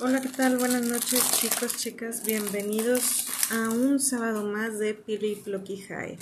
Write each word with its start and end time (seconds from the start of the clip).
Hola, 0.00 0.20
¿qué 0.20 0.28
tal? 0.28 0.56
Buenas 0.56 0.82
noches, 0.82 1.22
chicos, 1.38 1.76
chicas. 1.76 2.22
Bienvenidos 2.24 3.26
a 3.50 3.68
un 3.68 4.00
sábado 4.00 4.44
más 4.44 4.78
de 4.78 4.94
Pili 4.94 5.42
High. 5.88 6.18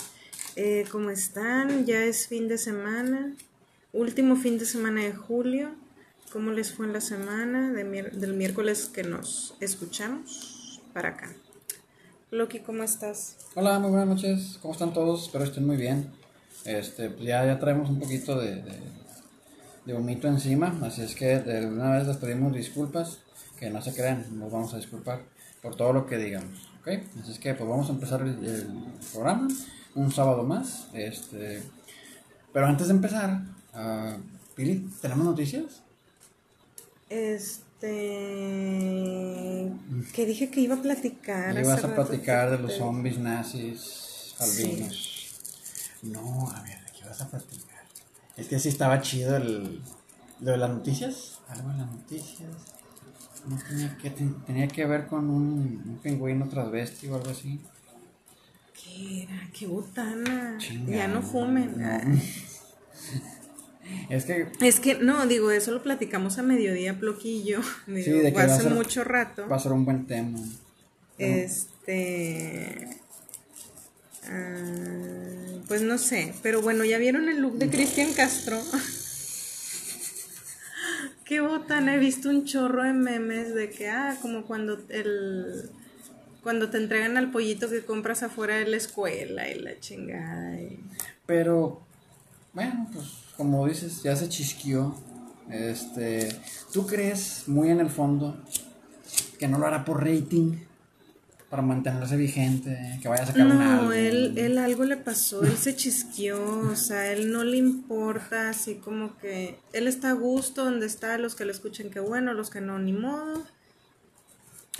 Eh, 0.57 0.85
¿Cómo 0.91 1.09
están? 1.11 1.85
Ya 1.85 2.03
es 2.03 2.27
fin 2.27 2.49
de 2.49 2.57
semana, 2.57 3.33
último 3.93 4.35
fin 4.35 4.57
de 4.57 4.65
semana 4.65 5.01
de 5.01 5.13
julio. 5.13 5.71
¿Cómo 6.33 6.51
les 6.51 6.73
fue 6.73 6.87
en 6.87 6.93
la 6.93 7.01
semana 7.01 7.71
del 7.71 8.33
miércoles 8.33 8.87
que 8.87 9.03
nos 9.03 9.55
escuchamos 9.61 10.81
para 10.93 11.09
acá? 11.09 11.33
Loki, 12.31 12.59
¿cómo 12.59 12.83
estás? 12.83 13.37
Hola, 13.55 13.79
muy 13.79 13.91
buenas 13.91 14.07
noches. 14.09 14.57
¿Cómo 14.61 14.73
están 14.73 14.93
todos? 14.93 15.23
Espero 15.23 15.45
estén 15.45 15.65
muy 15.65 15.77
bien. 15.77 16.11
Este, 16.65 17.09
pues 17.09 17.25
ya, 17.25 17.45
ya 17.45 17.59
traemos 17.59 17.89
un 17.89 17.99
poquito 17.99 18.37
de, 18.39 18.55
de, 18.55 19.00
de 19.85 19.93
vomito 19.93 20.27
encima, 20.27 20.77
así 20.83 21.01
es 21.01 21.15
que 21.15 21.39
de 21.39 21.65
una 21.65 21.91
vez 21.91 22.07
les 22.07 22.17
pedimos 22.17 22.53
disculpas, 22.53 23.19
que 23.59 23.69
no 23.69 23.81
se 23.81 23.93
crean, 23.93 24.25
nos 24.37 24.51
vamos 24.51 24.73
a 24.73 24.77
disculpar 24.77 25.21
por 25.61 25.75
todo 25.75 25.93
lo 25.93 26.05
que 26.05 26.17
digamos, 26.17 26.69
¿ok? 26.81 26.87
Así 27.21 27.31
es 27.31 27.39
que 27.39 27.53
pues 27.53 27.69
vamos 27.69 27.89
a 27.89 27.93
empezar 27.93 28.21
el, 28.21 28.67
programa, 29.11 29.47
un 29.95 30.11
sábado 30.11 30.43
más, 30.43 30.87
este, 30.93 31.63
pero 32.53 32.67
antes 32.67 32.87
de 32.87 32.93
empezar, 32.93 33.41
uh, 33.73 34.19
Pili, 34.55 34.89
¿tenemos 35.01 35.25
noticias? 35.25 35.81
Este 37.09 37.61
que 40.13 40.25
dije 40.25 40.49
que 40.49 40.61
iba 40.61 40.75
a 40.75 40.81
platicar. 40.81 41.57
Ibas 41.57 41.83
a 41.83 41.95
platicar 41.95 42.51
de 42.51 42.59
los 42.59 42.73
zombies 42.73 43.17
nazis 43.17 44.35
albinos. 44.39 45.29
No, 46.03 46.49
a 46.49 46.61
ver, 46.61 46.79
¿de 46.85 46.91
qué 46.91 47.05
vas 47.05 47.21
a 47.21 47.29
platicar? 47.29 47.60
Es 48.41 48.47
que 48.47 48.57
sí 48.57 48.69
estaba 48.69 48.99
chido 49.01 49.37
el, 49.37 49.81
lo 50.39 50.51
de 50.51 50.57
las 50.57 50.71
noticias. 50.71 51.39
Algo 51.47 51.69
de 51.69 51.77
las 51.77 51.91
noticias. 51.91 52.49
No 53.47 53.55
tenía 53.69 53.97
que, 53.97 54.09
tenía 54.09 54.67
que 54.67 54.85
ver 54.87 55.05
con 55.05 55.29
un, 55.29 55.83
un 55.85 55.99
pingüino 56.01 56.49
transvesti 56.49 57.07
o 57.07 57.15
algo 57.17 57.29
así. 57.29 57.61
¿Qué 58.73 59.23
era? 59.23 59.47
¡Qué 59.53 59.67
botana! 59.67 60.57
ya 60.87 61.07
no 61.07 61.21
fumen. 61.21 62.19
Es 64.09 64.25
que... 64.25 64.47
Es 64.59 64.79
que, 64.79 64.95
no, 64.95 65.27
digo, 65.27 65.51
eso 65.51 65.71
lo 65.71 65.83
platicamos 65.83 66.39
a 66.39 66.43
mediodía, 66.43 66.97
Ploquillo. 66.97 67.61
sí, 67.85 67.93
de 67.93 68.31
que 68.31 68.37
va, 68.37 68.43
a 68.43 68.59
ser 68.59 68.71
mucho 68.71 69.03
rato. 69.03 69.47
Va 69.47 69.57
a 69.57 69.59
ser 69.59 69.73
un 69.73 69.85
buen 69.85 70.07
tema. 70.07 70.39
Este... 71.19 73.00
Ah, 74.29 75.63
pues 75.67 75.81
no 75.81 75.97
sé, 75.97 76.33
pero 76.43 76.61
bueno, 76.61 76.83
¿ya 76.83 76.97
vieron 76.97 77.29
el 77.29 77.41
look 77.41 77.57
de 77.57 77.69
Cristian 77.69 78.13
Castro? 78.13 78.61
Qué 81.25 81.39
botana, 81.39 81.95
he 81.95 81.97
visto 81.97 82.29
un 82.29 82.45
chorro 82.45 82.83
de 82.83 82.93
memes 82.93 83.55
de 83.55 83.69
que, 83.69 83.89
ah, 83.89 84.17
como 84.21 84.43
cuando 84.43 84.77
el... 84.89 85.69
Cuando 86.43 86.69
te 86.69 86.77
entregan 86.77 87.17
al 87.17 87.31
pollito 87.31 87.69
que 87.69 87.85
compras 87.85 88.23
afuera 88.23 88.55
de 88.55 88.65
la 88.65 88.77
escuela 88.77 89.47
y 89.47 89.59
la 89.59 89.79
chingada. 89.79 90.57
Pero, 91.27 91.81
bueno, 92.51 92.89
pues 92.91 93.05
como 93.37 93.67
dices, 93.67 94.03
ya 94.03 94.15
se 94.15 94.27
chisquió. 94.27 94.95
Este, 95.49 96.35
¿tú 96.73 96.87
crees 96.87 97.47
muy 97.47 97.69
en 97.69 97.79
el 97.79 97.89
fondo 97.89 98.43
que 99.39 99.47
no 99.47 99.57
lo 99.57 99.67
hará 99.67 99.85
por 99.85 100.03
rating? 100.03 100.57
Para 101.51 101.61
mantenerse 101.61 102.15
vigente, 102.17 102.97
que 103.01 103.07
vaya 103.07 103.23
a 103.23 103.25
sacar 103.27 103.45
no, 103.45 103.59
álbum. 103.59 103.91
él, 103.91 104.37
él 104.37 104.57
algo 104.57 104.85
le 104.85 104.97
pasó, 104.97 105.43
él 105.43 105.57
se 105.57 105.75
chisqueó, 105.75 106.71
o 106.71 106.75
sea, 106.75 107.11
él 107.11 107.31
no 107.31 107.43
le 107.43 107.57
importa, 107.57 108.49
así 108.49 108.75
como 108.75 109.17
que 109.17 109.59
él 109.73 109.87
está 109.87 110.09
a 110.11 110.13
gusto 110.13 110.63
donde 110.63 110.87
está, 110.87 111.17
los 111.19 111.35
que 111.35 111.45
le 111.45 111.51
escuchen 111.51 111.91
que 111.91 111.99
bueno, 111.99 112.33
los 112.33 112.49
que 112.49 112.61
no, 112.61 112.79
ni 112.79 112.93
modo. 112.93 113.43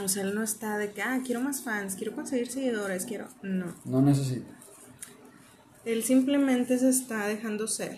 O 0.02 0.08
sea, 0.08 0.23
él 0.23 0.33
no 0.33 0.41
está 0.41 0.78
de 0.78 0.91
que, 0.91 1.02
ah, 1.02 1.19
quiero 1.23 1.41
más 1.41 1.61
fans, 1.61 1.95
quiero 1.95 2.16
conseguir 2.16 2.50
seguidores, 2.50 3.06
quiero. 3.06 3.28
No. 3.44 3.75
No 3.85 4.02
necesita. 4.02 4.50
Él 5.85 6.03
simplemente 6.03 6.79
se 6.79 6.90
está 6.90 7.28
dejando 7.28 7.67
ser. 7.67 7.97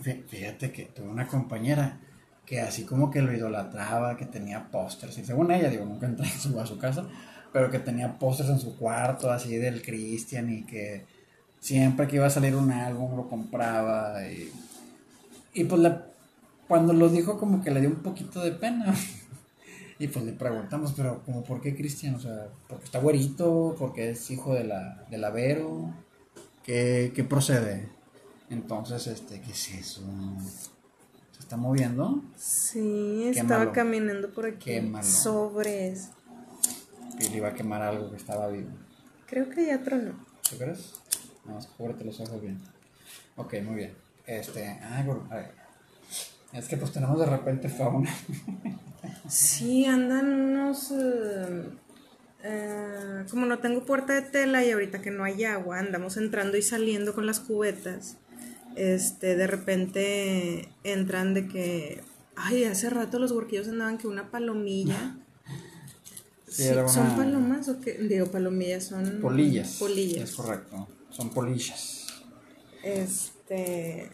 Fíjate 0.00 0.72
que 0.72 0.86
tuve 0.86 1.08
una 1.08 1.26
compañera 1.26 1.98
que 2.46 2.62
así 2.62 2.84
como 2.84 3.10
que 3.10 3.20
lo 3.20 3.30
idolatraba, 3.34 4.16
que 4.16 4.24
tenía 4.24 4.70
pósters, 4.70 5.18
y 5.18 5.24
según 5.24 5.50
ella, 5.50 5.68
digo, 5.68 5.84
nunca 5.84 6.06
entré 6.06 6.26
a 6.60 6.66
su 6.66 6.78
casa, 6.78 7.06
pero 7.52 7.70
que 7.70 7.78
tenía 7.78 8.18
pósters 8.18 8.50
en 8.50 8.58
su 8.58 8.76
cuarto, 8.76 9.30
así 9.30 9.56
del 9.56 9.82
Christian, 9.82 10.52
y 10.52 10.64
que 10.64 11.04
siempre 11.60 12.06
que 12.06 12.16
iba 12.16 12.26
a 12.26 12.30
salir 12.30 12.54
un 12.54 12.70
álbum 12.70 13.16
lo 13.16 13.28
compraba, 13.28 14.26
y, 14.26 14.50
y 15.54 15.64
pues 15.64 15.80
cuando 16.66 16.92
lo 16.92 17.08
dijo 17.08 17.38
como 17.38 17.62
que 17.62 17.70
le 17.70 17.80
dio 17.80 17.90
un 17.90 18.02
poquito 18.02 18.42
de 18.42 18.52
pena, 18.52 18.94
y 19.98 20.08
pues 20.08 20.24
le 20.24 20.32
preguntamos, 20.32 20.92
pero 20.96 21.22
como 21.24 21.42
por 21.42 21.60
qué 21.60 21.74
Cristian, 21.74 22.14
o 22.14 22.20
sea, 22.20 22.48
porque 22.68 22.84
está 22.84 23.00
güerito, 23.00 23.74
porque 23.78 24.10
es 24.10 24.30
hijo 24.30 24.54
de 24.54 24.64
la, 24.64 25.04
de 25.10 25.18
la 25.18 25.30
Vero, 25.30 25.92
¿qué, 26.62 27.12
qué 27.14 27.24
procede? 27.24 27.88
Entonces, 28.50 29.06
este, 29.06 29.40
¿qué 29.40 29.50
es 29.50 29.70
eso? 29.72 30.02
¿Se 31.32 31.40
está 31.40 31.56
moviendo? 31.56 32.22
Sí, 32.36 33.30
estaba 33.34 33.72
caminando 33.72 34.30
por 34.30 34.46
aquí. 34.46 34.64
Quémalo. 34.64 35.04
Sobres. 35.04 36.10
Y 37.20 37.28
le 37.28 37.36
iba 37.36 37.48
a 37.48 37.54
quemar 37.54 37.82
algo 37.82 38.10
que 38.10 38.16
estaba 38.16 38.48
vivo. 38.48 38.70
Creo 39.26 39.48
que 39.48 39.66
ya 39.66 39.82
tronó. 39.82 40.12
¿Tú 40.48 40.56
crees? 40.56 40.94
Vamos, 41.44 41.66
cúbrete 41.66 42.04
los 42.04 42.20
ojos 42.20 42.40
bien. 42.40 42.58
Ok, 43.36 43.54
muy 43.64 43.74
bien. 43.74 43.94
Este, 44.26 44.66
ah, 44.82 45.04
a 45.30 45.36
ver. 45.36 45.50
Es 46.52 46.66
que 46.66 46.76
pues 46.76 46.92
tenemos 46.92 47.18
de 47.18 47.26
repente 47.26 47.68
fauna. 47.68 48.10
sí, 49.28 49.84
andan 49.84 50.26
unos... 50.32 50.92
Eh, 50.92 51.64
eh, 52.44 53.24
como 53.30 53.46
no 53.46 53.58
tengo 53.58 53.84
puerta 53.84 54.14
de 54.14 54.22
tela 54.22 54.64
y 54.64 54.70
ahorita 54.70 55.02
que 55.02 55.10
no 55.10 55.24
hay 55.24 55.44
agua, 55.44 55.80
andamos 55.80 56.16
entrando 56.16 56.56
y 56.56 56.62
saliendo 56.62 57.14
con 57.14 57.26
las 57.26 57.40
cubetas 57.40 58.16
este, 58.78 59.34
de 59.36 59.46
repente 59.46 60.68
entran 60.84 61.34
de 61.34 61.48
que, 61.48 62.00
ay, 62.36 62.64
hace 62.64 62.88
rato 62.90 63.18
los 63.18 63.32
huerquillos 63.32 63.68
andaban 63.68 63.98
que 63.98 64.06
una 64.06 64.30
palomilla. 64.30 65.16
¿Son 66.50 67.16
palomas 67.16 67.68
o 67.68 67.80
qué? 67.80 67.94
Digo, 67.94 68.26
palomillas 68.26 68.84
son... 68.84 69.20
Polillas. 69.20 69.76
Polillas. 69.78 70.30
Es 70.30 70.36
correcto, 70.36 70.88
son 71.10 71.30
polillas. 71.30 72.06
Este... 72.82 74.10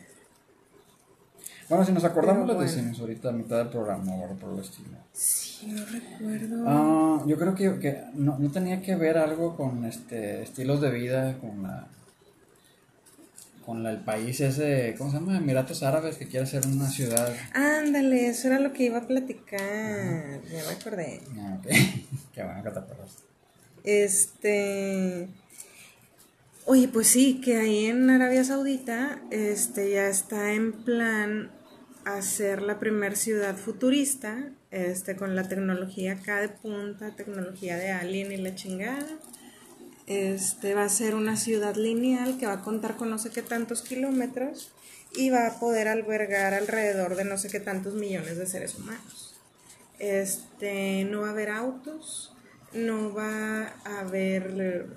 Bueno, 1.69 1.85
si 1.85 1.93
nos 1.93 2.05
acordamos 2.05 2.47
lo 2.47 2.61
decimos 2.61 3.01
ahorita 3.01 3.31
a 3.31 3.33
mitad 3.33 3.59
del 3.59 3.69
programa, 3.69 4.13
ahora 4.13 4.35
por 4.35 4.53
el 4.53 4.61
estilo. 4.61 4.99
Sí, 5.13 5.67
no 5.69 5.85
recuerdo. 5.87 6.65
Ah, 6.67 7.25
yo 7.27 7.39
creo 7.39 7.55
que, 7.55 7.79
que 7.79 8.05
no, 8.15 8.39
no, 8.39 8.51
tenía 8.51 8.83
que 8.83 8.97
ver 8.97 9.17
algo 9.17 9.57
con 9.57 9.85
este 9.87 10.43
estilos 10.43 10.83
de 10.83 10.91
vida, 10.91 11.39
con 11.39 11.63
la 11.63 11.89
con 13.65 13.87
el 13.87 13.99
país 13.99 14.41
ese, 14.41 14.95
¿cómo 14.99 15.11
se 15.11 15.19
llama? 15.19 15.37
Emiratos 15.37 15.83
Árabes, 15.83 16.17
que 16.17 16.27
quiere 16.27 16.45
hacer 16.45 16.67
una 16.67 16.89
ciudad. 16.89 17.35
Ándale, 17.53 18.29
eso 18.29 18.49
era 18.49 18.59
lo 18.61 18.73
que 18.73 18.85
iba 18.85 18.99
a 18.99 19.07
platicar. 19.07 20.41
Ya 20.51 20.65
me 20.65 20.73
acordé. 20.81 21.21
Ah, 21.39 21.59
ok. 21.59 21.67
Qué 22.35 22.43
bueno 22.43 22.63
que 22.63 22.71
te 22.71 22.79
acuerdas. 22.79 23.17
Este. 23.85 25.29
Oye, 26.67 26.89
pues 26.89 27.09
sí, 27.09 27.41
que 27.43 27.59
ahí 27.59 27.87
en 27.87 28.09
Arabia 28.09 28.43
Saudita 28.43 29.21
este, 29.31 29.91
ya 29.91 30.09
está 30.09 30.53
en 30.53 30.73
plan 30.73 31.51
hacer 32.07 32.63
la 32.63 32.79
primer 32.79 33.17
ciudad 33.17 33.57
futurista, 33.57 34.51
este, 34.71 35.17
con 35.17 35.37
la 35.37 35.49
tecnología 35.49 36.15
acá 36.15 36.41
de 36.41 36.49
punta, 36.49 37.15
tecnología 37.17 37.77
de 37.77 37.91
alien 37.91 38.33
y 38.33 38.37
la 38.39 38.55
chingada. 38.55 39.07
Este 40.07 40.75
va 40.75 40.85
a 40.85 40.89
ser 40.91 41.15
una 41.15 41.37
ciudad 41.37 41.77
lineal 41.77 42.37
que 42.39 42.47
va 42.47 42.55
a 42.55 42.63
contar 42.63 42.97
con 42.97 43.09
no 43.09 43.19
sé 43.19 43.31
qué 43.31 43.41
tantos 43.41 43.81
kilómetros 43.81 44.71
y 45.17 45.31
va 45.31 45.47
a 45.47 45.59
poder 45.59 45.89
albergar 45.89 46.53
alrededor 46.53 47.17
de 47.17 47.25
no 47.25 47.39
sé 47.39 47.49
qué 47.49 47.61
tantos 47.61 47.95
millones 47.95 48.37
de 48.37 48.47
seres 48.47 48.75
humanos. 48.75 49.35
Este, 49.99 51.05
no 51.05 51.23
va 51.23 51.29
a 51.29 51.31
haber 51.31 51.49
autos, 51.49 52.35
no 52.75 53.15
va 53.15 53.69
a 53.85 54.01
haber, 54.01 54.89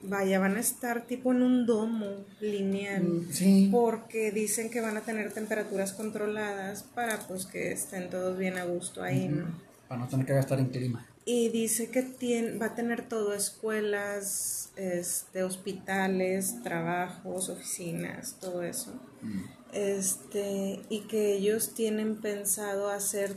vaya, 0.00 0.38
van 0.38 0.56
a 0.56 0.60
estar 0.60 1.06
tipo 1.06 1.32
en 1.32 1.42
un 1.42 1.66
domo 1.66 2.24
lineal, 2.40 3.02
mm, 3.02 3.70
porque 3.70 4.30
dicen 4.30 4.70
que 4.70 4.80
van 4.80 4.96
a 4.96 5.02
tener 5.02 5.32
temperaturas 5.32 5.92
controladas 5.92 6.84
para 6.84 7.18
pues 7.26 7.44
que 7.44 7.72
estén 7.72 8.08
todos 8.08 8.38
bien 8.38 8.56
a 8.56 8.64
gusto 8.64 9.02
ahí, 9.02 9.28
¿no? 9.28 9.46
Para 9.88 10.00
no 10.00 10.08
tener 10.08 10.24
que 10.24 10.34
gastar 10.34 10.60
en 10.60 10.68
clima 10.68 11.07
y 11.30 11.50
dice 11.50 11.90
que 11.90 12.00
tiene, 12.00 12.56
va 12.56 12.66
a 12.68 12.74
tener 12.74 13.06
todo, 13.06 13.34
escuelas, 13.34 14.70
este, 14.76 15.42
hospitales, 15.42 16.62
trabajos, 16.62 17.50
oficinas, 17.50 18.36
todo 18.40 18.62
eso. 18.62 18.94
Mm. 19.20 19.42
Este, 19.74 20.80
y 20.88 21.00
que 21.00 21.34
ellos 21.34 21.74
tienen 21.74 22.16
pensado 22.16 22.88
hacer 22.88 23.36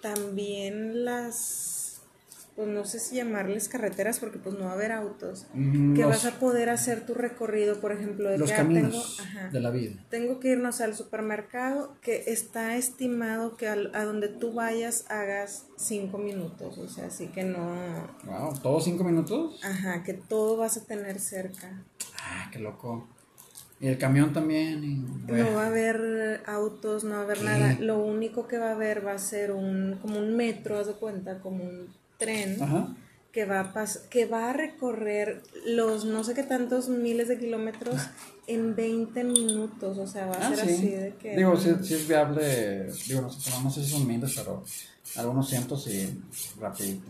también 0.00 1.04
las 1.04 1.83
pues 2.56 2.68
no 2.68 2.84
sé 2.84 3.00
si 3.00 3.16
llamarles 3.16 3.68
carreteras 3.68 4.20
porque 4.20 4.38
pues 4.38 4.54
no 4.56 4.66
va 4.66 4.70
a 4.70 4.74
haber 4.74 4.92
autos, 4.92 5.46
Mm, 5.54 5.94
que 5.94 6.02
los- 6.02 6.10
vas 6.10 6.24
a 6.24 6.38
poder 6.38 6.68
hacer 6.68 7.04
tu 7.04 7.14
recorrido, 7.14 7.80
por 7.80 7.90
ejemplo, 7.92 8.28
de 8.30 8.38
Los 8.38 8.48
que 8.48 8.54
ah, 8.54 8.58
caminos 8.58 9.16
tengo, 9.16 9.28
ajá, 9.28 9.48
de 9.50 9.60
la 9.60 9.70
vida. 9.70 10.04
tengo 10.08 10.38
que 10.38 10.48
irnos 10.50 10.80
al 10.80 10.94
supermercado 10.94 11.96
que 12.00 12.24
está 12.28 12.76
estimado 12.76 13.56
que 13.56 13.66
al- 13.68 13.90
a 13.94 14.04
donde 14.04 14.28
tú 14.28 14.52
vayas 14.52 15.04
hagas 15.10 15.66
cinco 15.76 16.18
minutos, 16.18 16.78
o 16.78 16.88
sea, 16.88 17.06
así 17.06 17.26
que 17.28 17.42
no, 17.44 17.74
Wow, 18.24 18.54
¿todos 18.62 18.84
cinco 18.84 19.02
minutos? 19.04 19.60
ajá, 19.64 20.04
que 20.04 20.14
todo 20.14 20.56
vas 20.56 20.76
a 20.76 20.84
tener 20.84 21.18
cerca. 21.18 21.82
Ah, 22.22 22.48
qué 22.52 22.58
loco. 22.60 23.08
Y 23.80 23.88
el 23.88 23.98
camión 23.98 24.32
también. 24.32 24.84
y- 24.84 25.04
No 25.32 25.54
va 25.54 25.64
a 25.64 25.66
haber 25.66 26.40
autos, 26.46 27.02
no 27.04 27.10
va 27.10 27.18
a 27.18 27.22
haber 27.22 27.38
¿Qué? 27.38 27.44
nada. 27.44 27.76
Lo 27.80 27.98
único 27.98 28.46
que 28.46 28.58
va 28.58 28.68
a 28.68 28.72
haber 28.74 29.04
va 29.04 29.12
a 29.12 29.18
ser 29.18 29.50
un 29.50 29.98
como 30.00 30.18
un 30.20 30.36
metro, 30.36 30.78
haz 30.78 30.86
de 30.86 30.94
cuenta, 30.94 31.40
como 31.40 31.64
un 31.64 31.92
tren 32.24 32.62
Ajá. 32.62 32.94
que 33.32 33.44
va 33.44 33.60
a 33.60 33.86
que 34.10 34.26
va 34.26 34.50
a 34.50 34.52
recorrer 34.52 35.42
los 35.66 36.04
no 36.04 36.22
sé 36.24 36.34
qué 36.34 36.42
tantos 36.44 36.88
miles 36.88 37.28
de 37.28 37.38
kilómetros 37.38 37.96
en 38.46 38.76
20 38.76 39.24
minutos, 39.24 39.98
o 39.98 40.06
sea, 40.06 40.26
va 40.26 40.34
a 40.36 40.48
Ah, 40.48 40.54
ser 40.54 40.66
sí. 40.68 40.74
así 40.74 40.88
de 40.90 41.14
que 41.20 41.36
Digo, 41.36 41.56
sí, 41.56 41.70
sí 41.82 41.94
es 41.94 42.06
viable. 42.06 42.86
Digo, 43.08 43.22
no 43.22 43.30
sé, 43.30 43.50
no 43.62 43.70
sé 43.70 43.82
si 43.82 43.90
son 43.90 44.06
miles, 44.06 44.32
pero 44.36 44.62
algunos 45.16 45.48
cientos 45.48 45.86
y 45.88 46.20
rapidito. 46.60 47.06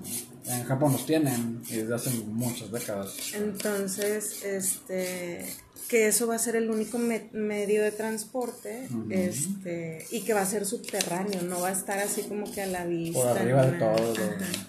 En 0.46 0.64
Japón 0.64 0.93
los 0.93 1.05
tienen 1.06 1.62
y 1.70 1.76
desde 1.76 1.94
hace 1.94 2.10
muchas 2.26 2.70
décadas. 2.70 3.17
Entonces, 3.34 4.44
este, 4.44 5.44
que 5.88 6.06
eso 6.08 6.26
va 6.26 6.37
a 6.37 6.38
ser 6.38 6.56
el 6.56 6.70
único 6.70 6.99
me- 6.99 7.28
medio 7.32 7.82
de 7.82 7.90
transporte, 7.93 8.88
este, 9.10 10.06
y 10.10 10.20
que 10.22 10.34
va 10.34 10.43
a 10.43 10.46
ser 10.46 10.64
subterráneo, 10.67 11.43
no 11.43 11.60
va 11.60 11.69
a 11.69 11.72
estar 11.72 11.99
así 11.99 12.22
como 12.22 12.50
que 12.52 12.62
a 12.62 12.67
la 12.67 12.84
vista. 12.84 13.19
Por 13.19 13.28
arriba 13.38 13.67
de 13.67 13.78
nada. 13.78 13.96
todo. 13.96 14.12
Ajá. 14.12 14.69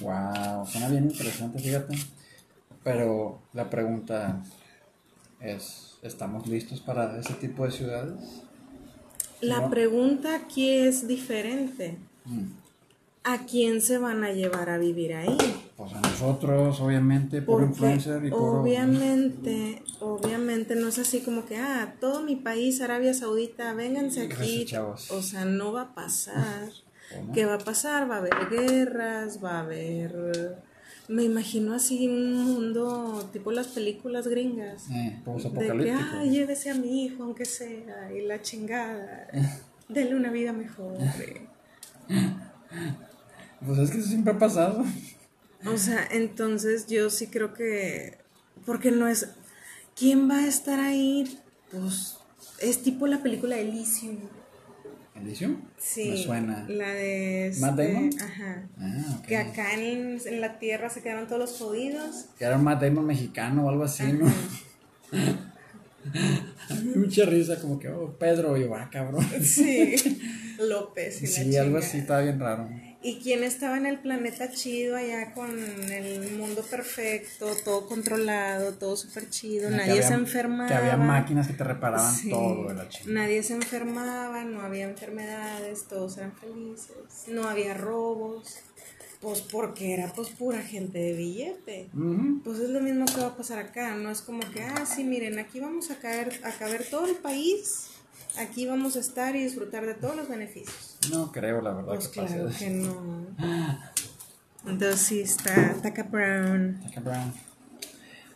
Wow, 0.00 0.66
suena 0.66 0.88
bien 0.88 1.04
interesante, 1.04 1.58
fíjate. 1.58 1.96
Pero 2.82 3.40
la 3.52 3.70
pregunta 3.70 4.42
es, 5.40 5.98
¿estamos 6.02 6.46
listos 6.46 6.80
para 6.80 7.18
ese 7.18 7.34
tipo 7.34 7.64
de 7.64 7.70
ciudades? 7.70 8.42
La 9.40 9.62
No. 9.62 9.70
pregunta 9.70 10.36
aquí 10.36 10.70
es 10.70 11.06
diferente. 11.08 11.98
Mm, 12.24 12.44
¿A 13.26 13.46
quién 13.46 13.80
se 13.80 13.96
van 13.96 14.22
a 14.22 14.32
llevar 14.32 14.68
a 14.68 14.76
vivir 14.76 15.14
ahí? 15.14 15.36
Pues 15.76 15.94
a 15.94 16.00
nosotros, 16.00 16.78
obviamente, 16.80 17.40
por 17.40 17.60
Porque 17.60 17.70
influencer 17.72 18.24
y 18.26 18.30
por... 18.30 18.56
obviamente, 18.60 19.82
obviamente 20.00 20.76
no 20.76 20.88
es 20.88 20.98
así 20.98 21.20
como 21.20 21.46
que, 21.46 21.56
ah, 21.56 21.94
todo 22.00 22.22
mi 22.22 22.36
país, 22.36 22.82
Arabia 22.82 23.14
Saudita, 23.14 23.72
vénganse 23.72 24.22
aquí. 24.30 24.66
O 25.10 25.22
sea, 25.22 25.46
no 25.46 25.72
va 25.72 25.82
a 25.82 25.94
pasar. 25.94 26.68
¿Qué 27.32 27.46
va 27.46 27.54
a 27.54 27.58
pasar? 27.58 28.10
Va 28.10 28.16
a 28.16 28.18
haber 28.18 28.48
guerras, 28.50 29.42
va 29.42 29.58
a 29.58 29.60
haber... 29.60 30.56
Me 31.06 31.22
imagino 31.22 31.74
así 31.74 32.08
un 32.08 32.32
mundo 32.32 33.28
tipo 33.30 33.52
las 33.52 33.68
películas 33.68 34.26
gringas. 34.26 34.88
Eh, 34.90 35.20
De 35.52 35.84
que, 35.84 35.92
ah, 35.92 36.24
llévese 36.24 36.70
a 36.70 36.74
mi 36.74 37.04
hijo 37.04 37.24
aunque 37.24 37.44
sea, 37.44 38.10
y 38.10 38.22
la 38.22 38.40
chingada. 38.40 39.28
Denle 39.88 40.16
una 40.16 40.30
vida 40.30 40.52
mejor. 40.52 40.96
Pues 43.64 43.78
es 43.78 43.90
que 43.90 43.98
eso 43.98 44.08
siempre 44.08 44.34
ha 44.34 44.38
pasado. 44.38 44.84
O 45.66 45.78
sea, 45.78 46.06
entonces 46.10 46.86
yo 46.86 47.08
sí 47.08 47.28
creo 47.28 47.54
que. 47.54 48.18
Porque 48.66 48.90
no 48.90 49.08
es. 49.08 49.28
¿Quién 49.96 50.28
va 50.28 50.38
a 50.38 50.46
estar 50.46 50.80
ahí? 50.80 51.38
Pues. 51.70 52.18
Es 52.60 52.82
tipo 52.82 53.06
la 53.06 53.22
película 53.22 53.56
Elysium. 53.56 54.18
¿Elysium? 55.16 55.56
Sí. 55.78 56.10
Me 56.10 56.16
suena. 56.16 56.64
La 56.68 56.92
de. 56.92 57.48
Este, 57.48 57.60
¿Matt 57.60 57.76
Damon? 57.76 58.10
Ajá. 58.20 58.68
Ah, 58.78 59.16
ok. 59.18 59.26
Que 59.26 59.36
acá 59.36 59.74
en, 59.74 60.18
en 60.24 60.40
la 60.40 60.58
tierra 60.58 60.90
se 60.90 61.02
quedaron 61.02 61.26
todos 61.26 61.40
los 61.40 61.58
jodidos. 61.58 62.26
Que 62.38 62.44
era 62.44 62.56
un 62.56 62.64
Matt 62.64 62.82
Damon 62.82 63.06
mexicano 63.06 63.64
o 63.64 63.68
algo 63.70 63.84
así, 63.84 64.04
¿no? 64.12 64.26
A 66.70 66.74
mí 66.74 66.92
mucha 66.96 67.24
risa, 67.24 67.60
como 67.60 67.78
que, 67.78 67.88
oh, 67.88 68.16
Pedro, 68.18 68.56
y 68.58 68.64
ah, 68.64 68.88
cabrón. 68.90 69.24
Sí. 69.42 69.94
López 70.58 71.22
y 71.22 71.26
la 71.26 71.32
Sí, 71.32 71.56
algo 71.56 71.78
chingada. 71.78 71.78
así, 71.78 71.98
estaba 71.98 72.20
bien 72.22 72.40
raro. 72.40 72.68
¿Y 73.06 73.18
quién 73.18 73.44
estaba 73.44 73.76
en 73.76 73.84
el 73.84 73.98
planeta 73.98 74.50
chido 74.50 74.96
allá 74.96 75.34
con 75.34 75.50
el 75.92 76.32
mundo 76.38 76.62
perfecto, 76.62 77.54
todo 77.62 77.86
controlado, 77.86 78.72
todo 78.74 78.96
súper 78.96 79.28
chido? 79.28 79.68
Nadie 79.68 79.90
había- 79.92 80.08
se 80.08 80.14
enfermaba. 80.14 80.68
Que 80.68 80.74
había 80.74 80.96
máquinas 80.96 81.46
que 81.46 81.52
te 81.52 81.64
reparaban 81.64 82.14
Sí. 82.16 82.30
todo 82.30 82.68
de 82.68 82.74
la 82.74 82.88
chingada. 82.88 83.12
Nadie 83.12 83.42
se 83.42 83.52
enfermaba, 83.54 84.42
no 84.44 84.62
había 84.62 84.84
enfermedades, 84.84 85.84
todos 85.86 86.16
eran 86.16 86.32
felices, 86.32 86.94
no 87.28 87.46
había 87.46 87.74
robos. 87.74 88.56
Pues 89.20 89.40
porque 89.40 89.94
era 89.94 90.12
pues 90.12 90.28
pura 90.30 90.60
gente 90.62 90.98
de 90.98 91.12
billete. 91.14 91.88
Pues 92.44 92.58
es 92.58 92.68
lo 92.70 92.80
mismo 92.80 93.06
que 93.06 93.20
va 93.20 93.28
a 93.28 93.36
pasar 93.36 93.58
acá, 93.58 93.94
no 93.94 94.10
es 94.10 94.20
como 94.22 94.40
que, 94.50 94.62
ah, 94.62 94.84
sí, 94.86 95.02
miren, 95.04 95.38
aquí 95.38 95.60
vamos 95.60 95.90
a 95.90 95.96
caer, 95.98 96.40
a 96.42 96.50
caber 96.52 96.84
todo 96.90 97.06
el 97.06 97.16
país, 97.16 97.86
aquí 98.38 98.66
vamos 98.66 98.96
a 98.96 99.00
estar 99.00 99.36
y 99.36 99.42
disfrutar 99.42 99.86
de 99.86 99.94
todos 99.94 100.16
los 100.16 100.28
beneficios. 100.28 100.98
No 101.10 101.30
creo, 101.32 101.60
la 101.60 101.72
verdad, 101.72 101.94
Pues 101.94 102.08
que 102.08 102.20
claro 102.24 102.48
que 102.58 102.70
no. 102.70 103.26
Entonces 104.66 105.00
sí 105.00 105.20
está, 105.20 105.72
está 105.72 105.92
cabrón. 105.92 106.80
Está 106.84 107.02
cabrón. 107.02 107.32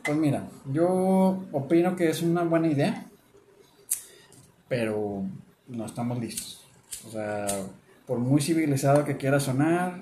Pues 0.04 0.16
mira, 0.16 0.48
yo 0.72 1.44
opino 1.52 1.96
que 1.96 2.10
es 2.10 2.22
una 2.22 2.42
buena 2.44 2.68
idea, 2.68 3.06
pero 4.68 5.24
no 5.68 5.86
estamos 5.86 6.18
listos. 6.18 6.64
O 7.06 7.10
sea, 7.10 7.46
por 8.06 8.18
muy 8.18 8.40
civilizado 8.40 9.04
que 9.04 9.16
quiera 9.16 9.40
sonar, 9.40 9.98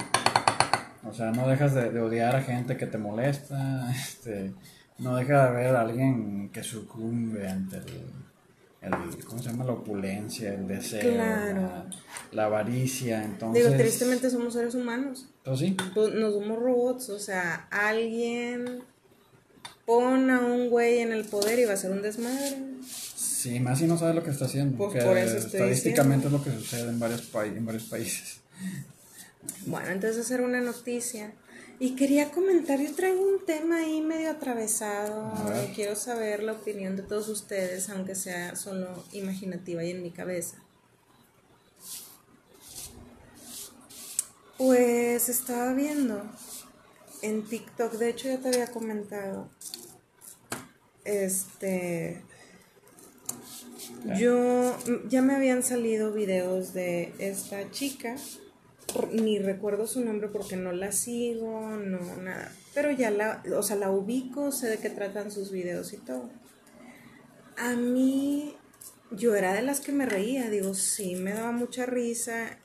o 1.05 1.13
sea, 1.13 1.31
no 1.31 1.49
dejas 1.49 1.75
de, 1.75 1.91
de 1.91 2.01
odiar 2.01 2.35
a 2.35 2.43
gente 2.43 2.77
que 2.77 2.87
te 2.87 2.99
molesta, 2.99 3.91
este, 3.97 4.53
no 4.99 5.17
deja 5.17 5.43
de 5.43 5.49
haber 5.49 5.77
a 5.77 5.83
alguien 5.83 6.51
que 6.51 6.63
sucumbe 6.63 7.49
ante 7.49 7.77
el, 7.77 8.26
el- 8.83 9.25
¿cómo 9.25 9.43
se 9.43 9.51
llama? 9.51 9.65
La 9.65 9.73
opulencia, 9.73 10.53
el 10.55 10.67
deseo, 10.69 11.13
Claro. 11.15 11.61
la, 11.63 11.87
la 12.33 12.45
avaricia, 12.45 13.25
entonces... 13.25 13.65
Digo, 13.65 13.77
tristemente 13.77 14.31
somos 14.31 14.53
seres 14.55 14.75
humanos. 14.75 15.27
Pues 15.45 15.59
sí, 15.61 15.77
no 15.95 16.31
somos 16.31 16.59
robots, 16.59 17.09
o 17.11 17.19
sea, 17.19 17.67
alguien 17.71 18.81
pone 19.85 20.33
a 20.33 20.41
un 20.41 20.69
güey 20.71 20.99
en 20.99 21.13
el 21.13 21.25
poder 21.25 21.59
y 21.59 21.65
va 21.65 21.73
a 21.75 21.77
ser 21.77 21.91
un 21.93 22.03
desmadre. 22.03 22.57
Sí, 22.87 23.61
más 23.61 23.79
si 23.79 23.87
no 23.87 23.97
sabe 23.97 24.15
lo 24.15 24.25
que 24.25 24.31
está 24.31 24.47
haciendo. 24.47 24.77
Pues 24.77 25.05
por 25.05 25.17
eso 25.17 25.37
estadísticamente 25.37 26.27
es 26.27 26.33
lo 26.33 26.43
que 26.43 26.51
sucede 26.51 26.89
en 26.91 26.99
varios, 26.99 27.23
pa- 27.23 27.47
en 27.47 27.65
varios 27.65 27.85
países. 27.85 28.41
Bueno, 29.67 29.89
entonces 29.91 30.19
hacer 30.25 30.41
una 30.41 30.61
noticia. 30.61 31.33
Y 31.79 31.95
quería 31.95 32.31
comentar, 32.31 32.81
yo 32.81 32.95
traigo 32.95 33.21
un 33.21 33.45
tema 33.45 33.79
ahí 33.79 34.01
medio 34.01 34.31
atravesado. 34.31 35.31
Quiero 35.75 35.95
saber 35.95 36.43
la 36.43 36.53
opinión 36.53 36.97
de 36.97 37.03
todos 37.03 37.29
ustedes, 37.29 37.91
aunque 37.91 38.15
sea 38.15 38.57
solo 38.57 39.05
imaginativa 39.13 39.85
y 39.85 39.91
en 39.91 40.03
mi 40.03 40.11
cabeza. 40.11 40.57
Pues 44.57 45.29
estaba 45.29 45.75
viendo 45.75 46.23
en 47.21 47.45
TikTok, 47.45 47.93
de 47.95 48.09
hecho 48.09 48.29
ya 48.29 48.39
te 48.39 48.49
había 48.49 48.69
comentado. 48.69 49.51
Este. 51.05 52.23
Yo. 54.19 54.79
Ya 55.09 55.21
me 55.21 55.35
habían 55.35 55.63
salido 55.63 56.13
videos 56.13 56.73
de 56.73 57.13
esta 57.19 57.71
chica. 57.71 58.17
Ni 59.13 59.39
recuerdo 59.39 59.87
su 59.87 60.05
nombre 60.05 60.29
porque 60.29 60.57
no 60.57 60.73
la 60.73 60.93
sigo, 60.93 61.71
no 61.77 61.99
nada. 62.23 62.53
Pero 62.75 62.91
ya 62.91 63.11
la. 63.11 63.43
O 63.57 63.63
sea, 63.63 63.77
la 63.77 63.91
ubico, 63.91 64.53
sé 64.53 64.69
de 64.69 64.79
qué 64.79 64.91
tratan 64.91 65.31
sus 65.31 65.51
videos 65.51 65.93
y 65.93 65.99
todo. 65.99 66.31
A 67.57 67.75
mí. 67.75 68.55
Yo 69.13 69.37
era 69.37 69.55
de 69.55 69.63
las 69.63 69.79
que 69.81 69.93
me 69.93 70.05
reía, 70.05 70.51
digo, 70.51 70.75
sí, 70.75 71.15
me 71.15 71.33
daba 71.33 71.53
mucha 71.53 71.87
risa. 71.87 72.59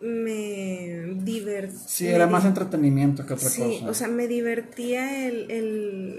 Me 0.00 1.16
divertía. 1.24 1.78
Sí, 1.88 2.06
era 2.06 2.28
más 2.28 2.44
entretenimiento 2.44 3.26
que 3.26 3.34
otra 3.34 3.48
Sí, 3.48 3.60
cosa. 3.80 3.90
o 3.90 3.94
sea, 3.94 4.06
me 4.06 4.28
divertía 4.28 5.26
el, 5.26 5.50
el, 5.50 5.62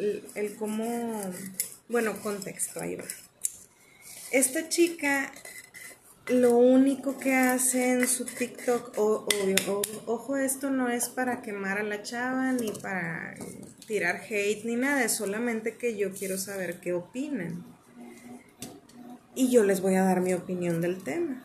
el, 0.01 0.23
el 0.35 0.55
cómo, 0.57 1.21
bueno, 1.87 2.19
contexto, 2.21 2.81
ahí 2.81 2.95
va. 2.97 3.05
Esta 4.33 4.67
chica, 4.67 5.31
lo 6.29 6.57
único 6.57 7.17
que 7.17 7.35
hace 7.35 7.91
en 7.91 8.07
su 8.07 8.25
TikTok, 8.25 8.93
ojo, 10.05 10.37
esto 10.37 10.69
no 10.69 10.89
es 10.89 11.09
para 11.09 11.41
quemar 11.41 11.79
a 11.79 11.83
la 11.83 12.01
chava, 12.01 12.51
ni 12.51 12.71
para 12.71 13.35
tirar 13.87 14.21
hate, 14.29 14.63
ni 14.65 14.75
nada, 14.75 15.03
es 15.03 15.13
solamente 15.13 15.77
que 15.77 15.97
yo 15.97 16.13
quiero 16.13 16.37
saber 16.37 16.79
qué 16.79 16.93
opinan. 16.93 17.65
Y 19.35 19.49
yo 19.49 19.63
les 19.63 19.81
voy 19.81 19.95
a 19.95 20.03
dar 20.03 20.21
mi 20.21 20.33
opinión 20.33 20.81
del 20.81 21.01
tema. 21.03 21.43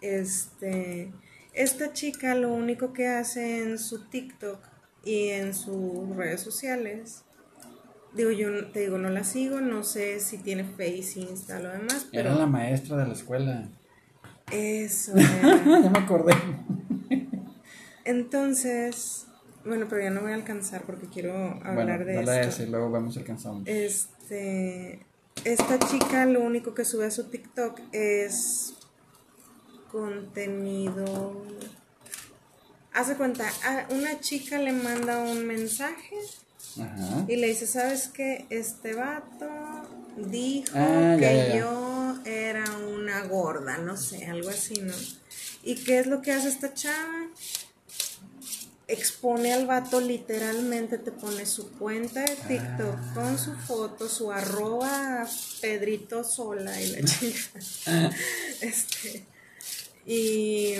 Este, 0.00 1.12
esta 1.52 1.92
chica 1.92 2.34
lo 2.34 2.52
único 2.52 2.92
que 2.92 3.08
hace 3.08 3.62
en 3.62 3.78
su 3.78 4.08
TikTok 4.08 4.60
y 5.04 5.28
en 5.28 5.54
sus 5.54 6.14
redes 6.16 6.40
sociales, 6.40 7.24
digo 8.14 8.30
yo, 8.30 8.50
no- 8.50 8.66
te 8.68 8.80
digo, 8.80 8.98
no 8.98 9.08
la 9.10 9.24
sigo, 9.24 9.60
no 9.60 9.82
sé 9.84 10.20
si 10.20 10.38
tiene 10.38 10.64
Face, 10.64 11.20
Insta, 11.20 11.58
lo 11.60 11.68
demás, 11.70 12.06
Era 12.12 12.34
la 12.34 12.46
maestra 12.46 12.96
de 12.96 13.06
la 13.06 13.12
escuela. 13.14 13.68
eso 14.50 15.12
era. 15.16 15.80
ya 15.80 15.90
me 15.90 15.98
acordé. 15.98 16.34
Entonces, 18.04 19.26
bueno, 19.64 19.86
pero 19.88 20.02
ya 20.02 20.10
no 20.10 20.22
voy 20.22 20.32
a 20.32 20.34
alcanzar 20.34 20.82
porque 20.82 21.06
quiero 21.08 21.60
hablar 21.64 22.04
de 22.04 22.14
dale 22.14 22.40
esto. 22.40 22.62
ese, 22.62 22.66
luego 22.70 22.90
vemos 22.90 23.14
si 23.14 23.20
alcanzamos. 23.20 23.62
Este, 23.66 25.04
esta 25.44 25.78
chica 25.78 26.24
lo 26.26 26.40
único 26.40 26.74
que 26.74 26.84
sube 26.84 27.06
a 27.06 27.10
su 27.10 27.24
TikTok 27.30 27.80
es 27.92 28.74
contenido. 29.92 31.42
Hace 32.92 33.14
cuenta, 33.16 33.48
a 33.64 33.86
una 33.92 34.18
chica 34.20 34.58
le 34.58 34.72
manda 34.72 35.18
un 35.22 35.46
mensaje 35.46 36.16
Ajá. 36.78 37.24
y 37.28 37.36
le 37.36 37.48
dice, 37.48 37.66
¿sabes 37.66 38.08
qué? 38.08 38.46
Este 38.50 38.94
vato 38.94 39.48
dijo 40.16 40.72
Ah, 40.74 41.16
que 41.18 41.22
ya, 41.24 41.32
ya, 41.32 41.48
ya. 41.48 41.58
yo 41.60 42.18
era 42.24 42.64
una 42.76 43.24
gorda, 43.24 43.78
no 43.78 43.96
sé, 43.96 44.26
algo 44.26 44.50
así, 44.50 44.74
¿no? 44.80 44.94
¿Y 45.62 45.76
qué 45.76 46.00
es 46.00 46.06
lo 46.06 46.22
que 46.22 46.32
hace 46.32 46.48
esta 46.48 46.72
chava? 46.74 47.26
Expone 48.88 49.52
al 49.52 49.66
vato 49.66 50.00
literalmente, 50.00 50.98
te 50.98 51.12
pone 51.12 51.46
su 51.46 51.70
cuenta 51.72 52.22
de 52.22 52.34
TikTok 52.34 52.96
Ah. 52.98 53.12
con 53.14 53.38
su 53.38 53.54
foto, 53.54 54.08
su 54.08 54.32
arroba 54.32 55.28
Pedrito 55.60 56.24
Sola 56.24 56.80
y 56.80 56.88
la 56.88 57.02
chica. 57.04 58.10
este, 58.60 59.24
y, 60.12 60.74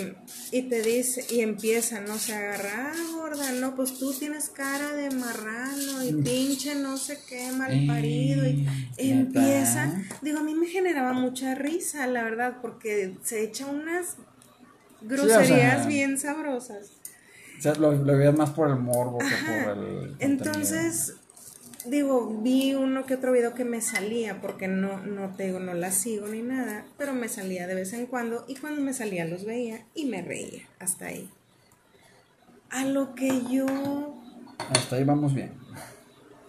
y 0.51 0.63
te 0.63 0.81
dice, 0.81 1.25
y 1.29 1.39
empieza, 1.39 2.01
no 2.01 2.17
se 2.17 2.33
agarra, 2.33 2.91
ah, 2.93 3.11
gorda, 3.15 3.53
no, 3.53 3.77
pues 3.77 3.97
tú 3.97 4.11
tienes 4.11 4.49
cara 4.49 4.93
de 4.93 5.09
marrano 5.09 6.03
y 6.03 6.11
pinche 6.21 6.75
no 6.75 6.97
sé 6.97 7.17
qué, 7.29 7.49
mal 7.53 7.85
parido. 7.87 8.45
Y 8.45 8.67
Eh, 8.97 9.11
empieza, 9.11 10.03
digo, 10.21 10.39
a 10.39 10.43
mí 10.43 10.53
me 10.53 10.67
generaba 10.67 11.13
mucha 11.13 11.55
risa, 11.55 12.07
la 12.07 12.25
verdad, 12.25 12.57
porque 12.61 13.15
se 13.23 13.41
echa 13.41 13.67
unas 13.67 14.17
groserías 14.99 15.77
sea, 15.77 15.87
bien 15.87 16.19
sabrosas. 16.19 16.91
O 17.57 17.61
sea, 17.61 17.75
lo, 17.75 17.93
lo 17.93 18.17
veías 18.17 18.35
más 18.35 18.49
por 18.49 18.69
el 18.69 18.75
morbo 18.75 19.19
que 19.19 19.25
por 19.25 19.77
el. 19.77 19.85
contenido. 19.85 20.15
Entonces, 20.19 21.13
digo, 21.89 22.39
vi 22.41 22.73
uno 22.73 23.05
que 23.05 23.15
otro 23.15 23.31
video 23.31 23.53
que 23.53 23.65
me 23.65 23.81
salía, 23.81 24.41
porque 24.41 24.67
no, 24.67 24.99
no 25.03 25.35
te 25.35 25.45
digo, 25.47 25.59
no 25.59 25.73
la 25.73 25.91
sigo 25.91 26.27
ni 26.27 26.41
nada, 26.41 26.85
pero 26.97 27.13
me 27.13 27.27
salía 27.29 27.67
de 27.67 27.75
vez 27.75 27.93
en 27.93 28.05
cuando 28.05 28.45
y 28.47 28.55
cuando 28.55 28.81
me 28.81 28.93
salía 28.93 29.25
los 29.25 29.45
veía 29.45 29.85
y 29.93 30.05
me 30.05 30.21
reía, 30.21 30.63
hasta 30.79 31.07
ahí. 31.07 31.29
A 32.69 32.85
lo 32.85 33.15
que 33.15 33.41
yo 33.49 33.65
Hasta 34.69 34.95
ahí 34.95 35.03
vamos 35.03 35.33
bien. 35.33 35.51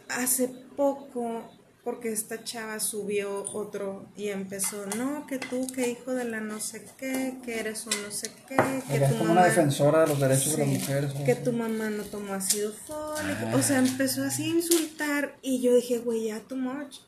hace 0.08 0.48
poco, 0.76 1.42
porque 1.84 2.12
esta 2.12 2.44
chava 2.44 2.78
subió 2.78 3.42
otro 3.52 4.06
y 4.16 4.28
empezó, 4.28 4.86
no, 4.96 5.26
que 5.26 5.38
tú, 5.38 5.66
que 5.74 5.88
hijo 5.90 6.12
de 6.14 6.24
la 6.24 6.40
no 6.40 6.60
sé 6.60 6.84
qué, 6.96 7.34
que 7.44 7.58
eres 7.58 7.86
un 7.86 8.02
no 8.02 8.10
sé 8.12 8.30
qué, 8.48 8.56
que 8.88 8.96
Ella 8.96 9.06
es 9.08 9.16
tu 9.18 9.24
una 9.24 9.34
mamá... 9.34 9.44
defensora 9.46 10.02
de 10.02 10.06
los 10.08 10.20
derechos 10.20 10.56
de 10.56 10.58
las 10.58 10.68
Sí, 10.68 10.78
mujeres. 10.78 11.14
¿no? 11.14 11.24
que 11.24 11.34
tu 11.34 11.52
mamá 11.52 11.90
no 11.90 12.04
tomó 12.04 12.34
ácido 12.34 12.72
fólico. 12.72 13.56
O 13.56 13.62
sea, 13.62 13.78
Ah. 13.78 13.84
empezó 13.86 14.22
así 14.22 14.44
a 14.44 14.48
insultar 14.48 15.36
y 15.42 15.60
yo 15.60 15.74
dije, 15.74 15.98
güey, 15.98 16.26
ya 16.26 16.38
too 16.40 16.56
much. 16.56 16.98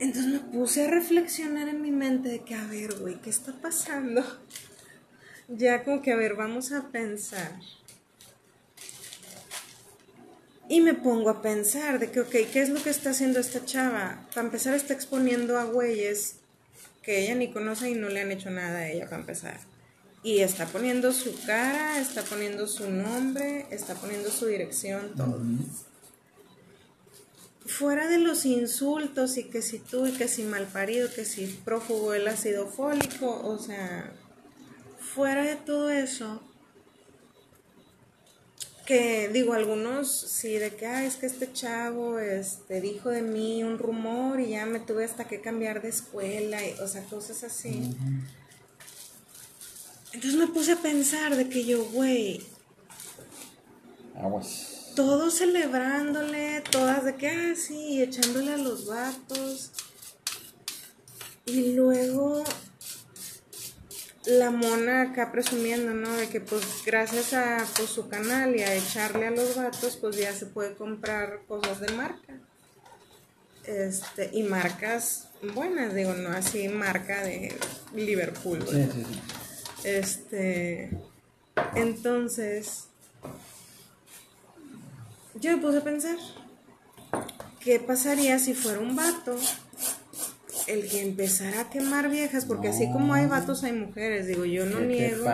Entonces 0.00 0.26
me 0.30 0.38
puse 0.40 0.86
a 0.86 0.90
reflexionar 0.90 1.68
en 1.68 1.80
mi 1.82 1.90
mente 1.90 2.28
de 2.28 2.40
que, 2.44 2.54
a 2.54 2.64
ver, 2.66 2.94
güey, 2.98 3.16
¿qué 3.20 3.30
está 3.30 3.52
pasando? 3.60 4.22
Ya 5.48 5.82
como 5.84 6.02
que, 6.02 6.12
a 6.12 6.16
ver, 6.16 6.34
vamos 6.36 6.70
a 6.72 6.90
pensar. 6.90 7.58
Y 10.68 10.80
me 10.82 10.94
pongo 10.94 11.30
a 11.30 11.40
pensar 11.40 11.98
de 11.98 12.10
que, 12.10 12.20
ok, 12.20 12.30
¿qué 12.52 12.60
es 12.60 12.68
lo 12.68 12.82
que 12.82 12.90
está 12.90 13.10
haciendo 13.10 13.40
esta 13.40 13.64
chava? 13.64 14.26
Para 14.34 14.46
empezar 14.46 14.74
está 14.74 14.92
exponiendo 14.92 15.58
a 15.58 15.64
güeyes 15.64 16.36
que 17.02 17.24
ella 17.24 17.34
ni 17.34 17.50
conoce 17.50 17.88
y 17.90 17.94
no 17.94 18.10
le 18.10 18.20
han 18.20 18.30
hecho 18.30 18.50
nada 18.50 18.80
a 18.80 18.90
ella 18.90 19.06
para 19.06 19.20
empezar. 19.20 19.58
Y 20.22 20.40
está 20.40 20.66
poniendo 20.66 21.12
su 21.12 21.34
cara, 21.46 21.98
está 21.98 22.22
poniendo 22.22 22.66
su 22.66 22.90
nombre, 22.90 23.66
está 23.70 23.94
poniendo 23.94 24.30
su 24.30 24.44
dirección, 24.46 25.14
todo. 25.16 25.40
Fuera 27.64 28.08
de 28.08 28.18
los 28.18 28.44
insultos 28.44 29.38
y 29.38 29.44
que 29.44 29.62
si 29.62 29.78
tú 29.78 30.06
y 30.06 30.12
que 30.12 30.28
si 30.28 30.42
mal 30.42 30.66
parido, 30.66 31.08
que 31.10 31.24
si 31.24 31.46
prófugo 31.46 32.12
el 32.12 32.28
ácido 32.28 32.66
fólico, 32.66 33.40
o 33.42 33.58
sea, 33.58 34.12
fuera 34.98 35.44
de 35.44 35.56
todo 35.56 35.88
eso, 35.88 36.42
que 38.88 39.28
digo, 39.28 39.52
algunos 39.52 40.10
sí, 40.10 40.54
de 40.54 40.74
que, 40.74 40.86
ah, 40.86 41.04
es 41.04 41.16
que 41.16 41.26
este 41.26 41.52
chavo 41.52 42.18
este, 42.18 42.80
dijo 42.80 43.10
de 43.10 43.20
mí 43.20 43.62
un 43.62 43.78
rumor 43.78 44.40
y 44.40 44.48
ya 44.48 44.64
me 44.64 44.80
tuve 44.80 45.04
hasta 45.04 45.28
que 45.28 45.42
cambiar 45.42 45.82
de 45.82 45.90
escuela, 45.90 46.66
y, 46.66 46.72
o 46.80 46.88
sea, 46.88 47.02
cosas 47.02 47.44
así. 47.44 47.94
Entonces 50.14 50.40
me 50.40 50.46
puse 50.46 50.72
a 50.72 50.76
pensar 50.76 51.36
de 51.36 51.50
que 51.50 51.66
yo, 51.66 51.84
güey, 51.84 52.40
Aguas. 54.16 54.92
todos 54.96 55.34
celebrándole, 55.34 56.62
todas 56.70 57.04
de 57.04 57.14
que, 57.16 57.28
ah, 57.28 57.54
sí, 57.54 58.00
echándole 58.00 58.54
a 58.54 58.56
los 58.56 58.86
vatos. 58.86 59.70
Y 61.44 61.74
luego 61.74 62.42
la 64.28 64.50
mona 64.50 65.02
acá 65.02 65.32
presumiendo, 65.32 65.94
¿no? 65.94 66.12
De 66.12 66.28
que 66.28 66.40
pues 66.40 66.62
gracias 66.84 67.32
a 67.32 67.64
pues, 67.76 67.88
su 67.88 68.08
canal 68.08 68.54
y 68.54 68.62
a 68.62 68.74
echarle 68.74 69.26
a 69.26 69.30
los 69.30 69.56
vatos, 69.56 69.96
pues 69.96 70.16
ya 70.16 70.34
se 70.34 70.46
puede 70.46 70.74
comprar 70.74 71.40
cosas 71.48 71.80
de 71.80 71.92
marca. 71.94 72.34
Este, 73.64 74.30
y 74.32 74.42
marcas 74.42 75.28
buenas, 75.54 75.94
digo, 75.94 76.12
no 76.14 76.30
así 76.30 76.68
marca 76.68 77.22
de 77.22 77.56
Liverpool. 77.94 78.62
Sí, 78.68 78.74
¿verdad? 78.74 78.94
sí, 78.94 79.04
sí. 79.04 79.88
Este, 79.88 80.90
entonces, 81.74 82.84
yo 85.34 85.56
me 85.56 85.62
puse 85.62 85.78
a 85.78 85.84
pensar, 85.84 86.16
¿qué 87.60 87.80
pasaría 87.80 88.38
si 88.38 88.54
fuera 88.54 88.78
un 88.78 88.94
vato 88.94 89.38
el 90.66 90.88
que 90.88 91.02
empezara 91.02 91.60
a 91.62 91.70
quemar 91.70 92.10
viejas? 92.10 92.44
Porque 92.44 92.68
así 92.68 92.90
como 92.90 93.14
hay 93.14 93.26
vatos, 93.26 93.64
hay 93.64 93.72
mujeres. 93.72 94.26
Digo, 94.26 94.44
yo 94.44 94.66
no 94.66 94.78
¿Qué 94.78 94.86
te 94.86 94.86
niego, 95.16 95.24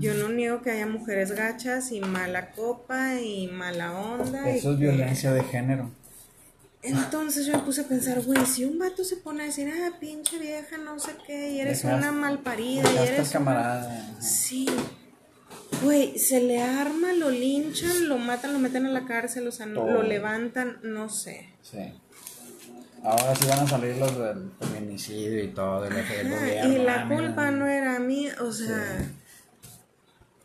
yo 0.00 0.14
no 0.14 0.28
niego 0.28 0.62
que 0.62 0.70
haya 0.70 0.86
mujeres 0.86 1.32
gachas 1.32 1.90
y 1.92 2.00
mala 2.00 2.50
copa 2.52 3.20
y 3.20 3.48
mala 3.48 3.92
onda. 3.98 4.50
y 4.50 4.58
Eso 4.58 4.72
es 4.72 4.78
que- 4.78 4.82
violencia 4.84 5.32
de 5.32 5.42
género. 5.44 5.90
entonces 6.82 7.46
yo 7.46 7.52
me 7.56 7.62
puse 7.62 7.82
a 7.82 7.84
pensar, 7.88 8.20
güey, 8.22 8.44
si 8.44 8.64
un 8.64 8.78
vato 8.78 9.04
se 9.04 9.16
pone 9.16 9.44
a 9.44 9.46
decir, 9.46 9.68
ah, 9.72 9.92
pinche 10.00 10.38
vieja, 10.38 10.76
no 10.78 10.98
sé 10.98 11.12
qué, 11.26 11.50
y 11.52 11.60
eres 11.60 11.84
Dejaste- 11.84 11.98
una 11.98 12.12
malparida, 12.12 12.82
y 12.92 13.06
eres 13.08 13.30
camarada. 13.30 14.16
Sí. 14.20 14.66
Güey, 15.82 16.18
se 16.18 16.40
le 16.40 16.60
arma, 16.62 17.12
lo 17.12 17.30
linchan, 17.30 18.08
lo 18.08 18.18
matan, 18.18 18.52
lo 18.52 18.58
meten 18.58 18.86
a 18.86 18.90
la 18.90 19.04
cárcel, 19.06 19.46
o 19.48 19.52
sea, 19.52 19.66
no- 19.66 19.86
lo 19.86 20.02
levantan, 20.02 20.78
no 20.82 21.08
sé. 21.08 21.48
Sí. 21.62 21.78
Ahora 23.04 23.34
sí 23.34 23.46
van 23.48 23.60
a 23.60 23.66
salir 23.68 23.96
los 23.96 24.16
del 24.16 24.52
feminicidio 24.60 25.42
y 25.42 25.48
todo, 25.48 25.84
Ajá, 25.84 26.02
gobierno. 26.22 26.72
y 26.72 26.78
la 26.78 27.08
culpa 27.08 27.50
no 27.50 27.66
era 27.66 27.98
mía, 27.98 28.36
o 28.40 28.52
sea, 28.52 29.10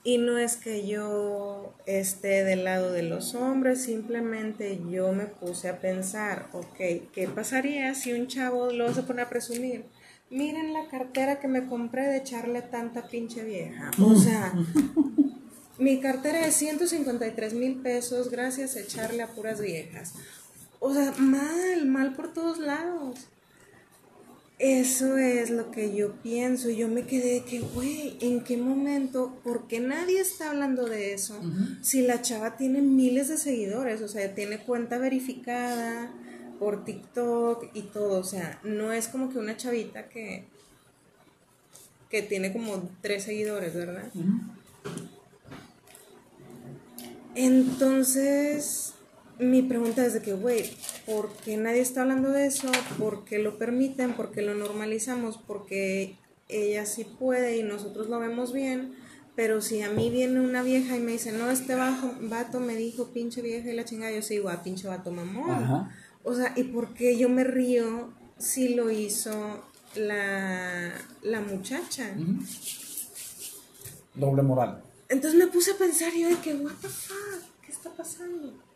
y 0.04 0.18
no 0.18 0.38
es 0.38 0.56
que 0.56 0.88
yo 0.88 1.76
esté 1.86 2.44
del 2.44 2.64
lado 2.64 2.92
de 2.94 3.04
los 3.04 3.36
hombres, 3.36 3.84
simplemente 3.84 4.80
yo 4.90 5.12
me 5.12 5.26
puse 5.26 5.70
a 5.70 5.80
pensar, 5.80 6.48
ok, 6.54 6.78
¿qué 7.14 7.30
pasaría 7.34 7.94
si 7.94 8.14
un 8.14 8.28
chavo 8.28 8.72
lo 8.72 8.94
se 8.94 9.04
pone 9.04 9.22
a 9.22 9.30
presumir? 9.30 9.86
Miren 10.30 10.74
la 10.74 10.88
cartera 10.88 11.40
que 11.40 11.48
me 11.48 11.68
compré 11.68 12.08
de 12.08 12.18
echarle 12.18 12.62
tanta 12.62 13.08
pinche 13.08 13.44
vieja. 13.44 13.92
O 14.02 14.16
sea, 14.16 14.54
mi 15.78 16.00
cartera 16.00 16.40
de 16.46 16.52
153 16.52 17.54
mil 17.54 17.76
pesos 17.82 18.32
gracias 18.32 18.76
a 18.76 18.80
echarle 18.80 19.24
a 19.24 19.28
puras 19.28 19.62
viejas. 19.62 20.14
O 20.80 20.94
sea, 20.94 21.14
mal, 21.18 21.86
mal 21.86 22.14
por 22.14 22.34
todos 22.34 22.60
lados. 22.60 23.28
Eso 24.60 25.20
es 25.20 25.52
lo 25.52 25.70
que 25.70 25.96
yo 25.96 26.14
pienso. 26.24 26.70
Yo 26.70 26.88
me 26.88 27.06
quedé 27.06 27.36
de 27.36 27.44
que, 27.44 27.60
güey, 27.60 28.18
¿en 28.22 28.44
qué 28.44 28.58
momento? 28.58 29.40
Porque 29.44 29.80
nadie 29.80 30.20
está 30.20 30.50
hablando 30.50 30.86
de 30.86 31.14
eso. 31.14 31.40
Si 31.82 32.02
la 32.02 32.24
chava 32.24 32.58
tiene 32.58 32.82
miles 32.82 33.28
de 33.28 33.38
seguidores, 33.38 34.02
o 34.02 34.08
sea, 34.08 34.34
tiene 34.34 34.60
cuenta 34.60 34.98
verificada 34.98 36.12
por 36.60 36.86
TikTok 36.86 37.70
y 37.76 37.84
todo. 37.84 38.20
O 38.20 38.24
sea, 38.24 38.60
no 38.64 38.92
es 38.92 39.08
como 39.08 39.30
que 39.30 39.38
una 39.38 39.58
chavita 39.58 40.10
que, 40.10 40.46
que 42.10 42.24
tiene 42.24 42.52
como 42.52 42.90
tres 43.02 43.26
seguidores, 43.26 43.76
¿verdad? 43.76 44.10
Entonces, 47.36 48.96
mi 49.40 49.62
pregunta 49.62 50.06
es 50.06 50.14
de 50.14 50.22
que, 50.22 50.34
güey, 50.34 50.70
¿por 51.06 51.32
qué 51.38 51.58
nadie 51.58 51.82
está 51.82 52.02
hablando 52.02 52.32
de 52.32 52.48
eso? 52.48 52.72
¿Por 52.98 53.26
qué 53.26 53.40
lo 53.40 53.58
permiten? 53.58 54.14
¿Por 54.14 54.32
qué 54.32 54.42
lo 54.42 54.56
normalizamos? 54.56 55.38
Porque 55.38 56.16
ella 56.50 56.86
sí 56.86 57.04
puede 57.04 57.58
y 57.58 57.64
nosotros 57.64 58.10
lo 58.10 58.20
vemos 58.20 58.54
bien. 58.54 58.96
Pero 59.36 59.62
si 59.62 59.82
a 59.84 59.90
mí 59.90 60.10
viene 60.10 60.40
una 60.40 60.64
vieja 60.64 60.98
y 60.98 61.00
me 61.00 61.12
dice, 61.12 61.32
no, 61.32 61.52
este 61.52 61.76
bajo, 61.76 62.12
vato 62.22 62.60
me 62.60 62.76
dijo 62.76 63.10
pinche 63.10 63.42
vieja 63.42 63.70
y 63.70 63.76
la 63.76 63.86
chingada, 63.86 64.12
yo 64.12 64.24
sigo 64.24 64.50
a 64.50 64.64
pinche 64.64 64.88
vato 64.88 65.12
mamón. 65.12 65.52
Ajá. 65.52 65.96
O 66.24 66.34
sea, 66.34 66.54
¿y 66.56 66.64
por 66.64 66.94
qué 66.94 67.18
yo 67.18 67.30
me 67.30 67.44
río 67.44 68.12
si 68.40 68.74
lo 68.74 68.90
hizo 68.90 69.64
la, 69.96 70.92
la 71.22 71.42
muchacha? 71.42 72.12
Doble 74.16 74.42
moral. 74.42 74.82
Entonces 75.10 75.40
me 75.40 75.48
puse 75.48 75.72
a 75.72 75.78
pensar 75.78 76.12
yo 76.14 76.28
de 76.28 76.38
que, 76.38 76.56
what 76.56 76.74
the 76.82 76.90
fuck, 76.90 77.44
¿qué 77.62 77.72
está 77.72 77.92
pasando? 77.92 78.67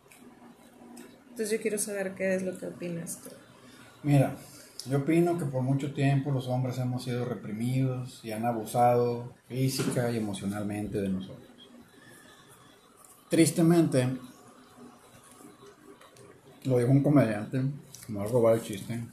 Entonces 1.32 1.52
yo 1.52 1.62
quiero 1.62 1.78
saber 1.78 2.14
qué 2.14 2.36
es 2.36 2.44
lo 2.44 2.58
que 2.58 2.68
opinas 2.68 3.20
tú. 3.24 3.30
Mira, 4.04 4.36
yo 4.86 4.98
opino 4.98 5.38
que 5.38 5.46
por 5.46 5.62
mucho 5.62 5.94
tiempo 5.94 6.30
los 6.30 6.48
hombres 6.48 6.78
hemos 6.78 7.06
sido 7.06 7.24
reprimidos 7.24 8.20
y 8.24 8.32
han 8.32 8.46
abusado 8.46 9.34
física 9.48 10.12
y 10.12 10.18
emocionalmente 10.18 11.00
de 11.00 11.08
nosotros. 11.08 11.48
Tristemente, 13.30 14.10
lo 16.66 16.78
dijo 16.78 16.92
un 16.92 17.02
comediante, 17.02 17.62
como 18.06 18.22
algo 18.22 18.42
va 18.42 18.54
el 18.54 18.62
chiste. 18.62 19.06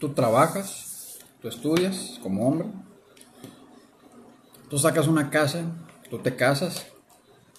Tú 0.00 0.14
trabajas, 0.14 1.18
tú 1.40 1.46
estudias 1.46 2.18
como 2.22 2.48
hombre, 2.48 2.68
tú 4.68 4.78
sacas 4.78 5.06
una 5.06 5.30
casa, 5.30 5.62
tú 6.10 6.18
te 6.18 6.34
casas, 6.34 6.86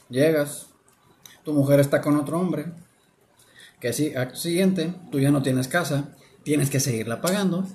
llegas, 0.09 0.67
tu 1.45 1.53
mujer 1.53 1.79
está 1.79 2.01
con 2.01 2.17
otro 2.17 2.37
hombre, 2.37 2.65
que 3.79 3.89
así, 3.89 4.13
acto 4.15 4.35
siguiente, 4.37 4.93
tú 5.11 5.19
ya 5.19 5.31
no 5.31 5.41
tienes 5.41 5.67
casa, 5.67 6.09
tienes 6.43 6.69
que 6.69 6.79
seguirla 6.79 7.21
pagando, 7.21 7.65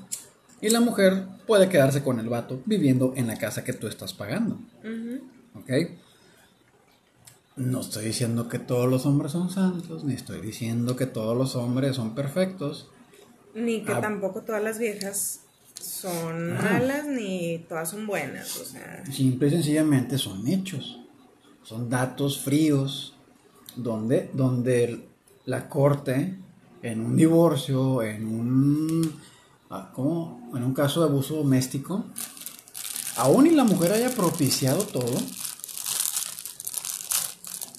y 0.60 0.68
la 0.70 0.80
mujer 0.80 1.26
puede 1.46 1.68
quedarse 1.68 2.02
con 2.02 2.18
el 2.20 2.28
vato 2.28 2.60
viviendo 2.66 3.12
en 3.16 3.26
la 3.26 3.36
casa 3.36 3.64
que 3.64 3.72
tú 3.72 3.86
estás 3.86 4.12
pagando. 4.14 4.58
¿Ok? 5.54 5.70
No 7.56 7.80
estoy 7.82 8.06
diciendo 8.06 8.48
que 8.48 8.58
todos 8.58 8.88
los 8.90 9.06
hombres 9.06 9.32
son 9.32 9.48
santos, 9.50 10.02
ni 10.04 10.14
estoy 10.14 10.40
diciendo 10.40 10.96
que 10.96 11.06
todos 11.06 11.36
los 11.36 11.54
hombres 11.54 11.94
son 11.96 12.14
perfectos. 12.14 12.88
Ni 13.54 13.82
que 13.84 13.92
Ah. 13.92 14.00
tampoco 14.00 14.42
todas 14.42 14.62
las 14.62 14.78
viejas 14.78 15.40
son 15.80 16.54
Ajá. 16.54 16.72
malas, 16.80 17.06
ni 17.06 17.64
todas 17.68 17.90
son 17.90 18.06
buenas, 18.06 18.56
o 18.58 18.64
sea... 18.64 19.04
Simple 19.10 19.48
y 19.48 19.50
sencillamente 19.52 20.18
son 20.18 20.46
hechos. 20.48 20.98
Son 21.62 21.88
datos 21.88 22.40
fríos 22.40 23.14
donde, 23.76 24.30
donde 24.32 25.06
la 25.46 25.68
corte 25.68 26.38
en 26.82 27.00
un 27.00 27.16
divorcio, 27.16 28.02
en 28.02 28.26
un, 28.26 29.20
ah, 29.70 29.90
¿cómo? 29.94 30.50
en 30.54 30.62
un 30.62 30.74
caso 30.74 31.00
de 31.00 31.08
abuso 31.08 31.36
doméstico, 31.36 32.04
aún 33.16 33.46
y 33.46 33.50
la 33.50 33.64
mujer 33.64 33.92
haya 33.92 34.10
propiciado 34.10 34.82
todo, 34.82 35.16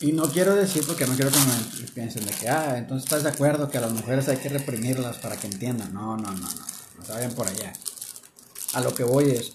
y 0.02 0.12
no 0.12 0.24
quiero 0.30 0.56
decir 0.56 0.84
porque 0.86 1.06
no 1.06 1.16
quiero 1.16 1.32
que 1.32 1.38
me 1.40 1.88
piensen 1.88 2.26
de 2.26 2.32
que, 2.32 2.50
ah, 2.50 2.78
entonces 2.78 3.06
estás 3.06 3.24
de 3.24 3.30
acuerdo 3.30 3.70
que 3.70 3.78
a 3.78 3.82
las 3.82 3.92
mujeres 3.92 4.28
hay 4.28 4.38
que 4.38 4.50
reprimirlas 4.50 5.18
para 5.18 5.38
que 5.38 5.48
entiendan. 5.48 5.94
No, 5.94 6.18
no, 6.18 6.32
no, 6.32 6.34
no, 6.34 6.66
no 6.98 7.06
se 7.06 7.12
vayan 7.14 7.32
por 7.32 7.48
allá. 7.48 7.72
A 8.74 8.82
lo 8.82 8.94
que 8.94 9.04
voy 9.04 9.32
es 9.32 9.54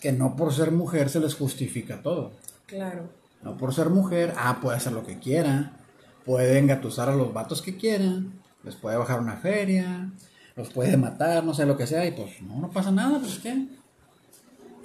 que 0.00 0.10
no 0.10 0.34
por 0.34 0.52
ser 0.52 0.72
mujer 0.72 1.10
se 1.10 1.20
les 1.20 1.34
justifica 1.34 2.02
todo. 2.02 2.32
Claro. 2.66 3.08
No 3.42 3.56
por 3.56 3.72
ser 3.72 3.88
mujer, 3.88 4.34
ah, 4.36 4.58
puede 4.60 4.76
hacer 4.76 4.92
lo 4.92 5.06
que 5.06 5.18
quiera, 5.20 5.76
puede 6.24 6.58
engatusar 6.58 7.08
a 7.08 7.16
los 7.16 7.32
vatos 7.32 7.62
que 7.62 7.76
quieran, 7.76 8.32
les 8.64 8.76
puede 8.76 8.96
bajar 8.96 9.20
una 9.20 9.36
feria, 9.36 10.10
los 10.56 10.70
puede 10.70 10.96
matar, 10.96 11.44
no 11.44 11.54
sé 11.54 11.66
lo 11.66 11.76
que 11.76 11.86
sea, 11.86 12.06
y 12.06 12.12
pues 12.12 12.40
no, 12.42 12.58
no 12.60 12.70
pasa 12.70 12.90
nada, 12.90 13.18
pues 13.18 13.38
qué. 13.38 13.66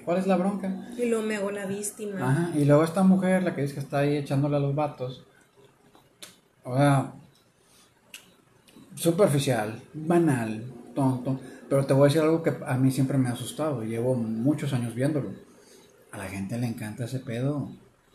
¿Cuál 0.06 0.20
es 0.20 0.27
la 0.27 0.38
bronca? 0.38 0.74
Y 0.98 1.06
luego 1.10 1.24
me 1.24 1.36
hago 1.36 1.51
la 1.51 1.65
víctima. 1.65 2.29
Ajá, 2.29 2.58
y 2.58 2.63
luego 2.63 2.84
esta 2.84 3.03
mujer, 3.03 3.44
la 3.44 3.53
que 3.53 3.62
dice 3.62 3.74
que 3.74 3.82
está 3.82 4.00
ahí 4.00 4.15
echándole 4.15 4.56
a 4.56 4.60
los 4.60 4.74
vatos, 4.74 5.25
o 6.63 6.75
sea, 6.75 7.13
superficial, 8.96 9.82
banal, 9.94 10.63
tonto, 10.96 11.39
pero 11.70 11.86
te 11.86 11.94
voy 11.94 12.03
a 12.03 12.08
decir 12.08 12.22
algo 12.22 12.41
que 12.41 12.53
a 12.65 12.77
mí 12.77 12.89
siempre 12.91 13.17
me 13.17 13.29
ha 13.29 13.34
asustado, 13.34 13.84
y 13.84 13.89
llevo 13.89 14.15
muchos 14.15 14.74
años 14.74 14.96
viéndolo. 14.96 15.32
A 16.12 16.17
la 16.17 16.25
gente 16.25 16.58
le 16.58 16.67
encanta 16.67 17.06
ese 17.06 17.20
pedo, 17.20 17.70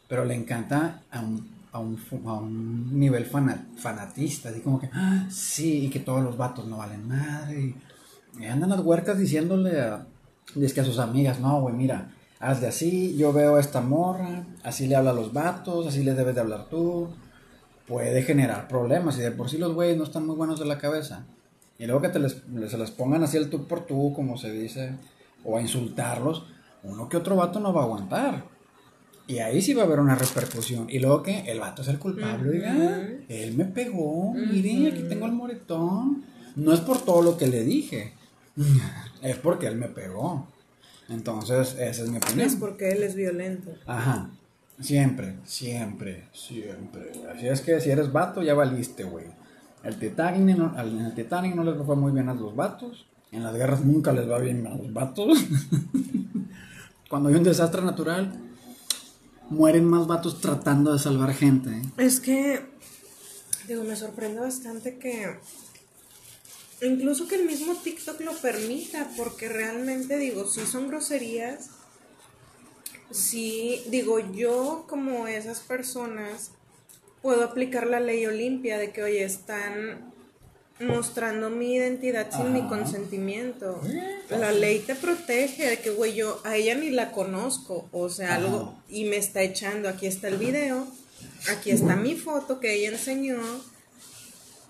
pero 0.08 0.24
le 0.24 0.34
encanta 0.34 1.02
a 1.10 1.20
un, 1.20 1.61
a 1.72 1.78
un, 1.78 1.98
a 2.26 2.32
un 2.34 2.98
nivel 2.98 3.24
fana- 3.30 3.66
fanatista, 3.76 4.50
así 4.50 4.60
como 4.60 4.78
que, 4.78 4.90
"Ah, 4.92 5.26
sí, 5.30 5.86
y 5.86 5.88
que 5.90 6.00
todos 6.00 6.22
los 6.22 6.36
vatos 6.36 6.66
no 6.66 6.76
valen 6.76 7.08
nada, 7.08 7.52
y, 7.54 7.74
andan 8.46 8.70
las 8.70 8.80
huercas 8.80 9.18
diciéndole 9.18 9.80
a, 9.80 10.06
que 10.54 10.80
a 10.80 10.84
sus 10.84 10.98
amigas, 10.98 11.40
no, 11.40 11.60
güey, 11.62 11.74
mira, 11.74 12.10
hazle 12.40 12.68
así, 12.68 13.16
yo 13.16 13.32
veo 13.32 13.56
a 13.56 13.60
esta 13.60 13.80
morra, 13.80 14.44
así 14.62 14.86
le 14.86 14.96
habla 14.96 15.10
a 15.10 15.14
los 15.14 15.32
vatos, 15.32 15.86
así 15.86 16.02
le 16.04 16.14
debes 16.14 16.34
de 16.34 16.40
hablar 16.42 16.66
tú, 16.68 17.08
puede 17.86 18.22
generar 18.22 18.68
problemas, 18.68 19.16
y 19.18 19.20
de 19.20 19.30
por 19.32 19.48
sí 19.48 19.58
los 19.58 19.74
güeyes 19.74 19.96
no 19.96 20.04
están 20.04 20.26
muy 20.26 20.36
buenos 20.36 20.58
de 20.58 20.66
la 20.66 20.78
cabeza, 20.78 21.24
y 21.78 21.86
luego 21.86 22.02
que 22.02 22.08
te 22.10 22.18
les, 22.18 22.42
se 22.68 22.78
les 22.78 22.90
pongan 22.90 23.22
así 23.22 23.36
el 23.38 23.48
tú 23.50 23.66
por 23.66 23.86
tú, 23.86 24.12
como 24.14 24.36
se 24.36 24.52
dice, 24.52 24.94
o 25.44 25.56
a 25.56 25.62
insultarlos, 25.62 26.44
uno 26.84 27.08
que 27.08 27.16
otro 27.16 27.36
vato 27.36 27.60
no 27.60 27.72
va 27.72 27.82
a 27.82 27.84
aguantar. 27.84 28.44
Y 29.26 29.38
ahí 29.38 29.62
sí 29.62 29.72
va 29.72 29.82
a 29.82 29.86
haber 29.86 30.00
una 30.00 30.14
repercusión. 30.14 30.86
Y 30.90 30.98
luego 30.98 31.22
que 31.22 31.40
el 31.50 31.60
vato 31.60 31.82
es 31.82 31.88
el 31.88 31.98
culpable, 31.98 32.50
oiga, 32.50 32.72
Ujú. 32.74 33.16
él 33.28 33.54
me 33.56 33.64
pegó, 33.66 34.34
mire, 34.34 34.88
aquí 34.92 35.02
tengo 35.08 35.26
el 35.26 35.32
moretón. 35.32 36.24
No 36.56 36.72
es 36.72 36.80
por 36.80 37.00
todo 37.02 37.22
lo 37.22 37.36
que 37.38 37.46
le 37.46 37.62
dije, 37.64 38.12
es 39.22 39.36
porque 39.36 39.66
él 39.68 39.76
me 39.76 39.88
pegó. 39.88 40.46
Entonces, 41.08 41.76
esa 41.78 42.02
es 42.04 42.08
mi 42.10 42.16
opinión. 42.18 42.46
Es 42.46 42.56
porque 42.56 42.90
él 42.92 43.02
es 43.02 43.14
violento. 43.14 43.70
Ajá. 43.86 44.30
Siempre, 44.80 45.36
siempre, 45.44 46.24
siempre. 46.32 47.12
Así 47.32 47.46
es 47.46 47.60
que 47.60 47.80
si 47.80 47.90
eres 47.90 48.10
vato, 48.12 48.42
ya 48.42 48.54
valiste, 48.54 49.04
güey. 49.04 49.26
El 49.84 49.96
Titanic, 49.96 50.56
no- 50.56 50.74
en 50.80 51.00
el 51.06 51.14
Titanic 51.14 51.54
no 51.54 51.64
les 51.64 51.76
fue 51.84 51.96
muy 51.96 52.12
bien 52.12 52.28
a 52.28 52.34
los 52.34 52.54
vatos. 52.56 53.06
En 53.30 53.42
las 53.44 53.54
guerras 53.54 53.84
nunca 53.84 54.12
les 54.12 54.28
va 54.28 54.38
bien 54.38 54.66
a 54.66 54.74
los 54.74 54.92
vatos. 54.92 55.38
Cuando 57.08 57.28
hay 57.28 57.34
un 57.34 57.42
desastre 57.44 57.82
natural, 57.82 58.32
mueren 59.52 59.84
más 59.84 60.06
vatos 60.06 60.40
tratando 60.40 60.92
de 60.92 60.98
salvar 60.98 61.34
gente. 61.34 61.70
¿eh? 61.70 61.82
Es 61.98 62.20
que, 62.20 62.64
digo, 63.68 63.84
me 63.84 63.96
sorprende 63.96 64.40
bastante 64.40 64.98
que 64.98 65.38
incluso 66.82 67.28
que 67.28 67.36
el 67.36 67.46
mismo 67.46 67.74
TikTok 67.76 68.20
lo 68.20 68.32
permita, 68.38 69.08
porque 69.16 69.48
realmente, 69.48 70.18
digo, 70.18 70.46
sí 70.46 70.66
son 70.66 70.88
groserías, 70.88 71.70
sí, 73.10 73.82
digo, 73.88 74.18
yo 74.18 74.86
como 74.88 75.26
esas 75.26 75.60
personas 75.60 76.50
puedo 77.20 77.44
aplicar 77.44 77.86
la 77.86 78.00
ley 78.00 78.26
Olimpia 78.26 78.78
de 78.78 78.92
que, 78.92 79.02
oye, 79.02 79.24
están 79.24 80.11
mostrando 80.86 81.50
mi 81.50 81.74
identidad 81.74 82.28
sin 82.30 82.52
mi 82.52 82.66
consentimiento. 82.68 83.80
La 84.30 84.52
ley 84.52 84.80
te 84.80 84.94
protege 84.94 85.68
de 85.68 85.78
que, 85.78 85.90
güey, 85.90 86.14
yo 86.14 86.40
a 86.44 86.56
ella 86.56 86.74
ni 86.74 86.90
la 86.90 87.12
conozco, 87.12 87.88
o 87.92 88.08
sea, 88.08 88.28
Ajá. 88.28 88.36
algo, 88.36 88.74
y 88.88 89.04
me 89.04 89.16
está 89.16 89.42
echando, 89.42 89.88
aquí 89.88 90.06
está 90.06 90.28
el 90.28 90.36
video, 90.36 90.86
aquí 91.50 91.70
está 91.70 91.96
mi 91.96 92.14
foto 92.14 92.60
que 92.60 92.74
ella 92.74 92.90
enseñó, 92.90 93.40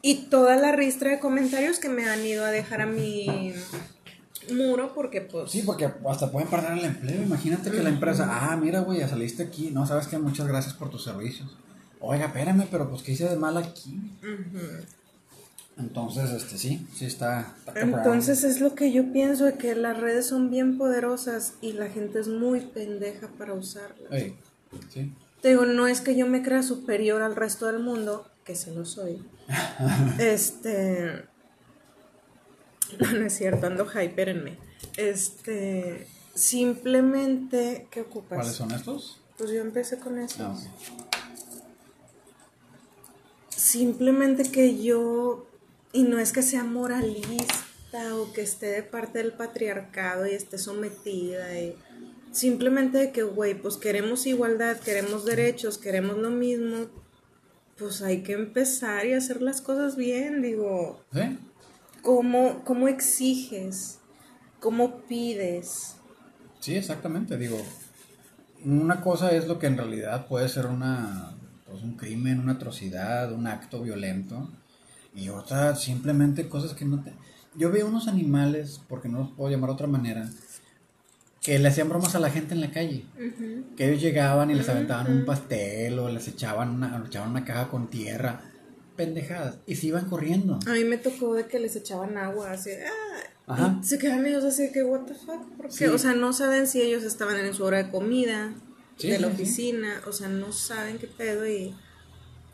y 0.03 0.27
toda 0.27 0.57
la 0.57 0.73
ristra 0.73 1.11
de 1.11 1.21
comentarios 1.21 1.79
que 1.79 1.89
me 1.89 2.09
han 2.09 2.27
ido 2.27 2.45
a 2.45 2.51
dejar 2.51 2.81
a 2.81 2.87
mi 2.87 3.55
muro, 4.51 4.93
porque 4.95 5.21
pues... 5.21 5.51
Sí, 5.51 5.63
porque 5.63 5.89
hasta 6.09 6.33
pueden 6.33 6.51
perder 6.51 6.73
el 6.73 6.85
empleo. 6.85 7.23
Imagínate 7.23 7.71
que 7.71 7.83
la 7.83 7.91
empresa, 7.91 8.29
ah, 8.29 8.57
mira, 8.57 8.81
güey, 8.81 8.99
ya 8.99 9.09
saliste 9.09 9.45
aquí. 9.45 9.71
No, 9.71 9.87
sabes 9.87 10.09
que 10.09 10.19
muchas 10.19 10.49
gracias 10.49 10.75
por 10.75 10.91
tus 10.91 11.05
servicios. 11.05 11.57
Oiga, 12.01 12.27
espérame, 12.27 12.67
pero 12.69 12.91
pues, 12.91 13.03
¿qué 13.03 13.13
hice 13.13 13.29
de 13.29 13.37
mal 13.37 13.57
aquí? 13.57 14.01
Ujú. 14.23 14.85
Entonces, 15.79 16.31
este, 16.31 16.59
sí, 16.59 16.87
sí 16.95 17.07
está. 17.07 17.55
está. 17.67 17.81
Entonces 17.81 18.45
es 18.45 18.61
lo 18.61 18.75
que 18.75 18.93
yo 18.93 19.13
pienso 19.13 19.45
de 19.45 19.55
que 19.55 19.75
las 19.75 19.99
redes 19.99 20.27
son 20.27 20.51
bien 20.51 20.79
poderosas 20.79 21.55
y 21.61 21.73
la 21.73 21.89
gente 21.89 22.21
es 22.21 22.29
muy 22.29 22.61
pendeja 22.61 23.29
para 23.39 23.55
usarlas. 23.55 24.11
Ey, 24.11 24.37
sí. 24.93 25.13
Te 25.41 25.49
digo, 25.49 25.67
no 25.67 25.89
es 25.89 26.01
que 26.01 26.15
yo 26.15 26.27
me 26.27 26.43
crea 26.43 26.63
superior 26.63 27.23
al 27.23 27.35
resto 27.35 27.67
del 27.67 27.81
mundo, 27.81 28.27
que 28.45 28.55
se 28.55 28.73
lo 28.73 28.85
soy. 28.85 29.25
este. 30.19 31.25
No, 33.01 33.13
no 33.19 33.27
es 33.27 33.33
cierto, 33.33 33.67
ando 33.67 33.87
hype, 33.87 34.05
espérenme. 34.05 34.59
Este. 34.97 36.07
Simplemente, 36.35 37.89
¿qué 37.91 38.03
ocupas? 38.03 38.39
¿Cuáles 38.39 38.55
son 38.55 38.71
estos? 38.71 39.21
Pues 39.37 39.51
yo 39.51 39.61
empecé 39.61 39.99
con 39.99 40.19
eso. 40.19 40.45
Ah. 40.45 40.57
Simplemente 43.49 44.51
que 44.51 44.83
yo, 44.83 45.47
y 45.93 46.05
no 46.05 46.19
es 46.19 46.33
que 46.33 46.43
sea 46.43 46.65
moralista 46.65 48.17
o 48.17 48.33
que 48.33 48.43
esté 48.43 48.67
de 48.67 48.83
parte 48.83 49.19
del 49.19 49.33
patriarcado 49.33 50.27
y 50.27 50.31
esté 50.33 50.59
sometida, 50.59 51.59
y 51.59 51.77
simplemente 52.33 52.99
de 52.99 53.13
que, 53.13 53.23
güey, 53.23 53.55
pues 53.55 53.77
queremos 53.77 54.27
igualdad, 54.27 54.79
queremos 54.79 55.25
derechos, 55.25 55.79
queremos 55.79 56.17
lo 56.19 56.31
mismo, 56.31 56.87
pues 57.77 58.03
hay 58.03 58.23
que 58.23 58.33
empezar 58.33 59.07
y 59.07 59.13
hacer 59.13 59.43
las 59.43 59.61
cosas 59.61 59.97
bien, 59.97 60.41
digo, 60.43 61.03
¿Sí? 61.13 61.39
¿cómo, 62.03 62.63
cómo 62.65 62.89
exiges? 62.89 63.99
¿Cómo 64.61 65.01
pides? 65.03 65.97
Sí, 66.61 66.77
exactamente. 66.77 67.37
Digo, 67.37 67.61
una 68.65 69.01
cosa 69.01 69.33
es 69.33 69.49
lo 69.49 69.59
que 69.59 69.67
en 69.67 69.77
realidad 69.77 70.27
puede 70.29 70.49
ser 70.49 70.67
una, 70.67 71.35
pues, 71.67 71.83
un 71.83 71.97
crimen, 71.97 72.39
una 72.39 72.53
atrocidad, 72.53 73.33
un 73.33 73.47
acto 73.47 73.83
violento. 73.83 74.49
Y 75.15 75.29
otra, 75.29 75.75
simplemente 75.77 76.49
cosas 76.49 76.75
que 76.75 76.85
no 76.85 77.03
te... 77.03 77.13
Yo 77.55 77.71
veo 77.71 77.87
unos 77.87 78.09
animales, 78.09 78.81
porque 78.89 79.09
no 79.09 79.21
los 79.21 79.31
puedo 79.33 79.51
llamar 79.51 79.69
de 79.71 79.75
otra 79.75 79.87
manera, 79.87 80.29
que 81.43 81.59
le 81.59 81.69
hacían 81.69 81.89
bromas 81.89 82.15
a 82.15 82.21
la 82.21 82.31
gente 82.31 82.55
en 82.55 82.61
la 82.61 82.71
calle. 82.71 83.05
Que 83.77 83.89
ellos 83.89 84.01
llegaban 84.01 84.51
y 84.51 84.55
les 84.55 84.69
aventaban 84.69 85.13
un 85.13 85.25
pastel 85.25 85.99
o 85.99 86.09
les 86.09 86.29
echaban 86.29 86.71
una, 86.71 87.05
echaban 87.07 87.31
una 87.31 87.45
caja 87.45 87.69
con 87.69 87.91
tierra. 87.91 88.41
Pendejadas. 88.97 89.59
Y 89.67 89.75
se 89.75 89.89
iban 89.89 90.09
corriendo. 90.09 90.59
A 90.67 90.73
mí 90.73 90.85
me 90.85 90.99
tocó 90.99 91.35
de 91.35 91.47
que 91.47 91.59
les 91.59 91.75
echaban 91.75 92.17
agua, 92.17 92.53
así, 92.53 92.71
ah, 93.49 93.81
Y 93.83 93.85
se 93.85 93.99
quedaban 93.99 94.25
ellos 94.27 94.45
así 94.45 94.71
que, 94.71 94.85
what 94.85 95.01
the 95.01 95.15
fuck, 95.15 95.43
o 95.93 95.99
sea, 95.99 96.15
no 96.15 96.33
saben 96.33 96.67
si 96.67 96.81
ellos 96.81 97.03
estaban 97.03 97.37
en 97.37 97.53
su 97.53 97.65
hora 97.65 97.83
de 97.83 97.91
comida, 97.91 98.55
de 99.01 99.19
la 99.19 99.27
oficina, 99.27 100.01
o 100.07 100.13
sea, 100.13 100.29
no 100.29 100.53
saben 100.53 100.99
qué 100.99 101.09
pedo 101.09 101.47
y, 101.47 101.75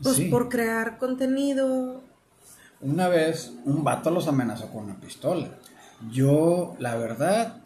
pues, 0.03 0.21
por 0.31 0.49
crear 0.49 0.99
contenido. 0.99 2.03
Una 2.81 3.09
vez, 3.09 3.53
un 3.65 3.83
vato 3.83 4.11
los 4.11 4.29
amenazó 4.29 4.71
con 4.71 4.85
una 4.85 5.01
pistola. 5.01 5.49
Yo, 6.13 6.77
la 6.79 6.97
verdad, 6.97 7.57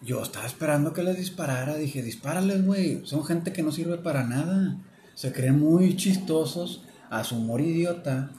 yo 0.00 0.22
estaba 0.22 0.46
esperando 0.46 0.92
que 0.92 1.02
les 1.02 1.16
disparara. 1.16 1.76
Dije, 1.76 2.02
dispárales, 2.02 2.64
güey. 2.64 3.06
Son 3.06 3.24
gente 3.24 3.52
que 3.52 3.62
no 3.62 3.70
sirve 3.70 3.98
para 3.98 4.24
nada. 4.24 4.76
Se 5.14 5.32
creen 5.32 5.60
muy 5.60 5.96
chistosos 5.96 6.84
a 7.10 7.22
su 7.22 7.36
humor 7.36 7.60
idiota. 7.60 8.30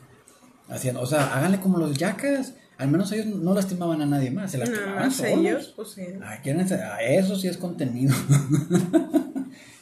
Haciendo, 0.67 1.01
o 1.01 1.05
sea, 1.05 1.33
háganle 1.35 1.59
como 1.61 1.77
los 1.77 1.97
yacas. 1.97 2.55
Al 2.77 2.89
menos 2.89 3.11
ellos 3.11 3.25
no 3.27 3.53
lastimaban 3.53 4.01
a 4.01 4.05
nadie 4.05 4.31
más. 4.31 4.51
Se 4.51 4.57
lastimaban 4.57 5.09
no, 5.09 5.25
ellos, 5.25 5.73
pues 5.75 5.91
sí. 5.91 6.03
a 6.21 7.01
eso 7.01 7.35
sí 7.35 7.47
es 7.47 7.57
contenido. 7.57 8.15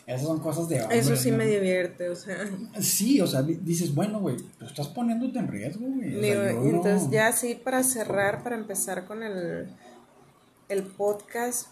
Esas 0.08 0.26
son 0.26 0.40
cosas 0.40 0.68
de 0.70 0.84
Eso 0.90 1.16
sí 1.16 1.32
me 1.32 1.46
divierte, 1.46 2.10
o 2.10 2.16
sea. 2.16 2.50
Sí, 2.80 3.22
o 3.22 3.28
sea, 3.28 3.44
dices, 3.44 3.94
bueno, 3.94 4.20
güey, 4.20 4.38
pues 4.58 4.72
estás 4.72 4.88
poniéndote 4.88 5.38
en 5.38 5.48
riesgo, 5.48 5.86
güey. 5.86 6.26
entonces, 6.70 7.10
ya 7.12 7.32
sí, 7.32 7.54
para 7.62 7.84
cerrar, 7.84 8.42
para 8.42 8.56
empezar 8.56 9.06
con 9.06 9.22
el 9.22 9.68
el 10.70 10.84
podcast, 10.84 11.68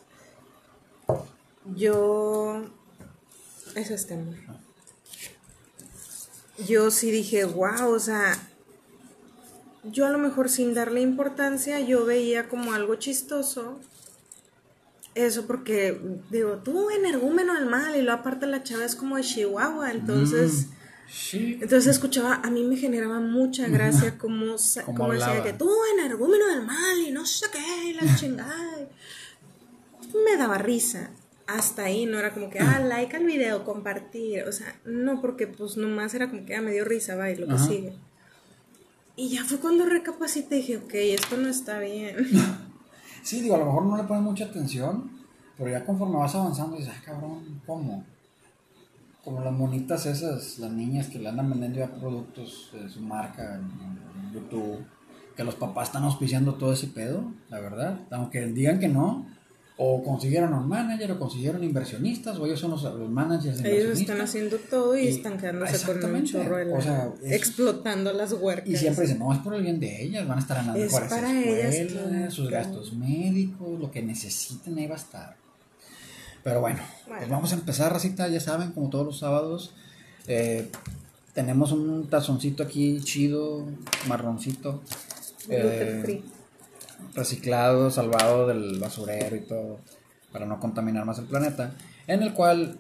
yo... 1.76 2.64
Es 3.76 3.92
este 3.92 4.14
amor. 4.14 4.36
Yo 6.66 6.90
sí 6.92 7.12
dije, 7.12 7.44
wow, 7.44 7.90
o 7.94 8.00
sea, 8.00 8.38
yo 9.84 10.06
a 10.06 10.10
lo 10.10 10.18
mejor 10.18 10.50
sin 10.50 10.74
darle 10.74 11.02
importancia, 11.02 11.82
yo 11.82 12.06
veía 12.06 12.48
como 12.48 12.72
algo 12.72 12.96
chistoso. 12.96 13.82
Eso 15.16 15.48
porque, 15.48 15.98
digo, 16.30 16.58
tú 16.58 16.90
energúmeno 16.90 17.54
al 17.54 17.68
mal 17.68 17.96
y 17.96 18.02
luego 18.02 18.20
aparte 18.20 18.46
la 18.46 18.64
chava 18.64 18.84
es 18.84 18.96
como 18.96 19.16
de 19.18 19.24
Chihuahua, 19.24 19.92
entonces... 19.92 20.68
Mm. 20.68 20.76
Entonces 21.62 21.88
escuchaba, 21.88 22.42
a 22.44 22.50
mí 22.50 22.64
me 22.64 22.76
generaba 22.78 23.20
mucha 23.20 23.68
gracia 23.68 24.18
como, 24.18 24.56
como 24.86 25.14
decía 25.14 25.44
que 25.44 25.54
tú 25.54 25.70
energúmeno 25.98 26.48
del 26.48 26.66
mal 26.66 27.00
y 27.00 27.12
no 27.12 27.26
sé 27.26 27.46
qué, 27.52 27.90
y 27.90 27.94
la 27.94 28.16
chingada. 28.20 28.88
me 30.26 30.38
daba 30.38 30.58
risa. 30.58 31.12
Hasta 31.48 31.84
ahí 31.84 32.08
no 32.08 32.18
era 32.18 32.34
como 32.34 32.50
que, 32.50 32.60
ah, 32.60 32.80
like 32.80 33.16
al 33.16 33.24
video, 33.24 33.64
compartir. 33.64 34.46
O 34.46 34.52
sea, 34.52 34.76
no, 34.84 35.22
porque 35.22 35.46
pues 35.46 35.78
nomás 35.78 36.16
era 36.16 36.30
como 36.30 36.44
que, 36.44 36.56
ah, 36.56 36.62
me 36.62 36.72
dio 36.72 36.84
risa, 36.84 37.16
va, 37.16 37.30
y 37.30 37.36
lo 37.36 37.48
que 37.48 37.60
sigue. 37.60 37.94
Y 39.16 39.30
ya 39.30 39.46
fue 39.46 39.60
cuando 39.60 39.86
recapacité 39.86 40.58
y 40.58 40.62
dije, 40.62 40.78
ok, 40.78 40.94
esto 40.96 41.38
no 41.38 41.48
está 41.48 41.80
bien. 41.80 42.16
Sí, 43.26 43.42
digo, 43.42 43.56
a 43.56 43.58
lo 43.58 43.66
mejor 43.66 43.86
no 43.86 43.98
le 43.98 44.04
pones 44.04 44.24
mucha 44.24 44.46
atención, 44.46 45.10
pero 45.58 45.72
ya 45.72 45.84
conforme 45.84 46.18
vas 46.18 46.36
avanzando 46.36 46.78
dices, 46.78 46.94
ah, 46.96 47.02
cabrón, 47.04 47.62
¿cómo? 47.66 48.04
como 49.26 49.42
las 49.42 49.52
monitas 49.52 50.06
esas, 50.06 50.60
las 50.60 50.72
niñas 50.72 51.08
que 51.08 51.18
le 51.18 51.28
andan 51.28 51.50
vendiendo 51.50 51.80
ya 51.80 51.88
productos 51.88 52.70
de 52.72 52.88
su 52.88 53.02
marca 53.02 53.56
en, 53.56 54.06
YouTube, 54.32 54.86
que 55.36 55.44
los 55.44 55.56
papás 55.56 55.88
están 55.88 56.04
auspiciando 56.04 56.56
todo 56.56 56.74
ese 56.74 56.88
pedo, 56.88 57.24
la 57.50 57.60
verdad, 57.60 58.02
aunque 58.12 58.46
digan 58.48 58.80
que 58.80 58.90
no, 58.90 59.26
o 59.78 60.02
consiguieron 60.04 60.54
un 60.54 60.70
manager, 60.70 61.12
o 61.12 61.20
consiguieron 61.20 61.64
inversionistas, 61.64 62.38
o 62.38 62.46
ellos 62.46 62.60
son 62.60 62.72
los, 62.72 62.84
managers 63.10 63.62
de 63.62 63.82
Ellos 63.82 64.00
están 64.00 64.22
haciendo 64.22 64.58
todo 64.58 64.98
y, 64.98 65.08
están 65.08 65.38
quedándose 65.38 65.86
con 65.86 66.16
un 66.16 66.24
chorro 66.24 66.58
de 66.58 66.66
la, 66.66 67.12
explotando 67.24 68.14
las 68.14 68.32
huercas. 68.34 68.70
Y 68.70 68.78
siempre 68.78 69.04
dicen, 69.04 69.20
no, 69.20 69.34
es 69.34 69.40
por 69.40 69.54
el 69.54 69.64
bien 69.64 69.80
de 69.80 70.04
ellas, 70.04 70.26
van 70.26 70.38
a 70.38 70.42
estar 70.42 70.58
ganando 70.58 70.80
mejores 70.80 71.10
para 71.10 71.42
escuelas, 71.42 72.34
sus 72.34 72.50
gastos 72.50 72.94
médicos, 72.94 73.80
lo 73.80 73.92
que 73.92 74.02
necesiten 74.02 74.78
ahí 74.78 74.88
va 74.88 74.96
a 74.96 75.00
estar. 75.00 75.36
Pero 76.44 76.62
bueno, 76.62 76.80
pues 77.08 77.28
vamos 77.28 77.52
a 77.52 77.56
empezar, 77.56 77.92
racita, 77.92 78.30
ya 78.30 78.40
saben, 78.40 78.72
como 78.72 78.90
todos 78.90 79.06
los 79.06 79.20
sábados. 79.20 79.74
Eh, 80.28 80.70
tenemos 81.34 81.74
un 81.74 82.08
tazoncito 82.08 82.64
aquí 82.64 83.02
chido, 83.02 83.66
marroncito. 84.08 84.82
Eh, 85.50 86.22
reciclado, 87.14 87.92
salvado 87.92 88.48
del 88.48 88.80
basurero 88.80 89.36
y 89.36 89.42
todo, 89.42 89.80
para 90.32 90.46
no 90.46 90.60
contaminar 90.60 91.06
más 91.06 91.20
el 91.20 91.26
planeta. 91.26 91.74
En 92.08 92.22
el 92.22 92.34
cual 92.34 92.78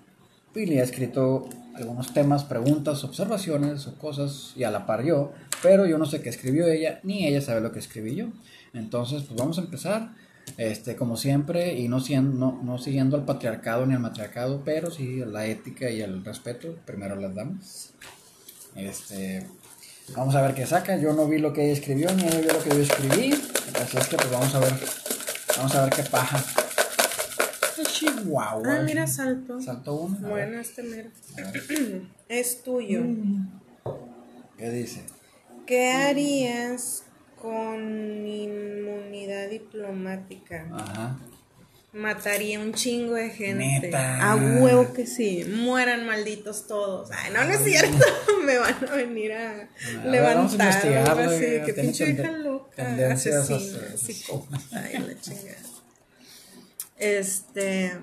Pili 0.53 0.79
ha 0.79 0.83
escrito 0.83 1.49
algunos 1.75 2.13
temas, 2.13 2.43
preguntas, 2.43 3.03
observaciones 3.03 3.87
o 3.87 3.97
cosas, 3.97 4.53
y 4.55 4.63
a 4.63 4.71
la 4.71 4.85
par 4.85 5.03
yo, 5.03 5.33
pero 5.61 5.85
yo 5.85 5.97
no 5.97 6.05
sé 6.05 6.21
qué 6.21 6.29
escribió 6.29 6.67
ella, 6.67 6.99
ni 7.03 7.27
ella 7.27 7.41
sabe 7.41 7.61
lo 7.61 7.71
que 7.71 7.79
escribí 7.79 8.15
yo. 8.15 8.27
Entonces, 8.73 9.23
pues 9.23 9.37
vamos 9.37 9.57
a 9.57 9.61
empezar 9.61 10.11
este, 10.57 10.95
como 10.95 11.17
siempre, 11.17 11.77
y 11.77 11.87
no, 11.87 11.99
siendo, 11.99 12.59
no, 12.63 12.77
siguiendo 12.77 13.17
al 13.17 13.25
patriarcado 13.25 13.85
ni 13.85 13.93
al 13.93 13.99
matriarcado, 13.99 14.61
pero 14.63 14.89
sí 14.91 15.21
la 15.25 15.45
ética 15.45 15.89
y 15.89 16.01
el 16.01 16.23
respeto, 16.23 16.75
primero 16.85 17.15
las 17.15 17.35
damos. 17.35 17.89
Este, 18.75 19.45
vamos 20.15 20.35
a 20.35 20.41
ver 20.41 20.53
qué 20.53 20.65
saca. 20.65 20.97
Yo 20.97 21.13
no 21.13 21.27
vi 21.27 21.39
lo 21.39 21.51
que 21.51 21.65
ella 21.65 21.73
escribió, 21.73 22.11
ni 22.13 22.23
ella 22.23 22.39
vio 22.39 22.53
lo 22.53 22.63
que 22.63 22.69
yo 22.69 22.81
escribí, 22.81 23.33
así 23.81 23.97
es 23.97 24.07
que 24.07 24.17
pues 24.17 24.31
vamos 24.31 24.53
a 24.55 24.59
ver, 24.59 24.73
vamos 25.57 25.75
a 25.75 25.83
ver 25.83 25.93
qué 25.93 26.03
paja. 26.03 26.43
Chihuahua. 27.83 28.77
Ah, 28.77 28.81
mira, 28.83 29.07
salto. 29.07 29.61
Salto 29.61 29.93
uno. 29.93 30.27
Bueno, 30.27 30.59
este 30.59 30.83
mero. 30.83 31.09
es 32.29 32.63
tuyo. 32.63 33.03
¿Qué 34.57 34.69
dice? 34.69 35.05
¿Qué 35.65 35.91
harías 35.91 37.03
con 37.45 38.25
inmunidad 38.25 39.49
diplomática. 39.49 40.67
Ajá. 40.73 41.17
Mataría 41.95 42.59
un 42.59 42.73
chingo 42.73 43.13
de 43.13 43.29
gente. 43.29 43.89
A 43.95 44.35
huevo 44.35 44.91
que 44.91 45.07
sí. 45.07 45.45
Mueran 45.45 46.05
malditos 46.05 46.67
todos. 46.67 47.09
Ay, 47.09 47.31
no, 47.31 47.45
no 47.45 47.53
es 47.53 47.63
cierto. 47.63 48.05
Me 48.45 48.57
van 48.57 48.75
a 48.85 48.95
venir 48.95 49.31
a, 49.31 49.69
levantar. 50.03 50.67
así, 50.67 51.45
que 51.65 51.73
pinche 51.73 52.11
hija 52.11 52.31
loca. 52.33 53.13
Asesina, 53.13 53.95
psicópata. 53.95 54.61
Ay, 54.73 55.05
la 55.07 55.21
chingada. 55.21 55.55
Este. 56.97 57.93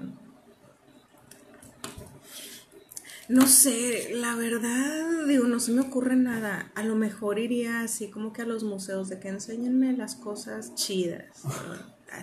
No 3.29 3.47
sé, 3.47 4.09
la 4.15 4.37
verdad, 4.37 5.27
digo, 5.29 5.47
no 5.49 5.61
se 5.61 5.71
me 5.71 5.83
ocurre 5.83 6.17
nada. 6.17 6.73
A 6.75 6.83
lo 6.83 6.95
mejor 6.95 7.39
iría 7.39 7.83
así 7.83 8.09
como 8.09 8.33
que 8.33 8.41
a 8.41 8.47
los 8.47 8.65
museos 8.65 9.11
de 9.11 9.21
que 9.21 9.29
enséñenme 9.29 9.93
las 9.93 10.15
cosas 10.15 10.75
chidas. 10.77 11.27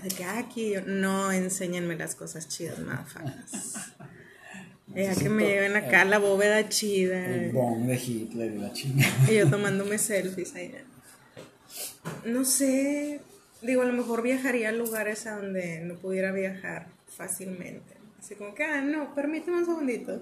De 0.04 0.10
que 0.10 0.24
ah, 0.24 0.40
aquí 0.40 0.74
no 0.86 1.32
enséñenme 1.32 1.96
las 1.96 2.16
cosas 2.16 2.48
chidas, 2.48 2.80
más 2.80 3.14
Ya 4.96 5.16
que 5.16 5.30
me 5.30 5.46
lleven 5.46 5.76
acá 5.76 6.06
la 6.06 6.20
bóveda 6.20 6.70
chida. 6.70 7.26
El 7.26 7.52
bomb 7.52 7.88
de 7.88 7.96
Hitler 7.96 8.52
y 8.54 8.58
la 8.58 8.72
chingada. 8.72 9.32
Y 9.32 9.36
yo 9.36 9.50
tomándome 9.50 9.98
selfies 9.98 10.56
ahí. 10.56 10.74
No 12.26 12.46
sé, 12.46 13.20
digo, 13.62 13.82
a 13.82 13.86
lo 13.86 13.94
mejor 13.94 14.22
viajaría 14.22 14.70
a 14.70 14.72
lugares 14.72 15.28
a 15.28 15.36
donde 15.36 15.82
no 15.82 15.96
pudiera 15.96 16.32
viajar 16.32 16.88
fácilmente. 17.08 17.98
Así 18.20 18.36
como 18.36 18.56
que, 18.56 18.64
ah, 18.64 18.82
no, 18.82 19.14
permíteme 19.14 19.58
un 19.58 19.66
segundito 19.66 20.22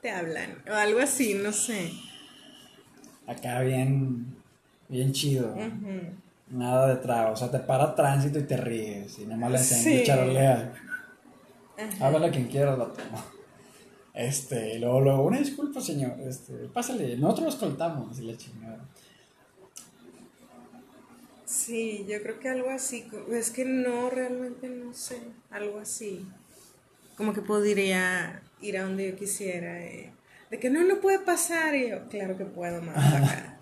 te 0.00 0.10
hablan, 0.10 0.62
o 0.70 0.74
algo 0.74 1.00
así, 1.00 1.34
no 1.34 1.52
sé. 1.52 1.90
Acá 3.26 3.60
bien, 3.62 4.26
bien 4.88 5.12
chido. 5.12 5.56
Nada 6.50 6.88
de 6.88 6.96
trago, 6.96 7.32
o 7.32 7.36
sea, 7.36 7.50
te 7.50 7.58
para 7.58 7.94
tránsito 7.94 8.38
y 8.38 8.44
te 8.44 8.56
ríes, 8.56 9.18
y 9.18 9.26
nada 9.26 9.36
más 9.36 9.50
le 9.52 9.58
enseñas 9.58 10.00
sí. 10.00 10.02
charolea. 10.04 10.72
Háblale 12.00 12.26
a 12.26 12.30
quien 12.30 12.48
quiera, 12.48 12.76
lo 12.76 12.86
tomo. 12.86 13.22
Este, 14.14 14.78
luego, 14.78 15.00
luego, 15.00 15.22
una 15.24 15.38
disculpa, 15.38 15.80
señor, 15.80 16.18
este, 16.26 16.54
pásale, 16.72 17.16
nosotros 17.16 17.44
lo 17.44 17.50
escoltamos, 17.50 18.18
y 18.18 18.22
la 18.22 18.36
chingada. 18.36 18.80
Sí, 21.44 22.06
yo 22.08 22.22
creo 22.22 22.40
que 22.40 22.48
algo 22.48 22.70
así, 22.70 23.08
es 23.30 23.50
que 23.50 23.64
no, 23.64 24.10
realmente 24.10 24.68
no 24.68 24.92
sé, 24.92 25.20
algo 25.50 25.78
así. 25.78 26.26
Como 27.16 27.32
que 27.32 27.40
podría 27.42 28.42
ir 28.60 28.78
a 28.78 28.84
donde 28.84 29.10
yo 29.10 29.16
quisiera. 29.16 29.82
Eh, 29.82 30.12
de 30.50 30.58
que 30.58 30.70
no, 30.70 30.84
no 30.84 31.00
puede 31.00 31.18
pasar. 31.20 31.74
Y 31.74 31.90
yo, 31.90 32.08
claro 32.08 32.36
que 32.36 32.44
puedo, 32.44 32.82
más 32.82 32.96
acá. 32.96 33.57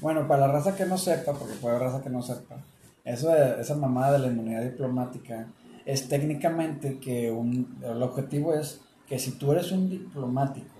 Bueno, 0.00 0.26
para 0.26 0.46
la 0.46 0.52
raza 0.52 0.76
que 0.76 0.86
no 0.86 0.98
sepa, 0.98 1.32
porque 1.32 1.54
puede 1.54 1.76
haber 1.76 1.88
raza 1.88 2.02
que 2.02 2.10
no 2.10 2.22
sepa, 2.22 2.56
eso 3.04 3.30
de, 3.30 3.60
esa 3.60 3.74
mamada 3.74 4.12
de 4.12 4.18
la 4.20 4.26
inmunidad 4.28 4.62
diplomática 4.62 5.48
es 5.86 6.08
técnicamente 6.08 6.98
que 6.98 7.30
un, 7.30 7.78
el 7.82 8.02
objetivo 8.02 8.54
es 8.54 8.80
que 9.06 9.18
si 9.18 9.32
tú 9.32 9.52
eres 9.52 9.72
un 9.72 9.88
diplomático 9.88 10.74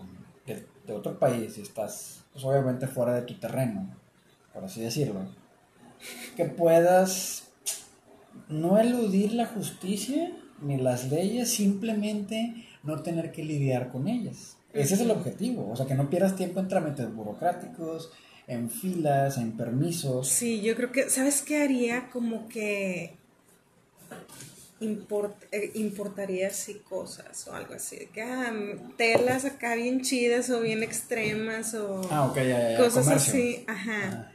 de, 0.46 0.66
de 0.86 0.92
otro 0.92 1.18
país 1.18 1.56
y 1.58 1.62
estás, 1.62 2.24
pues 2.32 2.44
obviamente 2.44 2.86
fuera 2.86 3.14
de 3.14 3.22
tu 3.22 3.34
terreno, 3.34 3.88
por 4.52 4.64
así 4.64 4.80
decirlo, 4.80 5.20
que 6.36 6.44
puedas 6.44 7.48
no 8.48 8.78
eludir 8.78 9.32
la 9.32 9.46
justicia 9.46 10.32
ni 10.60 10.76
las 10.76 11.10
leyes, 11.10 11.50
simplemente 11.50 12.66
no 12.82 13.02
tener 13.02 13.32
que 13.32 13.44
lidiar 13.44 13.90
con 13.90 14.08
ellas. 14.08 14.56
Ese 14.72 14.94
es 14.94 15.00
el 15.00 15.10
objetivo, 15.10 15.68
o 15.70 15.76
sea, 15.76 15.86
que 15.86 15.94
no 15.94 16.08
pierdas 16.08 16.36
tiempo 16.36 16.60
en 16.60 16.68
trámites 16.68 17.12
burocráticos, 17.12 18.10
en 18.50 18.68
filas, 18.68 19.38
en 19.38 19.52
permisos. 19.52 20.28
Sí, 20.28 20.60
yo 20.60 20.74
creo 20.74 20.90
que, 20.90 21.08
¿sabes 21.08 21.42
qué 21.42 21.62
haría? 21.62 22.10
Como 22.10 22.48
que 22.48 23.14
import, 24.80 25.36
eh, 25.52 25.70
importaría 25.74 26.48
así 26.48 26.80
cosas 26.88 27.46
o 27.46 27.54
algo 27.54 27.74
así, 27.74 28.08
que 28.12 28.22
ah, 28.22 28.52
telas 28.96 29.44
acá 29.44 29.74
bien 29.74 30.00
chidas 30.00 30.50
o 30.50 30.60
bien 30.60 30.82
extremas 30.82 31.74
o 31.74 32.00
Ah, 32.10 32.26
ok, 32.26 32.36
ya, 32.36 32.72
ya, 32.72 32.76
cosas 32.78 33.04
comercio. 33.04 33.32
así, 33.32 33.64
ajá. 33.68 34.00
Ah. 34.12 34.32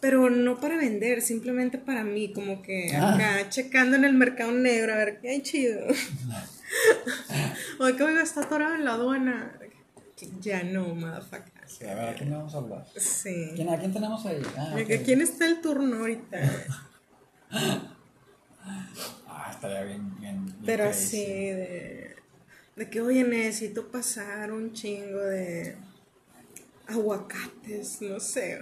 Pero 0.00 0.28
no 0.30 0.60
para 0.60 0.76
vender, 0.76 1.20
simplemente 1.22 1.78
para 1.78 2.04
mí, 2.04 2.32
como 2.32 2.62
que 2.62 2.94
Ah. 2.94 3.14
acá 3.14 3.48
checando 3.50 3.96
en 3.96 4.04
el 4.04 4.14
mercado 4.14 4.52
negro 4.52 4.92
a 4.92 4.96
ver 4.98 5.18
qué 5.20 5.30
hay 5.30 5.42
chido. 5.42 5.80
o 7.80 7.96
que 7.96 8.02
oiga, 8.02 8.22
está 8.22 8.42
atorado 8.42 8.74
en 8.74 8.84
la 8.84 8.92
aduana. 8.92 9.58
Ya 10.40 10.62
no, 10.62 10.94
motherfucker. 10.94 11.55
Sí, 11.66 11.84
a 11.86 11.94
ver, 11.94 12.08
¿a 12.10 12.14
quién 12.14 12.30
le 12.30 12.36
vamos 12.36 12.54
a 12.54 12.58
hablar? 12.58 12.86
Sí. 12.96 13.50
¿Quién, 13.54 13.68
¿A 13.68 13.78
quién 13.78 13.92
tenemos 13.92 14.24
ahí? 14.26 14.40
Ah, 14.56 14.74
¿Quién 15.04 15.20
está 15.20 15.46
el 15.46 15.60
turno 15.60 15.98
ahorita? 15.98 16.38
Ah, 19.28 19.50
estaría 19.52 19.82
bien, 19.84 20.18
bien, 20.20 20.44
bien 20.46 20.56
Pero 20.64 20.84
crazy. 20.84 21.16
así 21.22 21.26
de, 21.26 22.16
de 22.74 22.90
que, 22.90 23.00
oye, 23.00 23.22
necesito 23.22 23.88
pasar 23.92 24.50
un 24.50 24.72
chingo 24.72 25.18
de 25.20 25.76
aguacates, 26.88 28.00
no 28.02 28.18
sé, 28.18 28.58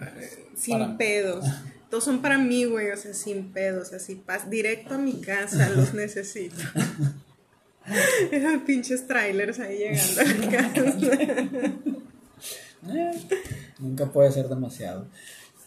sin 0.55 0.79
Para- 0.79 0.97
pedos. 0.99 1.47
Todos 1.91 2.05
son 2.05 2.21
para 2.23 2.39
mí, 2.39 2.65
güey, 2.65 2.91
o 2.91 2.97
sea, 2.97 3.15
sin 3.15 3.53
pedos, 3.53 3.93
así, 3.93 4.17
pas 4.17 4.51
directo 4.51 4.95
a 4.95 4.99
mi 4.99 5.21
casa, 5.21 5.69
los 5.77 5.95
necesito. 5.95 6.57
Esos 8.31 8.63
pinches 8.67 9.07
trailers 9.07 9.61
ahí 9.61 9.79
llegando 9.79 10.21
a 10.21 10.25
la 10.25 10.73
casa. 10.73 11.73
Eh, 12.89 13.13
nunca 13.79 14.07
puede 14.07 14.33
ser 14.33 14.49
demasiado. 14.49 15.07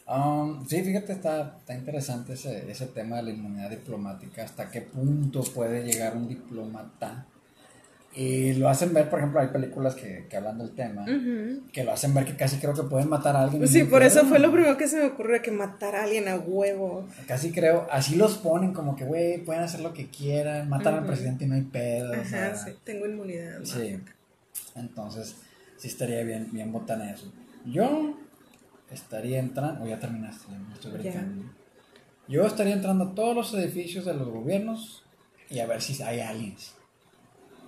Um, 0.07 0.65
sí, 0.65 0.81
fíjate, 0.83 1.11
está, 1.11 1.57
está 1.59 1.73
interesante 1.75 2.33
ese, 2.33 2.71
ese 2.71 2.87
tema 2.87 3.17
de 3.17 3.23
la 3.23 3.29
inmunidad 3.31 3.69
diplomática, 3.69 4.43
hasta 4.43 4.71
qué 4.71 4.81
punto 4.81 5.43
puede 5.43 5.83
llegar 5.83 6.15
un 6.15 6.29
diplomata. 6.29 7.25
Y 8.15 8.53
lo 8.53 8.67
hacen 8.67 8.93
ver, 8.93 9.11
por 9.11 9.19
ejemplo, 9.19 9.39
hay 9.39 9.49
películas 9.49 9.93
que, 9.93 10.25
que 10.27 10.37
hablan 10.37 10.57
del 10.57 10.71
tema, 10.71 11.05
que 11.71 11.83
lo 11.83 11.91
hacen 11.91 12.15
ver 12.15 12.25
que 12.25 12.35
casi 12.35 12.57
creo 12.57 12.73
que 12.73 12.81
pueden 12.81 13.09
matar 13.09 13.35
a 13.35 13.43
alguien. 13.43 13.63
y 13.63 13.67
Sí, 13.67 13.83
por 13.83 14.01
eso 14.01 14.25
fue 14.25 14.39
lo 14.39 14.51
primero 14.51 14.75
que 14.75 14.87
se 14.87 14.97
me 14.97 15.05
ocurrió, 15.05 15.39
que 15.43 15.51
matar 15.51 15.95
a 15.95 16.05
alguien 16.05 16.27
a 16.27 16.35
huevo. 16.35 17.05
Casi 17.27 17.51
creo, 17.51 17.85
así 17.91 18.15
los 18.15 18.37
ponen 18.39 18.73
como 18.73 18.95
que, 18.95 19.05
güey, 19.05 19.43
pueden 19.45 19.61
hacer 19.61 19.81
lo 19.81 19.93
que 19.93 20.07
quieran, 20.07 20.67
matan 20.67 20.95
al 20.95 21.05
presidente 21.05 21.45
y 21.45 21.47
no 21.47 21.55
hay 21.55 21.61
pedo. 21.61 22.11
o 22.19 22.25
sea, 22.25 22.55
sí, 22.55 22.71
tengo 22.83 23.05
inmunidad. 23.05 23.59
Sí. 23.63 23.99
Entonces, 24.75 25.35
sí 25.77 25.87
estaría 25.87 26.23
bien, 26.23 26.49
bien 26.51 26.71
botan 26.71 27.01
eso. 27.01 27.31
Yo 27.65 28.17
estaría 28.91 29.39
entrando, 29.39 29.83
o 29.83 29.87
ya 29.87 29.99
terminaste, 29.99 30.51
ya 30.51 30.59
me 30.59 30.73
estoy 30.73 30.91
brincando. 30.91 31.45
Yo 32.27 32.45
estaría 32.45 32.73
entrando 32.73 33.05
a 33.05 33.15
todos 33.15 33.35
los 33.35 33.53
edificios 33.53 34.05
de 34.05 34.13
los 34.13 34.27
gobiernos 34.27 35.03
y 35.49 35.59
a 35.59 35.65
ver 35.65 35.81
si 35.81 36.01
hay 36.03 36.19
aliens. 36.19 36.73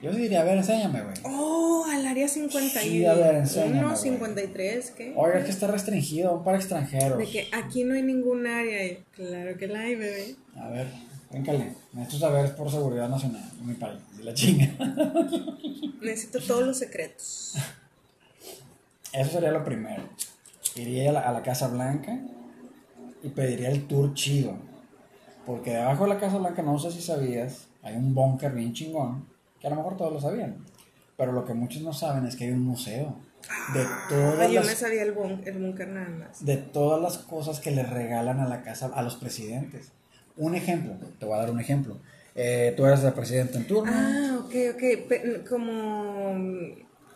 Yo 0.02 0.14
sí 0.14 0.20
diría, 0.20 0.42
a 0.42 0.44
ver, 0.46 0.58
enséñame, 0.58 1.02
güey. 1.02 1.16
Oh, 1.24 1.86
al 1.92 2.06
área 2.06 2.28
51. 2.28 2.82
Sí, 2.82 3.06
a 3.06 3.14
ver, 3.16 3.36
enséñame, 3.36 3.84
güey. 3.84 3.98
53, 3.98 4.92
¿qué? 4.92 5.14
Oiga, 5.16 5.40
es 5.40 5.46
que 5.46 5.52
está 5.52 5.68
restringido 5.68 6.42
para 6.44 6.58
extranjeros. 6.58 7.18
De 7.18 7.26
que 7.26 7.48
aquí 7.52 7.84
no 7.84 7.96
hay 7.96 8.04
ningún 8.04 8.48
área. 8.48 8.98
Claro 9.14 9.58
que 9.58 9.68
la 9.68 9.82
hay, 9.82 9.96
bebé. 9.96 10.36
A 10.56 10.70
ver, 10.70 10.88
véncale. 11.32 11.74
Necesito 11.92 12.28
saber 12.28 12.56
por 12.56 12.72
seguridad 12.72 13.10
nacional 13.10 13.44
mi 13.62 13.74
país. 13.74 14.00
Y 14.18 14.24
la 14.24 14.34
chinga. 14.34 14.74
Necesito 16.02 16.40
todos 16.40 16.66
los 16.66 16.78
secretos. 16.78 17.56
Eso 19.14 19.32
sería 19.32 19.52
lo 19.52 19.64
primero. 19.64 20.04
Iría 20.76 21.10
a 21.10 21.14
la, 21.14 21.20
a 21.22 21.32
la 21.34 21.42
Casa 21.44 21.68
Blanca 21.68 22.18
y 23.24 23.30
pediría 23.30 23.70
el 23.70 23.88
tour 23.88 24.14
chido. 24.14 24.56
Porque 25.46 25.72
debajo 25.72 26.04
de 26.04 26.10
la 26.14 26.20
Casa 26.20 26.38
Blanca, 26.38 26.62
no 26.62 26.78
sé 26.78 26.92
si 26.92 27.02
sabías, 27.02 27.68
hay 27.82 27.96
un 27.96 28.14
búnker 28.14 28.52
bien 28.52 28.74
chingón, 28.74 29.26
que 29.60 29.68
a 29.68 29.70
lo 29.72 29.78
mejor 29.78 29.98
todos 29.98 30.14
lo 30.14 30.22
sabían. 30.22 30.58
Pero 31.18 31.32
lo 31.32 31.44
que 31.44 31.54
muchos 31.54 31.82
no 31.82 31.92
saben 31.92 32.26
es 32.26 32.36
que 32.36 32.46
hay 32.46 32.52
un 32.52 32.62
museo 32.64 33.16
de 33.74 33.84
todas, 34.10 34.40
Ah, 34.40 34.48
yo 34.48 34.62
me 34.62 34.68
las, 34.68 34.78
sabía 34.78 35.04
el, 35.04 35.14
búnker 35.14 35.88
nada 35.88 36.10
más. 36.10 36.46
de 36.46 36.58
todas 36.58 37.02
las 37.02 37.18
cosas 37.18 37.60
que 37.60 37.72
le 37.72 37.84
regalan 37.84 38.40
a 38.40 38.48
la 38.48 38.62
casa, 38.62 38.92
a 38.94 39.02
los 39.02 39.16
presidentes. 39.16 39.92
Un 40.38 40.56
ejemplo, 40.56 40.94
te 41.20 41.26
voy 41.26 41.36
a 41.36 41.40
dar 41.40 41.52
un 41.52 41.60
ejemplo. 41.60 41.98
Eh, 42.36 42.74
tú 42.78 42.86
eres 42.86 43.04
el 43.04 43.12
presidente 43.14 43.58
en 43.58 43.68
turno. 43.68 43.92
Ah, 43.94 44.40
ok, 44.46 44.54
ok. 44.76 45.50
Como 45.50 46.34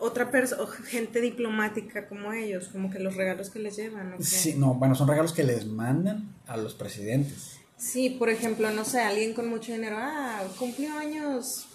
otra 0.03 0.29
persona, 0.29 0.67
gente 0.85 1.21
diplomática 1.21 2.07
como 2.07 2.33
ellos, 2.33 2.67
como 2.71 2.91
que 2.91 2.99
los 2.99 3.15
regalos 3.15 3.49
que 3.49 3.59
les 3.59 3.75
llevan. 3.77 4.15
Sí, 4.21 4.55
no, 4.57 4.73
bueno, 4.75 4.95
son 4.95 5.07
regalos 5.07 5.33
que 5.33 5.43
les 5.43 5.65
mandan 5.65 6.35
a 6.47 6.57
los 6.57 6.73
presidentes. 6.73 7.57
Sí, 7.77 8.09
por 8.11 8.29
ejemplo, 8.29 8.69
no 8.71 8.85
sé, 8.85 9.01
alguien 9.01 9.33
con 9.33 9.47
mucho 9.49 9.71
dinero, 9.71 9.97
ah, 9.99 10.43
cumplió 10.59 10.97
años 10.97 11.67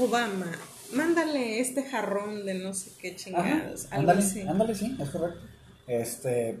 Obama, 0.00 0.50
mándale 0.94 1.60
este 1.60 1.82
jarrón 1.84 2.46
de 2.46 2.54
no 2.54 2.72
sé 2.74 2.92
qué 3.00 3.08
Ajá, 3.08 3.16
chingados, 3.16 3.84
algo 3.90 4.00
ándale, 4.10 4.18
así. 4.20 4.40
ándale, 4.40 4.74
sí, 4.74 4.96
es 4.98 5.10
correcto. 5.10 5.40
Este, 5.86 6.58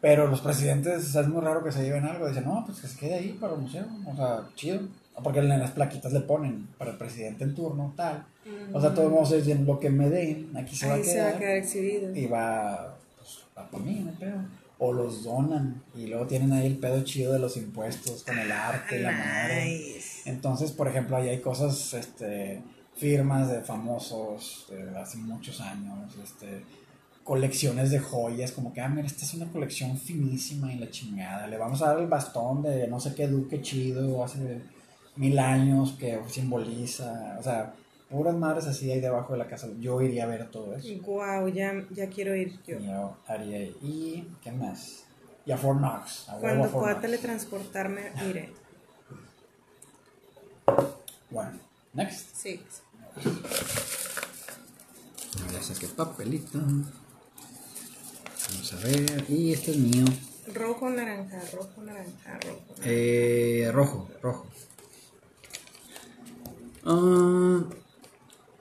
pero 0.00 0.26
los 0.28 0.40
presidentes, 0.40 1.04
o 1.04 1.08
sea, 1.12 1.22
es 1.22 1.28
muy 1.28 1.42
raro 1.42 1.64
que 1.64 1.72
se 1.72 1.82
lleven 1.82 2.04
algo. 2.04 2.28
Dicen, 2.28 2.44
no, 2.44 2.64
pues 2.66 2.80
que 2.80 2.88
se 2.88 2.96
quede 2.98 3.14
ahí 3.14 3.36
para 3.40 3.54
el 3.54 3.60
museo. 3.60 3.86
O 4.06 4.14
sea, 4.16 4.48
chido. 4.54 4.80
Porque 5.22 5.40
en 5.40 5.48
las 5.48 5.70
plaquitas 5.70 6.12
le 6.12 6.20
ponen 6.20 6.68
para 6.78 6.90
el 6.92 6.98
presidente 6.98 7.44
en 7.44 7.54
turno, 7.54 7.94
tal. 7.96 8.26
O 8.72 8.80
sea, 8.80 8.94
todos 8.94 9.10
modos 9.10 9.32
es 9.32 9.46
lo 9.60 9.80
que 9.80 9.90
me 9.90 10.10
den, 10.10 10.54
aquí 10.56 10.76
se 10.76 10.86
va 10.86 10.94
a 10.94 10.96
Ahí 10.96 11.04
se 11.04 11.20
va 11.20 11.24
a 11.24 11.28
quedar. 11.28 11.40
quedar 11.40 11.56
exhibido. 11.56 12.14
Y 12.14 12.26
va, 12.26 12.96
pues, 13.16 13.38
va 13.56 13.70
para 13.70 13.82
mí, 13.84 14.02
no 14.04 14.12
pedo. 14.12 14.38
O 14.78 14.92
los 14.92 15.24
donan. 15.24 15.82
Y 15.94 16.06
luego 16.06 16.26
tienen 16.26 16.52
ahí 16.52 16.66
el 16.66 16.76
pedo 16.76 17.02
chido 17.02 17.32
de 17.32 17.38
los 17.38 17.56
impuestos 17.56 18.22
con 18.24 18.38
el 18.38 18.52
arte 18.52 19.00
la 19.00 19.12
madre. 19.12 19.64
Nice. 19.64 20.28
Entonces, 20.28 20.70
por 20.72 20.86
ejemplo, 20.86 21.16
ahí 21.16 21.30
hay 21.30 21.40
cosas, 21.40 21.94
este, 21.94 22.62
firmas 22.94 23.50
de 23.50 23.60
famosos 23.62 24.66
de 24.70 24.98
hace 24.98 25.16
muchos 25.18 25.60
años, 25.60 26.14
este, 26.22 26.62
colecciones 27.24 27.90
de 27.90 27.98
joyas, 27.98 28.52
como 28.52 28.72
que, 28.72 28.80
ah, 28.80 28.88
mira, 28.88 29.06
esta 29.06 29.24
es 29.24 29.34
una 29.34 29.46
colección 29.46 29.98
finísima 29.98 30.72
y 30.72 30.78
la 30.78 30.90
chingada, 30.90 31.46
le 31.46 31.58
vamos 31.58 31.82
a 31.82 31.88
dar 31.88 31.98
el 31.98 32.06
bastón 32.06 32.62
de 32.62 32.86
no 32.86 33.00
sé 33.00 33.14
qué 33.14 33.26
duque 33.26 33.60
chido 33.60 34.22
hace 34.22 34.60
mil 35.16 35.38
años 35.38 35.94
que 35.98 36.20
simboliza, 36.28 37.36
o 37.38 37.42
sea, 37.42 37.74
puras 38.10 38.34
madres 38.36 38.66
así 38.66 38.90
ahí 38.90 39.00
debajo 39.00 39.32
de 39.32 39.38
la 39.38 39.48
casa. 39.48 39.68
Yo 39.80 40.00
iría 40.00 40.24
a 40.24 40.26
ver 40.26 40.48
todo 40.50 40.76
eso. 40.76 40.86
Wow, 41.04 41.48
ya, 41.48 41.72
ya 41.90 42.08
quiero 42.08 42.34
ir 42.36 42.58
yo. 42.66 42.78
Yo 42.78 43.16
haría, 43.26 43.60
y, 43.62 44.28
¿qué 44.42 44.52
más? 44.52 45.04
Y 45.44 45.52
a 45.52 45.56
Fort 45.56 45.78
Knox, 45.78 46.28
a 46.28 46.36
huevo 46.36 46.36
a 46.36 46.40
Cuando 46.40 46.64
Fort 46.68 46.82
pueda 46.82 46.94
Knox. 46.94 47.02
teletransportarme, 47.02 48.12
iré. 48.28 48.52
Bueno, 51.30 51.58
next. 51.94 52.34
Sí. 52.36 52.60
Ya 55.52 55.62
saqué 55.62 55.86
papelito. 55.88 56.58
Vamos 56.58 58.72
a 58.72 58.76
ver. 58.76 59.24
Y 59.28 59.52
este 59.52 59.72
es 59.72 59.76
mío. 59.78 60.04
Rojo, 60.54 60.88
naranja, 60.90 61.40
rojo, 61.52 61.82
naranja, 61.82 62.38
rojo. 62.40 62.60
naranja. 62.68 62.82
Eh, 62.84 63.70
rojo, 63.72 64.08
rojo. 64.22 64.46
Ah, 66.86 67.64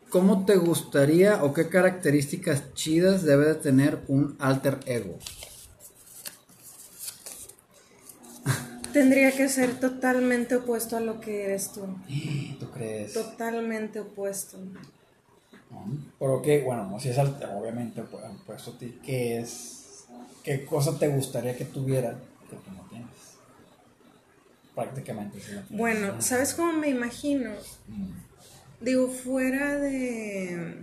¿Cómo 0.09 0.45
te 0.45 0.55
gustaría 0.55 1.43
o 1.43 1.53
qué 1.53 1.67
características 1.69 2.73
chidas 2.73 3.23
debe 3.23 3.45
de 3.47 3.55
tener 3.55 3.99
un 4.07 4.35
alter 4.39 4.79
ego? 4.85 5.17
Tendría 8.93 9.31
que 9.35 9.49
ser 9.49 9.77
totalmente 9.79 10.55
opuesto 10.55 10.95
a 10.95 11.01
lo 11.01 11.19
que 11.19 11.43
eres 11.45 11.71
tú. 11.73 11.81
¿Tú 12.59 12.71
crees? 12.71 13.13
Totalmente 13.13 13.99
opuesto. 13.99 14.57
Mm, 15.69 15.95
Pero 16.17 16.41
qué, 16.41 16.61
bueno, 16.63 16.97
si 16.99 17.09
es 17.09 17.17
alter, 17.17 17.49
obviamente 17.49 18.01
opu- 18.01 18.23
opuesto 18.41 18.71
a 18.71 18.77
ti, 18.77 18.99
¿qué 19.03 19.39
es? 19.39 20.05
¿Qué 20.43 20.63
cosa 20.65 20.97
te 20.97 21.07
gustaría 21.09 21.57
que 21.57 21.65
tuviera 21.65 22.11
que 22.49 22.55
tú 22.55 22.71
no 22.71 22.84
tienes? 22.84 22.84
Prácticamente. 24.75 25.39
Bueno, 25.69 26.21
¿sabes 26.21 26.53
cómo 26.53 26.73
me 26.73 26.89
imagino? 26.89 27.51
Mm. 27.87 28.11
Digo, 28.81 29.09
fuera 29.09 29.77
de... 29.77 30.75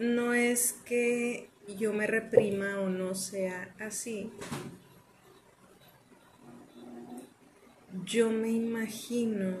No 0.00 0.34
es 0.34 0.72
que 0.84 1.48
yo 1.78 1.92
me 1.92 2.08
reprima 2.08 2.80
o 2.80 2.88
no 2.88 3.14
sea 3.14 3.72
así. 3.78 4.32
Yo 8.04 8.30
me 8.30 8.50
imagino 8.50 9.58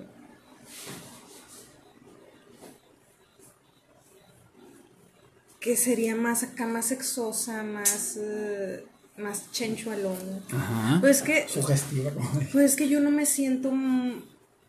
que 5.60 5.76
sería 5.76 6.16
más 6.16 6.42
acá, 6.42 6.66
más 6.66 6.86
sexosa, 6.86 7.62
más... 7.62 8.18
eh, 8.20 8.84
más 9.16 9.50
chenchualona. 9.52 10.40
Ajá. 10.52 10.98
Pues 11.00 11.22
que, 11.22 11.48
Sugestiva, 11.48 12.10
como 12.10 12.28
pues 12.52 12.76
que 12.76 12.88
yo 12.88 13.00
no 13.00 13.10
me 13.10 13.26
siento 13.26 13.72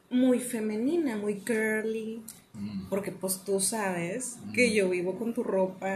muy 0.09 0.39
femenina, 0.39 1.17
muy 1.17 1.41
girly. 1.45 2.21
Mm. 2.53 2.89
Porque 2.89 3.11
pues 3.11 3.39
tú 3.43 3.59
sabes 3.59 4.37
que 4.53 4.73
yo 4.73 4.89
vivo 4.89 5.17
con 5.17 5.33
tu 5.33 5.43
ropa 5.43 5.95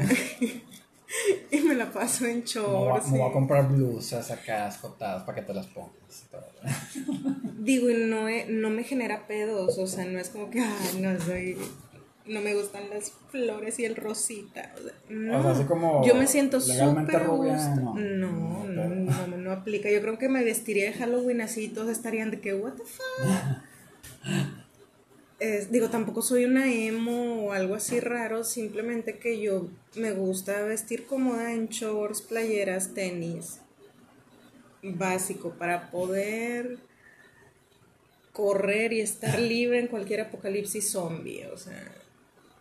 y 1.52 1.60
me 1.60 1.76
la 1.76 1.92
paso 1.92 2.26
en 2.26 2.44
shorts. 2.44 3.12
me 3.12 3.20
voy 3.20 3.30
a 3.30 3.32
comprar 3.32 3.70
blusas 3.70 4.32
acá 4.32 4.68
escotadas 4.68 5.24
para 5.24 5.36
que 5.40 5.46
te 5.46 5.54
las 5.54 5.68
pongas. 5.68 5.92
y 6.10 6.32
todo. 6.32 6.48
Digo, 7.60 7.90
y 7.90 8.06
no, 8.06 8.26
no 8.50 8.70
me 8.70 8.84
genera 8.84 9.28
pedos, 9.28 9.78
o 9.78 9.88
sea, 9.88 10.06
no 10.06 10.20
es 10.20 10.30
como 10.30 10.50
que, 10.50 10.62
ay, 10.62 11.00
no 11.00 11.20
soy, 11.20 11.58
no 12.28 12.42
me 12.42 12.54
gustan 12.54 12.90
las 12.90 13.12
flores 13.32 13.80
y 13.80 13.86
el 13.86 13.96
rosita. 13.96 14.74
o 14.78 14.84
sea, 14.84 14.94
no, 15.10 15.40
O 15.40 15.42
sea, 15.44 15.52
así 15.52 15.64
como 15.64 16.06
yo 16.06 16.16
me 16.16 16.28
siento 16.28 16.60
súper 16.60 17.24
rubia, 17.26 17.54
gusto. 17.56 17.82
no. 17.82 17.94
No, 17.96 18.64
no, 18.66 18.88
no, 18.90 19.28
no, 19.28 19.38
no 19.38 19.52
aplica. 19.52 19.90
Yo 19.90 20.02
creo 20.02 20.18
que 20.18 20.30
me 20.30 20.44
vestiría 20.44 20.86
de 20.86 20.94
Halloween 20.94 21.42
así 21.42 21.66
y 21.66 21.70
todos 21.70 21.90
estarían 21.90 22.32
de 22.32 22.40
que, 22.42 22.54
what 22.54 22.74
the 22.74 22.84
fuck. 22.84 23.64
Es- 25.40 25.72
digo, 25.72 25.90
tampoco 25.90 26.22
soy 26.24 26.46
una 26.46 26.72
emo 26.72 27.46
o 27.46 27.52
algo 27.54 27.76
así 27.76 28.00
raro, 28.00 28.44
simplemente 28.44 29.20
que 29.20 29.40
yo 29.40 29.68
me 29.96 30.12
gusta 30.12 30.64
vestir 30.64 31.06
cómoda 31.06 31.54
en 31.54 31.68
shorts, 31.68 32.22
playeras, 32.24 32.94
tenis, 32.96 33.60
básico 34.82 35.52
para 35.52 35.92
poder 35.92 36.80
correr 38.34 38.94
y 38.94 39.02
estar 39.02 39.40
libre 39.40 39.80
en 39.80 39.88
cualquier 39.88 40.22
apocalipsis 40.22 40.92
zombie, 40.92 41.46
o 41.48 41.58
sea, 41.58 41.92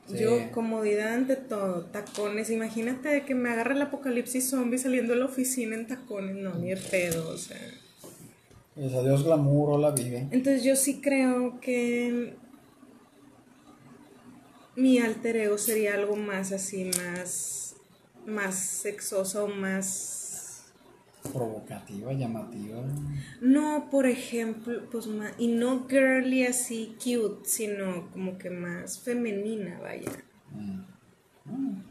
Sí. 0.08 0.18
yo 0.18 0.52
comodidad 0.52 1.14
ante 1.14 1.34
todo, 1.34 1.86
tacones, 1.86 2.50
imagínate 2.50 3.24
que 3.24 3.34
me 3.34 3.50
agarra 3.50 3.74
el 3.74 3.82
apocalipsis 3.82 4.50
zombie 4.50 4.78
saliendo 4.78 5.14
de 5.14 5.18
la 5.18 5.26
oficina 5.26 5.74
en 5.74 5.86
tacones, 5.86 6.36
no, 6.36 6.54
ni 6.54 6.70
de 6.70 6.76
pedo, 6.76 7.28
o 7.28 7.36
sea. 7.36 7.58
Pues 8.76 8.92
adiós 8.94 9.24
glamour, 9.24 9.70
hola 9.70 9.90
vive. 9.90 10.28
Entonces 10.30 10.62
yo 10.62 10.76
sí 10.76 11.00
creo 11.00 11.58
que 11.60 12.36
mi 14.76 14.98
alter 14.98 15.36
ego 15.36 15.58
sería 15.58 15.94
algo 15.94 16.14
más 16.16 16.52
así, 16.52 16.84
más, 16.84 17.74
más 18.26 18.54
sexosa 18.54 19.42
o 19.42 19.48
más... 19.48 20.25
Provocativa, 21.32 22.12
llamativa. 22.12 22.82
No, 23.40 23.88
por 23.90 24.06
ejemplo, 24.06 24.88
pues 24.90 25.06
más... 25.06 25.32
Y 25.38 25.48
no 25.48 25.86
girly 25.88 26.46
así 26.46 26.96
cute, 26.98 27.48
sino 27.48 28.10
como 28.10 28.38
que 28.38 28.50
más 28.50 28.98
femenina, 29.00 29.78
vaya. 29.80 30.10
Mm. 30.52 30.84
Mm. 31.44 31.86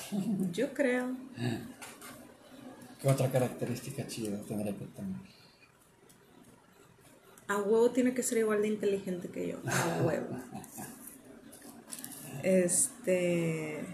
Yo 0.52 0.72
creo. 0.72 1.16
¿Qué 3.00 3.08
otra 3.08 3.30
característica 3.30 4.06
chida 4.06 4.38
tendría 4.46 4.72
que 4.76 4.84
tener? 4.86 5.16
A 7.48 7.56
huevo 7.58 7.90
tiene 7.90 8.14
que 8.14 8.22
ser 8.22 8.38
igual 8.38 8.62
de 8.62 8.68
inteligente 8.68 9.28
que 9.28 9.48
yo. 9.48 9.58
A 9.66 10.02
huevo. 10.04 10.36
Este. 12.42 13.84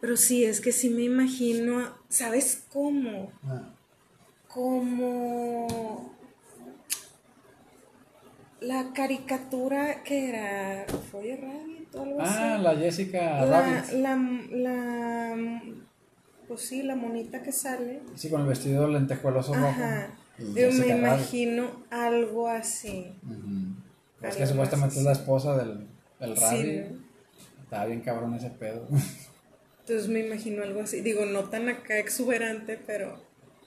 Pero 0.00 0.16
sí, 0.16 0.44
es 0.44 0.60
que 0.60 0.72
sí 0.72 0.88
me 0.90 1.02
imagino. 1.02 1.94
¿Sabes 2.08 2.64
cómo? 2.72 3.30
Ah, 3.46 3.70
Como. 4.48 6.10
La 8.60 8.92
caricatura 8.92 10.02
que 10.02 10.28
era. 10.30 10.86
¿Fue 11.10 11.36
Rabbit 11.40 11.94
o 11.94 12.02
algo 12.02 12.18
Ah, 12.20 12.54
así? 12.54 12.62
la 12.62 12.76
Jessica 12.76 13.44
la, 13.46 13.60
Rabbit. 13.62 13.92
la, 13.92 14.16
la. 14.50 15.62
Pues 16.46 16.60
sí, 16.62 16.82
la 16.82 16.96
monita 16.96 17.42
que 17.42 17.52
sale. 17.52 18.00
Sí, 18.16 18.28
con 18.28 18.42
el 18.42 18.46
vestido 18.48 18.86
lentejueloso 18.88 19.54
rojo. 19.54 19.66
Ajá. 19.68 20.08
Y 20.38 20.44
Yo 20.54 20.72
me 20.72 20.84
Rabbit. 20.84 20.96
imagino 20.98 21.70
algo 21.90 22.48
así. 22.48 23.14
Es 24.22 24.36
que 24.36 24.46
supuestamente 24.46 24.96
es 24.98 25.04
la 25.04 25.12
esposa 25.12 25.56
del, 25.56 25.86
del 26.18 26.36
Sí, 26.36 26.42
Rabbit. 26.44 26.90
¿no? 26.90 27.00
Estaba 27.62 27.84
bien 27.86 28.00
cabrón 28.00 28.34
ese 28.34 28.50
pedo. 28.50 28.86
Entonces 29.90 30.08
me 30.08 30.20
imagino 30.20 30.62
algo 30.62 30.82
así. 30.82 31.00
Digo, 31.00 31.26
no 31.26 31.50
tan 31.50 31.68
acá 31.68 31.98
exuberante, 31.98 32.78
pero 32.86 33.18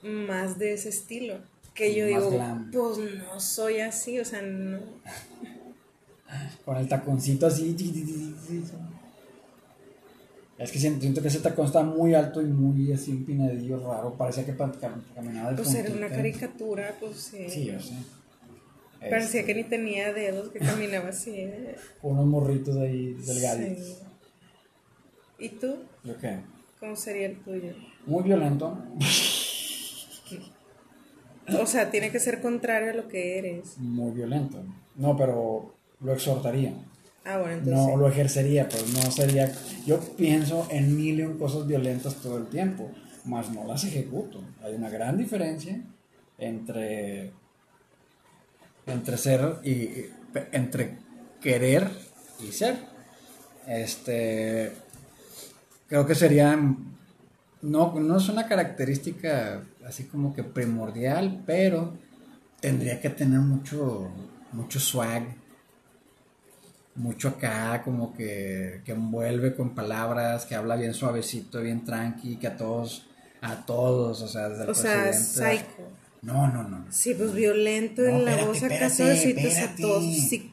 más 0.02 0.58
de 0.58 0.72
ese 0.72 0.88
estilo. 0.88 1.36
Que 1.74 1.94
yo 1.94 2.06
Más 2.08 2.22
digo, 2.22 2.30
glam. 2.30 2.70
pues 2.70 2.96
no 2.98 3.38
soy 3.38 3.80
así, 3.80 4.18
o 4.18 4.24
sea, 4.24 4.40
no. 4.40 4.78
Con 6.64 6.78
el 6.78 6.88
taconcito 6.88 7.46
así. 7.46 7.76
Es 10.56 10.72
que 10.72 10.78
siento 10.78 11.20
que 11.20 11.28
ese 11.28 11.40
tacón 11.40 11.66
está 11.66 11.82
muy 11.82 12.14
alto 12.14 12.40
y 12.40 12.46
muy 12.46 12.90
así 12.90 13.10
empinadillo 13.10 13.86
raro. 13.86 14.14
Parecía 14.14 14.46
que 14.46 14.56
caminaba 14.56 15.50
de 15.50 15.56
Pues 15.56 15.74
era 15.74 15.92
una 15.92 16.08
caricatura, 16.08 16.96
pues 17.00 17.16
sí. 17.18 17.50
Sí, 17.50 17.66
yo 17.66 17.78
sé. 17.78 17.96
Parecía 18.98 19.40
Este, 19.40 19.44
que 19.44 19.54
ni 19.54 19.64
tenía 19.64 20.14
dedos, 20.14 20.48
que 20.48 20.58
caminaba 20.60 21.10
así. 21.10 21.32
¿eh? 21.32 21.76
Con 22.00 22.12
unos 22.18 22.26
morritos 22.26 22.78
ahí 22.78 23.12
delgaditos. 23.12 23.84
Sí. 23.84 23.94
¿Y 25.40 25.48
tú? 25.50 25.76
¿Yo 26.04 26.16
qué? 26.18 26.40
¿Cómo 26.80 26.96
sería 26.96 27.26
el 27.26 27.40
tuyo? 27.42 27.72
Muy 28.06 28.22
violento. 28.24 28.78
O 31.60 31.66
sea, 31.66 31.90
tiene 31.90 32.10
que 32.10 32.20
ser 32.20 32.40
contrario 32.40 32.90
a 32.90 32.94
lo 32.94 33.08
que 33.08 33.38
eres. 33.38 33.78
Muy 33.78 34.12
violento. 34.12 34.62
No, 34.96 35.16
pero 35.16 35.74
lo 36.00 36.12
exhortaría. 36.12 36.72
Ah, 37.24 37.38
bueno, 37.38 37.54
entonces. 37.54 37.86
No 37.88 37.96
lo 37.96 38.08
ejercería, 38.08 38.68
pero 38.68 38.82
no 38.94 39.10
sería. 39.10 39.50
Yo 39.86 39.98
pienso 40.16 40.66
en 40.70 40.96
mil 40.96 41.20
y 41.20 41.22
un 41.22 41.38
cosas 41.38 41.66
violentas 41.66 42.16
todo 42.16 42.38
el 42.38 42.46
tiempo, 42.48 42.90
más 43.24 43.50
no 43.50 43.64
las 43.64 43.84
ejecuto. 43.84 44.42
Hay 44.62 44.74
una 44.74 44.90
gran 44.90 45.16
diferencia 45.16 45.80
entre. 46.38 47.32
entre 48.86 49.16
ser 49.16 49.56
y- 49.64 50.06
entre 50.52 50.98
querer 51.40 51.88
y 52.46 52.52
ser. 52.52 52.76
Este. 53.66 54.72
Creo 55.94 56.06
que 56.06 56.16
sería. 56.16 56.56
No, 57.62 58.00
no 58.00 58.16
es 58.16 58.28
una 58.28 58.48
característica 58.48 59.62
así 59.86 60.06
como 60.06 60.34
que 60.34 60.42
primordial, 60.42 61.44
pero 61.46 61.92
tendría 62.58 63.00
que 63.00 63.10
tener 63.10 63.38
mucho, 63.38 64.10
mucho 64.50 64.80
swag, 64.80 65.22
mucho 66.96 67.28
acá, 67.28 67.80
como 67.84 68.12
que, 68.12 68.80
que 68.84 68.90
envuelve 68.90 69.54
con 69.54 69.76
palabras, 69.76 70.46
que 70.46 70.56
habla 70.56 70.74
bien 70.74 70.94
suavecito, 70.94 71.60
bien 71.60 71.84
tranqui, 71.84 72.38
que 72.38 72.48
a 72.48 72.56
todos, 72.56 73.06
a 73.40 73.64
todos, 73.64 74.20
o 74.20 74.26
sea, 74.26 74.48
desde 74.48 74.64
el 74.64 74.70
O 74.70 74.74
sea, 74.74 75.02
presidente. 75.04 75.58
psycho. 75.58 75.88
No, 76.22 76.48
no, 76.50 76.64
no. 76.64 76.86
Sí, 76.90 77.14
pues 77.14 77.34
violento 77.34 78.02
No, 78.02 78.08
en 78.08 78.24
la 78.24 78.44
voz 78.44 78.62
acá 78.64 78.90
suavecitos 78.90 79.58
a 79.58 79.76
todos. 79.76 80.04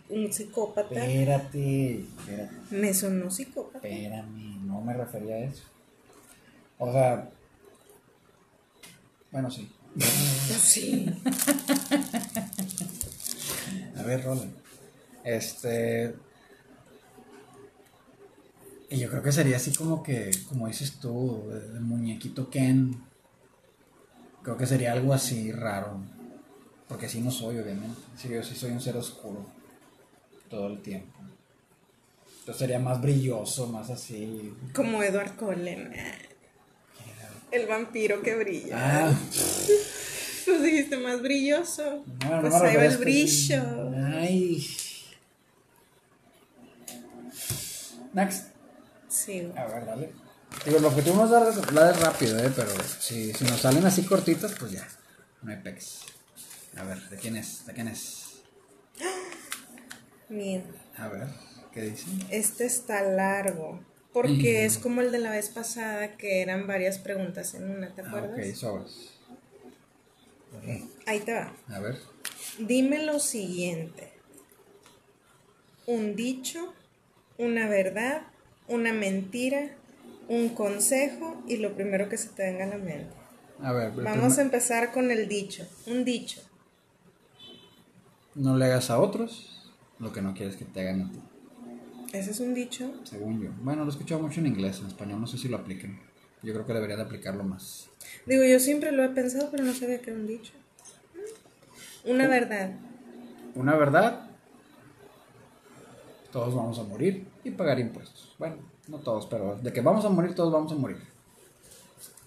Un 0.09 0.31
psicópata. 0.31 1.03
Espérate, 1.03 2.01
espérate. 2.01 2.53
Me 2.69 2.93
sonó 2.93 3.31
psicópata. 3.31 3.87
Espérame, 3.87 4.50
no 4.71 4.81
me 4.81 4.93
refería 4.93 5.35
a 5.35 5.39
eso. 5.39 5.63
O 6.79 6.91
sea, 6.91 7.29
bueno, 9.31 9.51
sí. 9.51 9.71
Pues 9.93 10.61
sí. 10.61 11.05
A 13.97 14.03
ver, 14.03 14.23
Roland. 14.23 14.53
Este. 15.23 16.15
Y 18.89 18.97
yo 18.99 19.09
creo 19.09 19.23
que 19.23 19.31
sería 19.31 19.55
así 19.57 19.73
como 19.73 20.03
que, 20.03 20.31
como 20.49 20.67
dices 20.67 20.99
tú, 20.99 21.49
el 21.51 21.79
muñequito 21.81 22.49
Ken. 22.49 23.01
Creo 24.43 24.57
que 24.57 24.65
sería 24.65 24.91
algo 24.91 25.13
así 25.13 25.51
raro. 25.51 26.01
Porque 26.89 27.05
así 27.05 27.21
no 27.21 27.31
soy, 27.31 27.59
obviamente. 27.59 28.01
Sí, 28.17 28.27
yo 28.27 28.43
sí 28.43 28.55
soy 28.55 28.71
un 28.71 28.81
ser 28.81 28.97
oscuro. 28.97 29.45
Todo 30.49 30.67
el 30.67 30.81
tiempo. 30.81 31.19
Entonces 32.51 32.67
sería 32.67 32.79
más 32.79 32.99
brilloso, 33.01 33.67
más 33.67 33.89
así. 33.89 34.53
Como 34.75 35.01
Edward 35.01 35.37
Cullen. 35.37 35.93
El 37.49 37.65
vampiro 37.65 38.21
que 38.21 38.35
brilla. 38.35 38.75
Ah, 38.77 39.13
Pues 40.43 40.61
dijiste 40.61 40.97
más 40.97 41.21
brilloso. 41.21 42.03
no, 42.25 42.35
no 42.35 42.41
pues 42.41 42.53
ahí 42.55 42.75
va 42.75 42.83
el 42.85 42.91
refresques. 42.91 42.99
brillo. 42.99 43.91
Ay. 44.17 44.67
Next. 48.11 48.47
Sí. 49.07 49.49
A 49.55 49.65
ver, 49.67 49.85
dale. 49.85 50.11
Digo, 50.65 50.77
el 50.79 50.85
objetivo 50.85 51.15
no 51.15 51.23
es 51.23 51.31
dar, 51.31 51.73
dar 51.73 51.99
rápido, 52.01 52.37
¿eh? 52.37 52.51
Pero 52.53 52.71
si, 52.99 53.31
si 53.31 53.45
nos 53.45 53.61
salen 53.61 53.85
así 53.85 54.03
cortitas, 54.03 54.51
pues 54.59 54.73
ya. 54.73 54.85
No 55.41 55.51
hay 55.51 55.57
pex. 55.57 55.99
A 56.75 56.83
ver, 56.83 56.99
¿de 57.09 57.15
quién 57.15 57.37
es? 57.37 57.65
¿De 57.65 57.73
quién 57.73 57.87
es? 57.87 58.41
Mira, 60.27 60.63
A 60.97 61.07
ver, 61.07 61.27
¿qué 61.73 61.81
dice? 61.81 62.05
este 62.29 62.65
está 62.65 63.01
largo. 63.03 63.79
Porque 64.13 64.65
es 64.65 64.77
como 64.77 64.99
el 64.99 65.11
de 65.13 65.19
la 65.19 65.31
vez 65.31 65.47
pasada 65.49 66.17
que 66.17 66.41
eran 66.41 66.67
varias 66.67 66.97
preguntas 66.99 67.53
en 67.53 67.69
una, 67.71 67.95
¿te 67.95 68.01
Ah, 68.01 68.07
acuerdas? 68.07 68.37
ok, 68.49 68.55
sobres. 68.55 69.13
Ahí 71.05 71.21
te 71.21 71.33
va. 71.33 71.53
A 71.69 71.79
ver. 71.79 71.97
Dime 72.59 73.05
lo 73.05 73.19
siguiente. 73.19 74.11
Un 75.87 76.15
dicho, 76.17 76.73
una 77.37 77.69
verdad, 77.69 78.23
una 78.67 78.91
mentira, 78.91 79.75
un 80.27 80.49
consejo 80.49 81.41
y 81.47 81.57
lo 81.57 81.73
primero 81.75 82.09
que 82.09 82.17
se 82.17 82.27
te 82.29 82.43
venga 82.43 82.65
a 82.65 82.67
la 82.67 82.77
mente. 82.77 83.13
A 83.63 83.71
ver, 83.71 83.91
Vamos 83.91 84.37
a 84.37 84.41
empezar 84.41 84.91
con 84.91 85.09
el 85.11 85.27
dicho. 85.29 85.65
Un 85.85 86.03
dicho. 86.03 86.41
no 88.35 88.57
le 88.57 88.65
hagas 88.65 88.89
a 88.89 88.99
otros 88.99 89.71
lo 89.99 90.11
que 90.11 90.21
no 90.21 90.33
quieres 90.33 90.55
que 90.57 90.65
te 90.65 90.81
hagan 90.81 91.01
a 91.01 91.11
ti, 91.11 91.19
Ese 92.13 92.31
es 92.31 92.39
un 92.39 92.53
dicho. 92.53 92.93
según 93.03 93.41
yo. 93.41 93.49
Bueno, 93.61 93.83
lo 93.83 93.89
he 93.89 93.93
escuchado 93.93 94.21
mucho 94.21 94.39
en 94.41 94.47
inglés, 94.47 94.79
en 94.79 94.87
español 94.87 95.21
no 95.21 95.27
sé 95.27 95.37
si 95.37 95.47
lo 95.47 95.57
apliquen. 95.57 95.97
Yo 96.43 96.53
creo 96.53 96.65
que 96.65 96.73
debería 96.73 96.97
de 96.97 97.03
aplicarlo 97.03 97.43
más. 97.43 97.89
Digo, 98.25 98.43
yo 98.43 98.59
siempre 98.59 98.91
lo 98.91 99.03
he 99.03 99.09
pensado, 99.09 99.49
pero 99.51 99.63
no 99.63 99.73
sabía 99.73 100.01
que 100.01 100.09
era 100.09 100.19
un 100.19 100.27
dicho. 100.27 100.53
Una 102.03 102.27
verdad. 102.27 102.71
Una 103.55 103.75
verdad, 103.75 104.27
todos 106.31 106.55
vamos 106.55 106.79
a 106.79 106.83
morir 106.83 107.27
y 107.43 107.51
pagar 107.51 107.79
impuestos. 107.79 108.35
Bueno, 108.39 108.55
no 108.87 108.97
todos, 108.99 109.25
pero 109.27 109.57
de 109.61 109.71
que 109.71 109.81
vamos 109.81 110.03
a 110.05 110.09
morir, 110.09 110.33
todos 110.33 110.51
vamos 110.51 110.71
a 110.71 110.75
morir. 110.75 110.97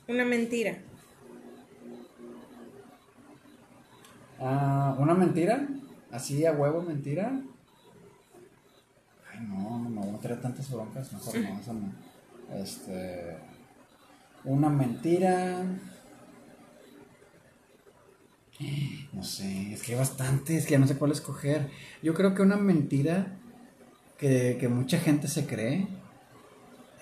Una 0.07 0.25
mentira. 0.25 0.79
Ah, 4.39 4.95
¿Una 4.99 5.15
mentira? 5.15 5.67
¿Así 6.11 6.45
a 6.45 6.53
huevo 6.53 6.83
mentira? 6.83 7.41
Ay, 9.35 9.47
no, 9.47 9.89
no 9.89 10.01
voy 10.03 10.31
a 10.31 10.35
a 10.35 10.41
tantas 10.41 10.71
broncas, 10.71 11.13
mejor 11.13 11.39
no, 11.39 11.61
esa 11.61 11.73
no. 11.73 11.93
Este. 12.55 13.37
Una 14.45 14.69
mentira. 14.69 15.65
No 19.13 19.23
sé, 19.23 19.73
es 19.73 19.83
que 19.83 19.93
hay 19.93 19.99
bastantes, 19.99 20.65
que 20.65 20.73
ya 20.73 20.79
no 20.79 20.87
sé 20.87 20.97
cuál 20.97 21.13
escoger. 21.13 21.71
Yo 22.03 22.15
creo 22.15 22.35
que 22.35 22.43
una 22.43 22.57
mentira 22.57 23.37
que, 24.17 24.57
que 24.61 24.69
mucha 24.69 24.99
gente 24.99 25.29
se 25.29 25.47
cree 25.47 25.89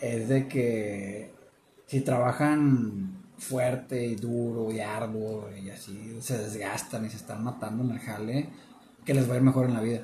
es 0.00 0.28
de 0.28 0.48
que 0.48 1.34
si 1.86 2.00
trabajan 2.00 3.22
fuerte 3.36 4.06
y 4.06 4.14
duro 4.14 4.72
y 4.72 4.80
arduo 4.80 5.50
y 5.52 5.68
así 5.68 6.16
se 6.20 6.38
desgastan 6.38 7.04
y 7.04 7.10
se 7.10 7.16
están 7.16 7.42
matando 7.42 7.84
en 7.84 7.90
el 7.90 7.98
jale, 7.98 8.48
que 9.04 9.14
les 9.14 9.28
va 9.28 9.34
a 9.34 9.36
ir 9.36 9.42
mejor 9.42 9.66
en 9.66 9.74
la 9.74 9.80
vida. 9.80 10.02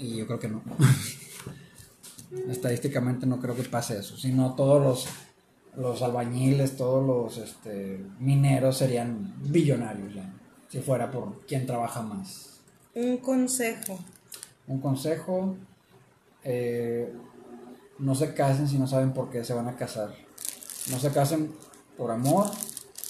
Y 0.00 0.16
yo 0.16 0.26
creo 0.26 0.38
que 0.38 0.48
no. 0.48 0.62
Estadísticamente 2.48 3.26
no 3.26 3.38
creo 3.38 3.54
que 3.54 3.62
pase 3.64 3.98
eso, 3.98 4.16
sino 4.16 4.54
todos 4.54 4.82
los, 4.82 5.06
los 5.76 6.00
albañiles, 6.02 6.76
todos 6.76 7.06
los 7.06 7.38
este, 7.38 8.04
mineros 8.18 8.78
serían 8.78 9.34
billonarios 9.38 10.14
ya, 10.14 10.32
si 10.68 10.80
fuera 10.80 11.10
por 11.10 11.44
quien 11.46 11.66
trabaja 11.66 12.02
más. 12.02 12.60
Un 12.94 13.18
consejo. 13.18 13.98
Un 14.66 14.80
consejo, 14.80 15.56
eh, 16.44 17.12
no 17.98 18.14
se 18.14 18.32
casen 18.32 18.68
si 18.68 18.78
no 18.78 18.86
saben 18.86 19.12
por 19.12 19.30
qué 19.30 19.44
se 19.44 19.54
van 19.54 19.68
a 19.68 19.76
casar. 19.76 20.14
No 20.90 20.98
se 20.98 21.10
casen 21.10 21.52
por 21.96 22.10
amor, 22.10 22.46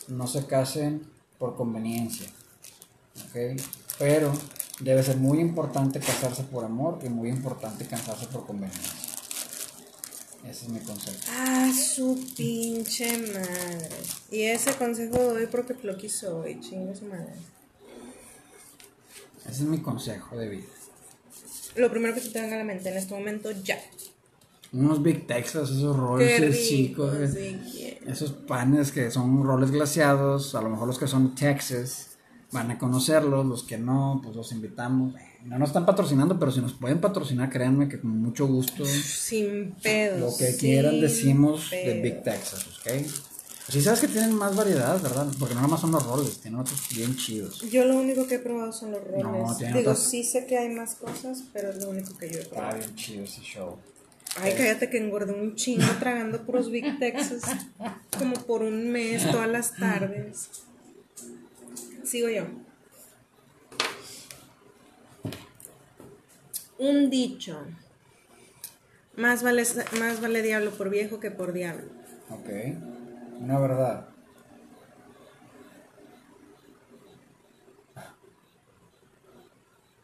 no 0.09 0.27
se 0.27 0.47
casen 0.47 1.07
por 1.39 1.55
conveniencia. 1.55 2.29
¿ok? 3.29 3.61
Pero 3.99 4.33
debe 4.81 5.03
ser 5.03 5.17
muy 5.17 5.39
importante 5.41 6.01
casarse 6.01 6.43
por 6.45 6.65
amor 6.65 6.99
y 7.05 7.09
muy 7.09 7.29
importante 7.29 7.85
casarse 7.87 8.27
por 8.27 8.47
conveniencia. 8.47 8.93
Ese 10.45 10.65
es 10.65 10.69
mi 10.71 10.81
consejo. 10.81 11.19
Ah, 11.29 11.71
su 11.73 12.19
pinche 12.37 13.19
madre. 13.19 13.89
Y 14.31 14.43
ese 14.43 14.73
consejo 14.75 15.19
doy 15.19 15.47
porque 15.47 15.77
lo 15.83 15.97
quiso 15.97 16.39
hoy, 16.39 16.59
chingo 16.61 16.95
su 16.95 17.05
madre. 17.05 17.35
Ese 19.43 19.63
es 19.63 19.69
mi 19.69 19.81
consejo 19.81 20.37
de 20.37 20.49
vida. 20.49 20.67
Lo 21.77 21.91
primero 21.91 22.15
que 22.15 22.21
se 22.21 22.31
te 22.31 22.41
venga 22.41 22.57
a 22.57 22.59
la 22.59 22.65
mente 22.65 22.89
en 22.89 22.97
este 22.97 23.15
momento, 23.15 23.51
ya. 23.51 23.79
Unos 24.73 25.03
Big 25.03 25.27
Texas, 25.27 25.71
esos 25.71 25.97
rolls 25.97 26.69
chicos. 26.69 27.15
sí. 27.33 27.99
Esos 28.07 28.33
panes 28.33 28.93
que 28.93 29.11
son 29.11 29.45
roles 29.45 29.71
glaciados, 29.71 30.55
a 30.55 30.63
lo 30.63 30.71
mejor 30.71 30.89
los 30.89 30.99
que 30.99 31.07
son 31.07 31.35
Texas 31.35 32.10
van 32.53 32.71
a 32.71 32.79
conocerlos, 32.79 33.47
los 33.47 33.63
que 33.63 33.79
no, 33.79 34.21
pues 34.23 34.35
los 34.37 34.53
invitamos. 34.53 35.15
No 35.45 35.59
nos 35.59 35.71
están 35.71 35.87
patrocinando, 35.87 36.39
pero 36.39 36.51
si 36.53 36.61
nos 36.61 36.73
pueden 36.75 37.01
patrocinar, 37.01 37.49
créanme 37.51 37.89
que 37.89 38.01
con 38.01 38.11
mucho 38.21 38.47
gusto, 38.47 38.85
Sin 38.85 39.73
pedos. 39.83 40.21
lo 40.21 40.37
que 40.37 40.57
quieran 40.57 41.01
decimos 41.01 41.71
de. 41.71 42.01
Big 42.03 42.23
Texas, 42.23 42.67
¿ok? 42.81 42.93
Sí 43.69 43.81
sabes 43.81 44.01
que 44.01 44.09
tienen 44.09 44.35
más 44.35 44.57
variedad, 44.57 45.01
¿verdad? 45.01 45.29
Porque 45.39 45.55
no 45.55 45.61
nada 45.61 45.71
más 45.71 45.81
son 45.81 45.93
los 45.93 46.05
roles, 46.05 46.41
tienen 46.41 46.59
otros 46.61 46.81
bien 46.95 47.15
chidos. 47.17 47.61
Yo 47.71 47.85
lo 47.85 47.97
único 47.99 48.27
que 48.27 48.35
he 48.35 48.39
probado 48.41 48.73
son 48.73 48.91
los 48.91 49.05
roles. 49.05 49.23
No, 49.23 49.55
Digo, 49.55 49.79
otras- 49.93 50.03
sí 50.11 50.25
sé 50.25 50.45
que 50.45 50.59
hay 50.59 50.71
más 50.71 50.97
cosas, 50.97 51.45
pero 51.53 51.71
es 51.71 51.77
lo 51.77 51.91
único 51.91 52.17
que 52.19 52.29
yo 52.31 52.39
he 52.39 52.43
Está 52.43 52.57
probado. 52.57 52.79
bien 52.79 52.95
chido 52.97 53.23
ese 53.25 53.41
show. 53.43 53.77
Ay, 54.41 54.55
cállate 54.57 54.91
que 54.91 54.99
engordé 54.99 55.33
un 55.33 55.55
chingo 55.55 55.87
tragando 56.01 56.43
puros 56.45 56.71
Big 56.71 56.99
Texas. 56.99 57.43
Como 58.19 58.35
por 58.35 58.63
un 58.63 58.91
mes, 58.91 59.29
todas 59.31 59.49
las 59.49 59.75
tardes. 59.77 60.49
Sigo 62.11 62.29
yo. 62.29 62.45
Un 66.79 67.09
dicho. 67.09 67.57
Más 69.17 69.45
vale, 69.45 69.63
más 70.01 70.21
vale 70.21 70.43
diablo 70.43 70.73
por 70.73 70.91
viejo 70.91 71.21
que 71.21 71.31
por 71.31 71.53
diablo. 71.53 71.85
Ok, 72.31 72.49
una 73.39 73.61
verdad. 73.61 74.09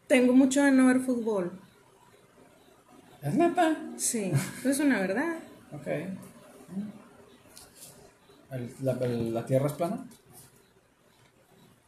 Tengo 0.07 0.33
mucho 0.33 0.63
de 0.63 0.71
no 0.71 0.87
ver 0.87 1.01
fútbol. 1.01 1.51
¿Es 3.23 3.35
neta? 3.35 3.77
Sí, 3.97 4.31
es 4.65 4.79
una 4.79 5.01
verdad. 5.01 5.39
Ok. 5.73 5.87
¿El- 8.53 8.75
la, 8.81 8.93
el- 8.93 9.35
la 9.35 9.45
tierra 9.45 9.67
es 9.67 9.73
plana? 9.73 10.07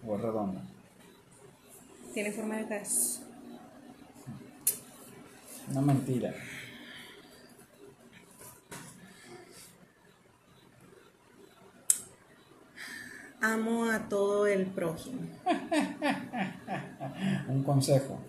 ¿O 0.07 0.17
es 0.17 0.23
redonda? 0.23 0.63
Tiene 2.15 2.33
forma 2.33 2.57
de 2.57 2.65
gas. 2.65 3.23
Una 5.71 5.81
mentira. 5.81 6.35
Amo 13.41 13.85
a 13.85 14.09
todo 14.09 14.47
el 14.47 14.67
prójimo. 14.67 15.21
Un 17.49 17.63
consejo. 17.63 18.21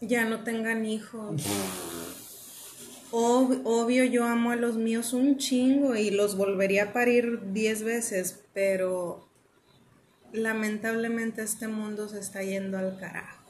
Ya 0.00 0.24
no 0.24 0.44
tengan 0.44 0.84
hijos. 0.84 1.42
Ob- 3.10 3.62
obvio, 3.64 4.04
yo 4.04 4.24
amo 4.24 4.50
a 4.50 4.56
los 4.56 4.76
míos 4.76 5.12
un 5.12 5.38
chingo 5.38 5.96
y 5.96 6.10
los 6.10 6.36
volvería 6.36 6.84
a 6.84 6.92
parir 6.92 7.40
diez 7.52 7.82
veces, 7.82 8.40
pero 8.52 9.26
lamentablemente 10.32 11.42
este 11.42 11.68
mundo 11.68 12.08
se 12.08 12.18
está 12.20 12.42
yendo 12.42 12.76
al 12.78 12.98
carajo. 12.98 13.42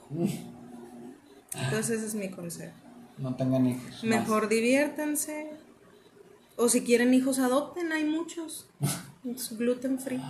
Entonces 1.55 1.91
ese 1.99 2.07
es 2.07 2.15
mi 2.15 2.31
consejo. 2.31 2.75
No 3.19 3.35
tengan 3.35 3.67
hijos. 3.67 4.05
Mejor 4.05 4.49
diviértanse. 4.49 5.51
O 6.57 6.69
si 6.69 6.83
quieren 6.83 7.15
hijos, 7.15 7.39
adopten, 7.39 7.93
hay 7.93 8.05
muchos. 8.05 8.69
Es 9.25 9.57
gluten 9.59 9.99
free. 9.99 10.23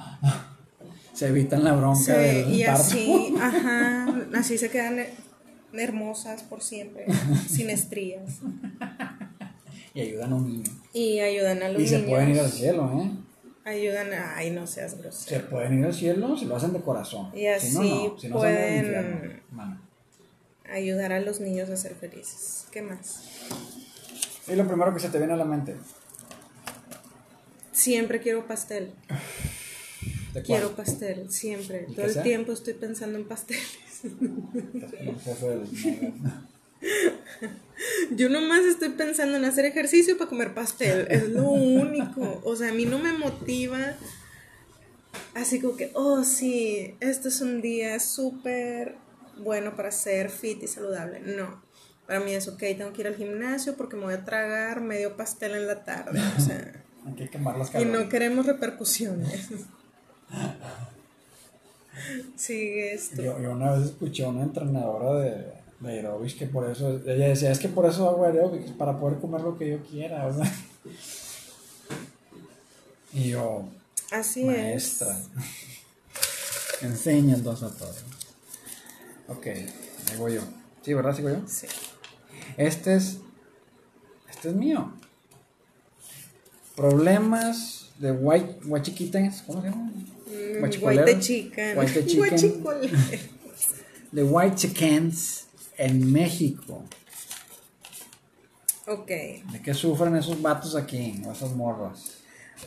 Se 1.12 1.28
evitan 1.28 1.62
la 1.62 1.74
bronca 1.74 1.98
Sí, 2.00 2.10
del 2.12 2.54
y 2.54 2.64
parto. 2.64 2.80
así, 2.82 3.34
ajá, 3.40 4.06
así 4.34 4.56
se 4.58 4.70
quedan 4.70 4.98
hermosas 5.74 6.42
por 6.42 6.62
siempre, 6.62 7.04
sin 7.48 7.68
estrías. 7.70 8.38
Y 9.98 10.02
ayudan 10.02 10.32
a 10.32 10.36
un 10.36 10.46
niño. 10.46 10.70
Y 10.92 11.18
ayudan 11.18 11.60
a 11.62 11.68
los 11.70 11.82
Y 11.82 11.88
se 11.88 11.96
niños. 11.96 12.10
pueden 12.10 12.30
ir 12.30 12.38
al 12.40 12.50
cielo, 12.52 13.02
¿eh? 13.02 13.10
Ayudan 13.64 14.12
a... 14.14 14.36
Ay, 14.36 14.50
no 14.50 14.64
seas 14.68 14.92
Se 14.92 14.98
grosero. 14.98 15.50
pueden 15.50 15.78
ir 15.80 15.84
al 15.86 15.92
cielo 15.92 16.36
si 16.36 16.44
lo 16.44 16.54
hacen 16.54 16.72
de 16.72 16.80
corazón. 16.80 17.32
Y 17.34 17.38
si 17.40 17.46
así 17.48 17.74
no, 17.74 17.82
no. 17.82 18.18
Si 18.18 18.28
no, 18.28 18.30
se 18.30 18.30
pueden- 18.30 18.84
infierno. 18.84 19.80
Ayudar 20.72 21.12
a 21.12 21.18
los 21.20 21.40
niños 21.40 21.68
a 21.70 21.76
ser 21.76 21.96
felices. 21.96 22.66
¿Qué 22.70 22.80
más? 22.82 23.22
Y 24.46 24.54
lo 24.54 24.68
primero 24.68 24.94
que 24.94 25.00
se 25.00 25.08
te 25.08 25.18
viene 25.18 25.32
a 25.32 25.36
la 25.36 25.44
mente. 25.44 25.74
Siempre 27.72 28.20
quiero 28.20 28.46
pastel. 28.46 28.92
Quiero 30.46 30.76
pastel, 30.76 31.28
siempre. 31.32 31.86
¿Y 31.88 31.94
Todo 31.94 32.06
el 32.06 32.12
sea? 32.12 32.22
tiempo 32.22 32.52
estoy 32.52 32.74
pensando 32.74 33.18
en 33.18 33.26
pasteles. 33.26 33.66
Yo 38.10 38.28
nomás 38.28 38.64
estoy 38.64 38.90
pensando 38.90 39.36
en 39.36 39.44
hacer 39.44 39.64
ejercicio 39.64 40.18
para 40.18 40.28
comer 40.28 40.54
pastel. 40.54 41.06
Es 41.10 41.28
lo 41.28 41.50
único. 41.50 42.40
O 42.44 42.56
sea, 42.56 42.70
a 42.70 42.72
mí 42.72 42.84
no 42.84 42.98
me 42.98 43.12
motiva 43.12 43.94
así 45.34 45.60
como 45.60 45.76
que, 45.76 45.90
oh, 45.94 46.24
sí, 46.24 46.96
este 47.00 47.28
es 47.28 47.40
un 47.40 47.60
día 47.60 47.98
súper 48.00 48.96
bueno 49.38 49.76
para 49.76 49.90
ser 49.90 50.30
fit 50.30 50.62
y 50.62 50.66
saludable. 50.66 51.20
No. 51.20 51.62
Para 52.06 52.20
mí 52.20 52.32
es 52.32 52.48
ok, 52.48 52.58
tengo 52.58 52.92
que 52.92 53.02
ir 53.02 53.06
al 53.06 53.16
gimnasio 53.16 53.76
porque 53.76 53.96
me 53.96 54.04
voy 54.04 54.14
a 54.14 54.24
tragar 54.24 54.80
medio 54.80 55.16
pastel 55.16 55.54
en 55.54 55.66
la 55.66 55.84
tarde. 55.84 56.20
O 56.36 56.40
sea, 56.40 56.84
Hay 57.06 57.14
que 57.14 57.28
quemar 57.28 57.56
las 57.56 57.74
y 57.74 57.84
no 57.84 58.08
queremos 58.08 58.46
repercusiones. 58.46 59.48
Sigue 62.36 62.94
esto. 62.94 63.22
Yo, 63.22 63.40
yo 63.40 63.52
una 63.52 63.72
vez 63.72 63.86
escuché 63.86 64.24
a 64.24 64.28
una 64.28 64.42
entrenadora 64.42 65.20
de, 65.20 65.52
de 65.80 65.92
aerobics, 65.92 66.34
que 66.34 66.46
por 66.46 66.68
eso, 66.68 67.00
ella 67.06 67.28
decía, 67.28 67.52
es 67.52 67.58
que 67.58 67.68
por 67.68 67.86
eso 67.86 68.08
hago 68.08 68.26
para 68.76 68.98
poder 68.98 69.18
comer 69.18 69.42
lo 69.42 69.56
que 69.56 69.70
yo 69.70 69.82
quiera, 69.82 70.26
o 70.26 70.34
sea. 70.34 70.52
Y 73.12 73.30
yo, 73.30 73.64
Así 74.10 74.44
maestra, 74.44 75.18
enséñanos 76.82 77.62
a 77.62 77.70
todos. 77.70 78.04
Ok, 79.28 79.46
ahí 79.46 80.16
voy 80.18 80.34
yo. 80.34 80.42
Sí, 80.82 80.94
¿verdad? 80.94 81.14
¿Sigo 81.14 81.28
yo? 81.28 81.42
es. 81.46 81.52
Sí. 81.52 81.66
Este 82.56 82.96
es, 82.96 83.18
este 84.28 84.50
es 84.50 84.54
mío. 84.54 84.92
Problemas 86.74 87.90
de 87.98 88.12
white, 88.12 88.60
guachiquitens, 88.64 89.42
¿cómo 89.42 89.62
se 89.62 89.70
llama? 89.70 89.90
Mm. 90.26 90.62
White 90.62 91.20
chicken. 91.20 91.78
White 91.78 92.06
chicken. 92.06 92.58
De 94.12 94.22
white 94.22 94.56
chickens 94.56 95.47
en 95.78 96.12
México. 96.12 96.84
ok. 98.86 99.06
¿De 99.06 99.62
qué 99.64 99.72
sufren 99.72 100.16
esos 100.16 100.42
vatos 100.42 100.74
aquí, 100.74 101.22
o 101.24 101.32
esos 101.32 101.54
morros? 101.54 102.18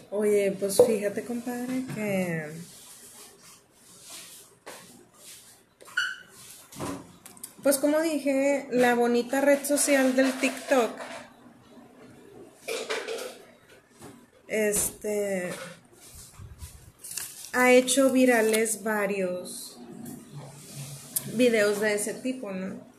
Oye, 0.09 0.55
pues 0.57 0.81
fíjate, 0.85 1.23
compadre, 1.23 1.83
que. 1.93 2.51
Pues 7.61 7.77
como 7.77 8.01
dije, 8.01 8.67
la 8.71 8.95
bonita 8.95 9.41
red 9.41 9.63
social 9.63 10.15
del 10.15 10.31
TikTok. 10.39 10.91
Este. 14.47 15.51
Ha 17.53 17.73
hecho 17.73 18.11
virales 18.11 18.81
varios 18.81 19.77
videos 21.33 21.81
de 21.81 21.95
ese 21.95 22.13
tipo, 22.13 22.51
¿no? 22.51 22.90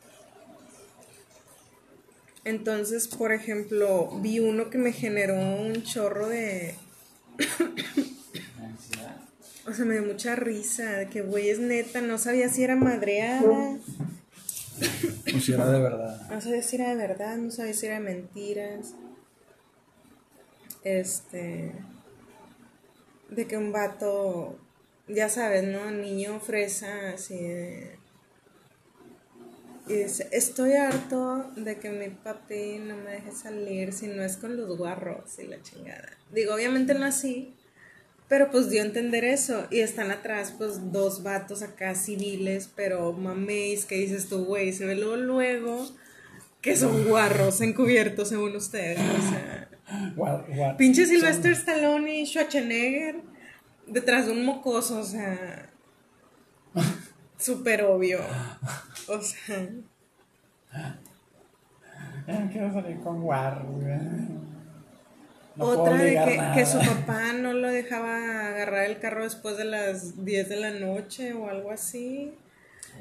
Entonces, 2.45 3.07
por 3.07 3.31
ejemplo, 3.31 4.09
vi 4.21 4.39
uno 4.39 4.69
que 4.69 4.77
me 4.77 4.91
generó 4.91 5.35
un 5.35 5.83
chorro 5.83 6.27
de, 6.27 6.75
o 9.65 9.73
sea, 9.73 9.85
me 9.85 9.93
dio 9.97 10.03
mucha 10.03 10.35
risa, 10.35 10.91
de 10.91 11.07
que 11.09 11.21
güey 11.21 11.49
es 11.49 11.59
neta, 11.59 12.01
no 12.01 12.17
sabía 12.17 12.49
si 12.49 12.63
era 12.63 12.75
madreada, 12.75 13.77
Pues 15.31 15.45
si 15.45 15.53
era 15.53 15.71
de 15.71 15.79
verdad. 15.79 16.29
no 16.29 16.41
sabía 16.41 16.63
si 16.63 16.75
era 16.75 16.89
de 16.89 16.95
verdad, 16.95 17.37
no 17.37 17.49
sabía 17.49 17.73
si 17.73 17.85
era 17.85 17.95
de 17.95 18.01
mentiras. 18.01 18.93
Este, 20.83 21.71
de 23.29 23.47
que 23.47 23.55
un 23.55 23.71
vato, 23.71 24.59
ya 25.07 25.29
sabes, 25.29 25.63
¿no? 25.63 25.89
Niño 25.91 26.41
fresa, 26.41 27.11
así 27.13 27.37
de... 27.37 28.02
Y 29.87 29.93
dice, 29.95 30.29
estoy 30.31 30.73
harto 30.73 31.51
de 31.57 31.77
que 31.77 31.89
mi 31.89 32.07
papi 32.09 32.79
no 32.79 32.95
me 32.95 33.11
deje 33.11 33.31
salir 33.33 33.91
si 33.91 34.07
no 34.07 34.23
es 34.23 34.37
con 34.37 34.55
los 34.55 34.77
guarros 34.77 35.37
y 35.39 35.47
la 35.47 35.61
chingada. 35.61 36.09
Digo, 36.31 36.53
obviamente 36.55 36.93
no 36.93 37.05
así, 37.05 37.53
pero 38.29 38.49
pues 38.49 38.69
dio 38.69 38.81
a 38.81 38.85
entender 38.85 39.25
eso. 39.25 39.67
Y 39.71 39.79
están 39.81 40.09
atrás, 40.11 40.53
pues, 40.57 40.91
dos 40.93 41.21
vatos 41.23 41.61
acá 41.63 41.95
civiles, 41.95 42.69
pero 42.73 43.11
maméis, 43.11 43.85
que 43.85 43.95
dices 43.95 44.29
tú, 44.29 44.45
güey, 44.45 44.71
se 44.71 44.85
ve 44.85 44.95
luego, 44.95 45.17
luego 45.17 45.85
que 46.61 46.77
son 46.77 47.03
guarros 47.09 47.59
encubiertos 47.59 48.29
según 48.29 48.55
ustedes. 48.55 48.97
O 48.99 49.29
sea, 49.29 49.69
What- 50.15 50.45
what- 50.55 50.77
pinche 50.77 51.05
Sylvester 51.05 51.51
Stallone 51.51 52.21
y 52.21 52.25
Schwarzenegger 52.25 53.17
detrás 53.85 54.27
de 54.27 54.31
un 54.31 54.45
mocoso, 54.45 54.99
o 54.99 55.03
sea, 55.03 55.69
súper 57.37 57.83
obvio. 57.83 58.19
O 59.07 59.21
sea, 59.21 59.69
Ya 62.27 62.49
quiero 62.51 62.73
salir 62.73 62.99
con. 62.99 63.21
No 65.55 65.65
puedo 65.65 65.83
otra 65.83 65.97
de 65.97 66.51
que 66.55 66.65
su 66.65 66.79
papá 66.79 67.33
no 67.33 67.53
lo 67.53 67.67
dejaba 67.67 68.47
agarrar 68.49 68.85
el 68.85 68.99
carro 68.99 69.23
después 69.23 69.55
de 69.57 69.65
las 69.65 70.25
10 70.25 70.49
de 70.49 70.55
la 70.55 70.71
noche 70.71 71.33
o 71.33 71.47
algo 71.47 71.71
así. 71.71 72.33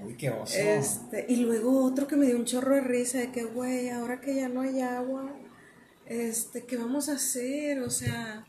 Uy, 0.05 0.17
qué 0.17 0.31
oso. 0.31 0.59
Este, 0.59 1.25
y 1.29 1.37
luego 1.37 1.85
otro 1.85 2.07
que 2.07 2.17
me 2.17 2.27
dio 2.27 2.37
un 2.37 2.45
chorro 2.45 2.75
de 2.75 2.83
risa 2.83 3.19
de 3.19 3.33
que, 3.33 3.45
güey, 3.45 3.89
ahora 3.89 4.21
que 4.21 4.35
ya 4.35 4.49
no 4.49 4.61
hay 4.63 4.81
agua, 4.83 5.33
este, 6.07 6.65
¿qué 6.65 6.77
vamos 6.77 7.09
a 7.09 7.15
hacer? 7.15 7.81
O 7.81 7.91
sea, 7.91 8.45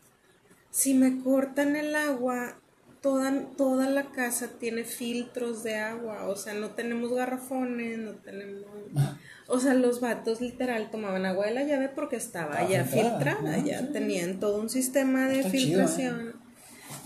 si 0.70 0.94
me 0.94 1.22
cortan 1.22 1.76
el 1.76 1.94
agua, 1.94 2.58
toda, 3.04 3.48
toda 3.58 3.86
la 3.90 4.12
casa 4.12 4.48
tiene 4.58 4.84
filtros 4.84 5.62
de 5.62 5.76
agua, 5.76 6.26
o 6.26 6.36
sea, 6.36 6.54
no 6.54 6.70
tenemos 6.70 7.12
garrafones, 7.12 7.98
no 7.98 8.12
tenemos... 8.12 8.64
O 9.46 9.60
sea, 9.60 9.74
los 9.74 10.00
vatos 10.00 10.40
literal 10.40 10.90
tomaban 10.90 11.26
agua 11.26 11.44
de 11.44 11.52
la 11.52 11.64
llave 11.64 11.90
porque 11.90 12.16
estaba 12.16 12.66
ya 12.66 12.86
filtrada, 12.86 13.58
ya 13.58 13.80
Sí. 13.80 13.88
tenían 13.92 14.40
todo 14.40 14.58
un 14.58 14.70
sistema 14.70 15.28
de 15.28 15.40
Está 15.40 15.50
chido, 15.50 15.82
¿eh? 15.82 15.86
filtración. 15.86 16.32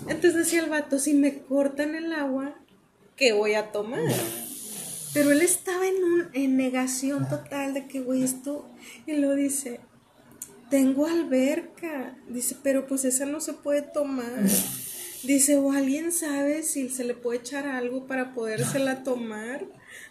Entonces 0.02 0.34
decía 0.36 0.62
el 0.62 0.70
vato, 0.70 1.00
si 1.00 1.14
me 1.14 1.40
cortan 1.40 1.96
el 1.96 2.12
agua, 2.12 2.54
¿qué 3.16 3.32
voy 3.32 3.54
a 3.54 3.72
tomar? 3.72 4.04
Pero 5.14 5.32
él 5.32 5.42
estaba 5.42 5.84
en, 5.88 5.96
un, 6.04 6.28
en 6.32 6.56
negación 6.56 7.28
total 7.28 7.74
de 7.74 7.88
que, 7.88 8.02
güey, 8.02 8.22
esto... 8.22 8.70
Y 9.04 9.14
lo 9.14 9.34
dice, 9.34 9.80
tengo 10.70 11.08
alberca. 11.08 12.16
Dice, 12.28 12.56
pero 12.62 12.86
pues 12.86 13.04
esa 13.04 13.26
no 13.26 13.40
se 13.40 13.52
puede 13.54 13.82
tomar. 13.82 14.30
Dice, 15.22 15.56
o 15.56 15.72
alguien 15.72 16.12
sabe 16.12 16.62
si 16.62 16.88
se 16.88 17.04
le 17.04 17.14
puede 17.14 17.40
echar 17.40 17.66
algo 17.66 18.06
para 18.06 18.34
podérsela 18.34 19.02
tomar. 19.02 19.64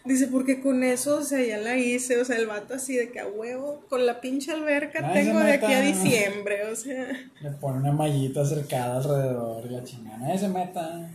Dice, 0.04 0.28
porque 0.28 0.62
con 0.62 0.84
eso, 0.84 1.18
o 1.18 1.24
sea, 1.24 1.42
ya 1.42 1.58
la 1.58 1.78
hice. 1.78 2.20
O 2.20 2.26
sea, 2.26 2.38
el 2.38 2.48
vato 2.48 2.74
así 2.74 2.96
de 2.96 3.12
que 3.12 3.20
a 3.20 3.28
huevo, 3.28 3.84
con 3.90 4.06
la 4.06 4.20
pinche 4.22 4.52
alberca 4.52 5.00
Ay, 5.04 5.26
tengo 5.26 5.40
de 5.40 5.54
aquí 5.54 5.74
a 5.74 5.82
diciembre. 5.82 6.66
O 6.72 6.76
sea, 6.76 7.08
Le 7.42 7.52
pone 7.52 7.80
una 7.80 7.92
mallita 7.92 8.46
cercada 8.46 8.98
alrededor 8.98 9.66
y 9.66 9.70
la 9.70 9.84
chingada. 9.84 10.18
Nadie 10.18 10.40
se 10.40 10.50
meta. 10.50 11.10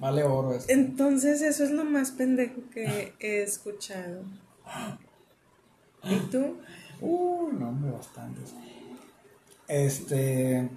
Vale 0.00 0.24
oro 0.24 0.54
esto. 0.54 0.72
entonces 0.72 1.40
eso 1.40 1.64
es 1.64 1.70
lo 1.70 1.84
más 1.84 2.10
pendejo 2.10 2.62
que 2.72 3.14
he 3.20 3.42
escuchado. 3.42 4.22
¿Y 6.02 6.16
tú? 6.30 6.56
Uh, 7.00 7.52
no, 7.52 7.68
hombre, 7.68 7.92
bastantes. 7.92 8.54
Este. 9.68 10.68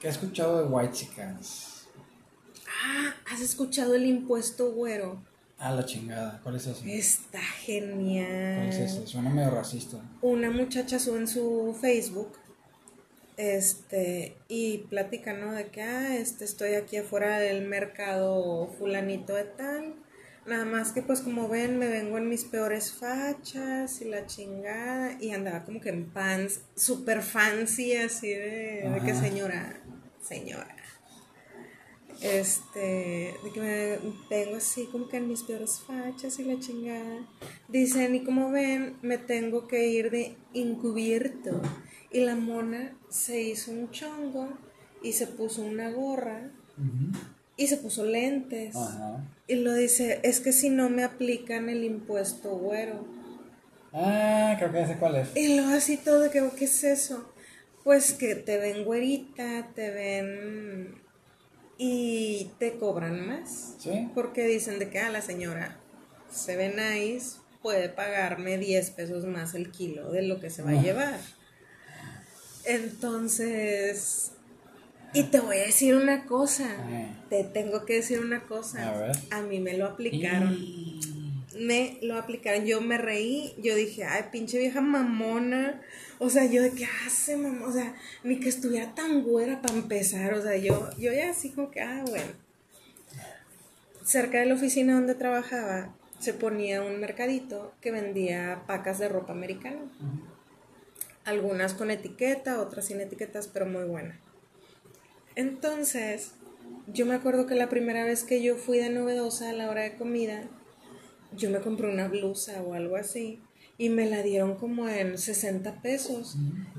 ¿Qué 0.00 0.06
he 0.06 0.10
escuchado 0.10 0.62
de 0.62 0.64
White 0.64 0.92
Chickens? 0.94 1.86
Ah, 2.82 3.14
¿has 3.30 3.40
escuchado 3.42 3.94
el 3.94 4.06
impuesto 4.06 4.72
güero? 4.72 5.22
Ah, 5.58 5.72
la 5.72 5.84
chingada. 5.84 6.40
¿Cuál 6.42 6.56
es 6.56 6.66
ese? 6.66 6.96
Está 6.96 7.38
¿Cuál 7.38 7.42
genial. 7.42 8.68
es 8.68 8.76
ese? 8.76 9.06
Suena 9.06 9.28
medio 9.28 9.50
racista. 9.50 9.98
Una 10.22 10.50
muchacha 10.50 10.98
sube 10.98 11.18
en 11.18 11.28
su 11.28 11.76
Facebook 11.78 12.32
este 13.36 14.36
y 14.48 14.78
platica, 14.88 15.34
¿no? 15.34 15.52
De 15.52 15.66
que, 15.66 15.82
ah, 15.82 16.16
este, 16.16 16.44
estoy 16.46 16.74
aquí 16.74 16.96
afuera 16.96 17.38
del 17.38 17.66
mercado 17.66 18.70
fulanito 18.78 19.34
de 19.34 19.44
tal. 19.44 19.94
Nada 20.50 20.64
más 20.64 20.90
que 20.90 21.00
pues 21.00 21.20
como 21.20 21.48
ven 21.48 21.78
me 21.78 21.86
vengo 21.86 22.18
en 22.18 22.28
mis 22.28 22.44
peores 22.44 22.90
fachas 22.90 24.00
y 24.00 24.06
la 24.06 24.26
chingada 24.26 25.16
y 25.20 25.30
andaba 25.30 25.64
como 25.64 25.80
que 25.80 25.90
en 25.90 26.10
pants 26.10 26.62
super 26.74 27.22
fancy 27.22 27.94
así 27.94 28.30
de, 28.30 28.90
de 28.92 29.00
que 29.04 29.14
señora, 29.14 29.80
señora. 30.20 30.74
Este, 32.20 33.32
de 33.44 33.50
que 33.54 33.60
me 33.60 33.98
vengo 34.28 34.56
así 34.56 34.88
como 34.90 35.08
que 35.08 35.18
en 35.18 35.28
mis 35.28 35.44
peores 35.44 35.82
fachas 35.86 36.40
y 36.40 36.44
la 36.44 36.58
chingada. 36.58 37.28
Dicen, 37.68 38.16
y 38.16 38.24
como 38.24 38.50
ven, 38.50 38.96
me 39.02 39.18
tengo 39.18 39.68
que 39.68 39.86
ir 39.86 40.10
de 40.10 40.36
encubierto. 40.52 41.62
Y 42.10 42.22
la 42.22 42.34
mona 42.34 42.98
se 43.08 43.40
hizo 43.40 43.70
un 43.70 43.92
chongo 43.92 44.48
y 45.00 45.12
se 45.12 45.28
puso 45.28 45.62
una 45.62 45.92
gorra 45.92 46.50
Ujú. 46.76 47.16
Y 47.60 47.66
se 47.66 47.76
puso 47.76 48.06
lentes. 48.06 48.74
Ajá. 48.74 49.22
Y 49.46 49.56
lo 49.56 49.74
dice, 49.74 50.20
es 50.22 50.40
que 50.40 50.50
si 50.50 50.70
no 50.70 50.88
me 50.88 51.04
aplican 51.04 51.68
el 51.68 51.84
impuesto 51.84 52.56
güero. 52.56 53.04
Ah, 53.92 54.54
creo 54.58 54.72
que 54.72 54.78
ya 54.78 54.86
sé 54.86 54.96
cuál 54.96 55.16
es. 55.16 55.28
Y 55.36 55.56
luego 55.56 55.70
así 55.72 55.98
todo, 55.98 56.20
de 56.20 56.30
que, 56.30 56.42
¿qué 56.56 56.64
es 56.64 56.84
eso? 56.84 57.30
Pues 57.84 58.14
que 58.14 58.34
te 58.34 58.56
ven 58.56 58.84
güerita, 58.84 59.68
te 59.74 59.90
ven 59.90 61.02
y 61.76 62.50
te 62.58 62.78
cobran 62.78 63.26
más. 63.26 63.74
¿Sí? 63.78 64.08
Porque 64.14 64.46
dicen 64.46 64.78
de 64.78 64.88
que, 64.88 64.98
ah, 64.98 65.10
la 65.10 65.20
señora 65.20 65.76
se 66.30 66.56
ve 66.56 66.70
nice, 66.70 67.40
puede 67.60 67.90
pagarme 67.90 68.56
10 68.56 68.90
pesos 68.92 69.26
más 69.26 69.54
el 69.54 69.70
kilo 69.70 70.10
de 70.10 70.22
lo 70.22 70.40
que 70.40 70.48
se 70.48 70.62
va 70.62 70.70
a 70.70 70.80
llevar. 70.80 71.20
Entonces, 72.64 74.32
y 75.14 75.24
te 75.24 75.40
voy 75.40 75.56
a 75.58 75.62
decir 75.66 75.94
una 75.94 76.24
cosa, 76.26 76.68
Eh. 76.90 77.08
te 77.28 77.44
tengo 77.44 77.84
que 77.84 77.94
decir 77.94 78.20
una 78.20 78.42
cosa. 78.44 78.88
A 78.88 78.98
ver. 79.00 79.16
A 79.30 79.42
mí 79.42 79.58
me 79.60 79.76
lo 79.76 79.86
aplicaron. 79.86 80.54
Y- 80.54 81.00
Me 81.52 81.98
lo 82.00 82.16
aplicaron, 82.16 82.64
yo 82.64 82.80
me 82.80 82.96
reí, 82.96 83.54
yo 83.58 83.74
dije, 83.74 84.04
ay, 84.04 84.26
pinche 84.32 84.56
vieja 84.58 84.80
mamona. 84.80 85.82
O 86.18 86.30
sea, 86.30 86.46
yo 86.46 86.62
de 86.62 86.70
que 86.70 86.86
hace, 87.06 87.36
mamá, 87.36 87.66
o 87.66 87.72
sea, 87.72 87.94
ni 88.22 88.38
que 88.40 88.48
estuviera 88.48 88.94
tan 88.94 89.22
güera 89.24 89.60
para 89.60 89.74
empezar. 89.74 90.32
O 90.34 90.40
sea, 90.42 90.56
yo, 90.56 90.88
yo 90.96 91.12
ya 91.12 91.28
así 91.30 91.50
como 91.50 91.70
que, 91.70 91.80
ah, 91.82 92.02
bueno. 92.08 92.32
Cerca 94.04 94.38
de 94.38 94.46
la 94.46 94.54
oficina 94.54 94.94
donde 94.94 95.14
trabajaba, 95.14 95.92
se 96.18 96.32
ponía 96.32 96.82
un 96.82 96.98
mercadito 97.00 97.74
que 97.80 97.90
vendía 97.90 98.62
pacas 98.66 98.98
de 98.98 99.08
ropa 99.08 99.32
americana. 99.32 99.80
Algunas 101.24 101.74
con 101.74 101.90
etiqueta, 101.90 102.60
otras 102.60 102.86
sin 102.86 103.00
etiquetas, 103.00 103.48
pero 103.48 103.66
muy 103.66 103.84
buena. 103.84 104.18
Entonces, 105.40 106.32
yo 106.86 107.06
me 107.06 107.14
acuerdo 107.14 107.46
que 107.46 107.54
la 107.54 107.70
primera 107.70 108.04
vez 108.04 108.24
que 108.24 108.42
yo 108.42 108.56
fui 108.56 108.76
de 108.76 108.90
novedosa 108.90 109.48
a 109.48 109.52
la 109.54 109.70
hora 109.70 109.80
de 109.80 109.96
comida, 109.96 110.42
yo 111.34 111.48
me 111.48 111.60
compré 111.60 111.90
una 111.90 112.08
blusa 112.08 112.62
o 112.62 112.74
algo 112.74 112.96
así 112.96 113.40
y 113.78 113.88
me 113.88 114.04
la 114.04 114.22
dieron 114.22 114.56
como 114.56 114.86
en 114.86 115.16
60 115.16 115.80
pesos. 115.80 116.36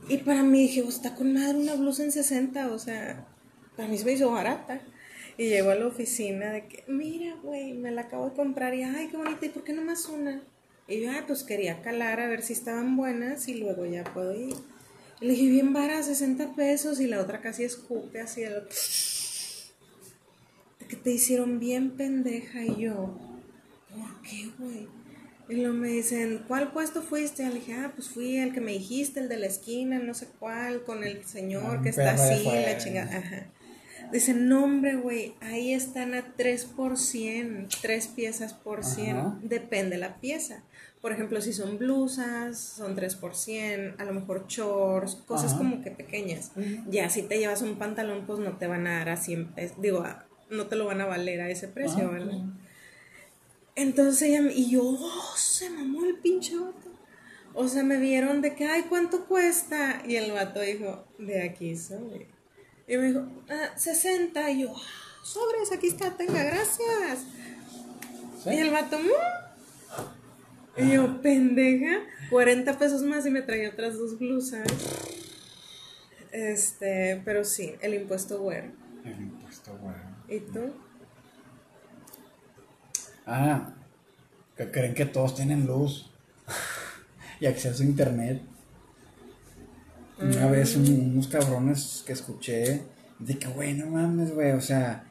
Y 0.09 0.17
para 0.17 0.43
mí 0.43 0.61
dije, 0.61 0.83
pues 0.83 0.97
está 0.97 1.15
con 1.15 1.33
madre 1.33 1.57
una 1.57 1.73
blusa 1.73 2.03
en 2.03 2.11
60, 2.11 2.71
o 2.71 2.77
sea, 2.77 3.25
para 3.75 3.89
mí 3.89 3.97
se 3.97 4.05
me 4.05 4.11
hizo 4.11 4.29
barata. 4.29 4.79
Y 5.39 5.49
llego 5.49 5.71
a 5.71 5.75
la 5.75 5.87
oficina 5.87 6.51
de 6.51 6.67
que, 6.67 6.83
mira, 6.87 7.35
güey, 7.41 7.73
me 7.73 7.89
la 7.89 8.01
acabo 8.01 8.29
de 8.29 8.35
comprar 8.35 8.75
y, 8.75 8.83
ay, 8.83 9.07
qué 9.07 9.17
bonita, 9.17 9.43
¿y 9.43 9.49
por 9.49 9.63
qué 9.63 9.73
no 9.73 9.81
más 9.81 10.07
una? 10.07 10.43
Y 10.87 11.01
yo, 11.01 11.09
ay, 11.09 11.23
pues 11.25 11.41
quería 11.41 11.81
calar 11.81 12.19
a 12.19 12.27
ver 12.27 12.43
si 12.43 12.53
estaban 12.53 12.95
buenas 12.95 13.47
y 13.47 13.55
luego 13.55 13.87
ya 13.87 14.03
puedo 14.03 14.35
ir. 14.35 14.53
Y 15.21 15.25
le 15.25 15.33
dije, 15.33 15.49
bien 15.49 15.71
vara, 15.71 16.01
60 16.01 16.55
pesos 16.55 16.99
y 16.99 17.07
la 17.07 17.21
otra 17.21 17.41
casi 17.41 17.63
escupe 17.63 18.19
así. 18.19 18.41
De 18.41 18.65
que 20.87 20.95
te 20.95 21.11
hicieron 21.11 21.59
bien 21.59 21.91
pendeja 21.91 22.63
y 22.65 22.81
yo, 22.81 23.15
¿por 23.95 24.21
qué, 24.23 24.49
güey? 24.57 24.87
Y 25.47 25.55
luego 25.55 25.73
me 25.75 25.89
dicen, 25.89 26.43
¿cuál 26.47 26.71
puesto 26.71 27.01
fuiste? 27.01 27.47
Le 27.47 27.55
dije, 27.55 27.73
ah, 27.73 27.91
pues 27.93 28.09
fui 28.09 28.37
el 28.37 28.53
que 28.53 28.61
me 28.61 28.71
dijiste, 28.71 29.19
el 29.19 29.29
de 29.29 29.37
la 29.37 29.47
esquina, 29.47 29.99
no 29.99 30.13
sé 30.13 30.27
cuál, 30.39 30.83
con 30.83 31.03
el 31.03 31.23
señor 31.25 31.83
que 31.83 31.89
está 31.89 32.13
así, 32.13 32.43
la 32.45 32.77
chingada. 32.77 33.17
Ajá. 33.17 33.47
Dicen, 34.11 34.47
no, 34.47 34.63
hombre, 34.63 34.95
güey, 34.95 35.35
ahí 35.41 35.73
están 35.73 36.13
a 36.13 36.33
3 36.35 36.65
por 36.65 36.97
100, 36.97 37.67
3 37.81 38.07
piezas 38.07 38.53
por 38.53 38.83
100. 38.83 39.17
Ajá. 39.17 39.39
Depende 39.43 39.97
la 39.97 40.19
pieza. 40.19 40.63
Por 41.01 41.11
ejemplo, 41.11 41.41
si 41.41 41.51
son 41.51 41.79
blusas, 41.79 42.59
son 42.59 42.93
3 42.95 43.15
por 43.15 43.35
100, 43.35 43.95
a 43.99 44.05
lo 44.05 44.13
mejor 44.13 44.45
shorts, 44.47 45.15
cosas 45.25 45.51
Ajá. 45.53 45.57
como 45.57 45.81
que 45.83 45.89
pequeñas. 45.89 46.51
Ya 46.89 47.09
si 47.09 47.23
te 47.23 47.39
llevas 47.39 47.63
un 47.63 47.77
pantalón, 47.77 48.25
pues 48.27 48.37
no 48.39 48.57
te 48.57 48.67
van 48.67 48.85
a 48.85 48.99
dar 48.99 49.09
a 49.09 49.17
100 49.17 49.47
pesos, 49.53 49.81
digo, 49.81 50.01
a- 50.01 50.25
no 50.51 50.67
te 50.67 50.75
lo 50.75 50.85
van 50.85 51.01
a 51.01 51.05
valer 51.07 51.41
a 51.41 51.49
ese 51.49 51.67
precio, 51.67 52.07
Ah, 52.07 52.11
¿verdad? 52.11 52.37
Entonces 53.75 54.21
ella, 54.23 54.41
me- 54.41 54.53
y 54.53 54.69
yo, 54.69 54.83
oh, 54.83 55.33
se 55.35 55.69
mamó 55.69 56.05
el 56.05 56.15
pinche 56.17 56.55
vato. 56.57 56.89
O 57.53 57.67
sea, 57.67 57.83
me 57.83 57.97
vieron 57.97 58.41
de 58.41 58.53
que, 58.55 58.65
ay, 58.67 58.83
¿cuánto 58.87 59.25
cuesta? 59.25 60.03
Y 60.07 60.15
el 60.17 60.31
vato 60.31 60.59
dijo, 60.61 61.05
de 61.17 61.41
aquí 61.41 61.75
soy. 61.75 62.27
Y 62.87 62.97
me 62.97 63.07
dijo, 63.07 63.25
ah, 63.49 63.71
60. 63.77 64.51
Y 64.51 64.61
yo, 64.63 64.73
ah, 64.75 64.81
sobres, 65.23 65.71
aquí 65.71 65.87
está, 65.87 66.15
tenga, 66.15 66.43
gracias. 66.43 67.25
¿Sí? 68.43 68.49
Y 68.51 68.57
el 68.57 68.69
vato, 68.71 68.97
"Mm". 68.99 69.40
Y 70.77 70.91
yo, 70.93 71.21
pendeja, 71.21 71.99
40 72.29 72.77
pesos 72.77 73.01
más 73.03 73.25
y 73.25 73.31
me 73.31 73.41
traía 73.41 73.69
otras 73.69 73.97
dos 73.97 74.17
blusas. 74.17 74.65
Este, 76.31 77.21
pero 77.25 77.43
sí, 77.43 77.75
el 77.81 77.93
impuesto 77.93 78.39
bueno. 78.39 78.71
El 79.03 79.11
impuesto, 79.19 79.77
güey. 79.81 79.95
¿Y 80.29 80.39
tú? 80.39 80.71
Ah, 83.25 83.73
que 84.55 84.71
creen 84.71 84.93
que 84.93 85.05
todos 85.05 85.35
tienen 85.35 85.65
luz 85.67 86.09
y 87.39 87.45
acceso 87.45 87.83
a 87.83 87.85
internet. 87.85 88.41
Una 90.19 90.47
vez 90.47 90.75
un- 90.75 91.11
unos 91.13 91.27
cabrones 91.27 92.03
que 92.05 92.13
escuché, 92.13 92.83
de 93.19 93.37
que, 93.39 93.47
güey, 93.47 93.73
no 93.73 93.87
mames, 93.87 94.33
güey, 94.33 94.51
o 94.51 94.61
sea, 94.61 95.10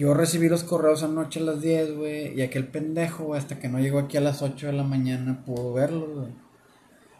yo 0.00 0.14
recibí 0.14 0.48
los 0.48 0.64
correos 0.64 1.02
anoche 1.02 1.40
a 1.40 1.42
las 1.42 1.60
10, 1.60 1.94
güey, 1.98 2.34
y 2.34 2.40
aquel 2.40 2.66
pendejo, 2.66 3.34
hasta 3.34 3.58
que 3.58 3.68
no 3.68 3.80
llegó 3.80 3.98
aquí 3.98 4.16
a 4.16 4.22
las 4.22 4.40
8 4.40 4.68
de 4.68 4.72
la 4.72 4.82
mañana 4.82 5.44
pudo 5.44 5.74
verlos, 5.74 6.08
güey. 6.14 6.32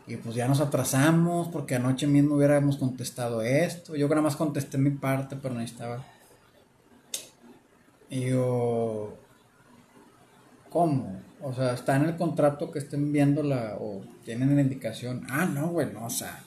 Y 0.07 0.17
pues 0.17 0.35
ya 0.35 0.49
nos 0.49 0.63
atrasamos 0.63 1.49
porque 1.49 1.75
anoche 1.75 2.07
mismo 2.07 2.37
hubiéramos 2.37 2.79
contestado 2.79 3.43
esto. 3.43 3.97
Yo 3.97 4.09
nada 4.09 4.23
más 4.23 4.35
contesté 4.35 4.79
mi 4.79 4.93
parte, 4.93 5.37
pero 5.37 5.57
necesitaba. 5.57 6.03
Y 8.09 8.31
yo, 8.31 9.13
¿cómo? 10.71 11.21
O 11.43 11.53
sea, 11.53 11.75
está 11.75 11.97
en 11.97 12.07
el 12.07 12.17
contrato 12.17 12.71
que 12.71 12.79
estén 12.79 13.13
viendo 13.13 13.43
la, 13.43 13.77
o 13.79 14.01
tienen 14.25 14.57
la 14.57 14.63
indicación. 14.63 15.27
Ah, 15.29 15.45
no, 15.45 15.69
güey, 15.69 15.93
no, 15.93 16.07
o 16.07 16.11
sea, 16.11 16.45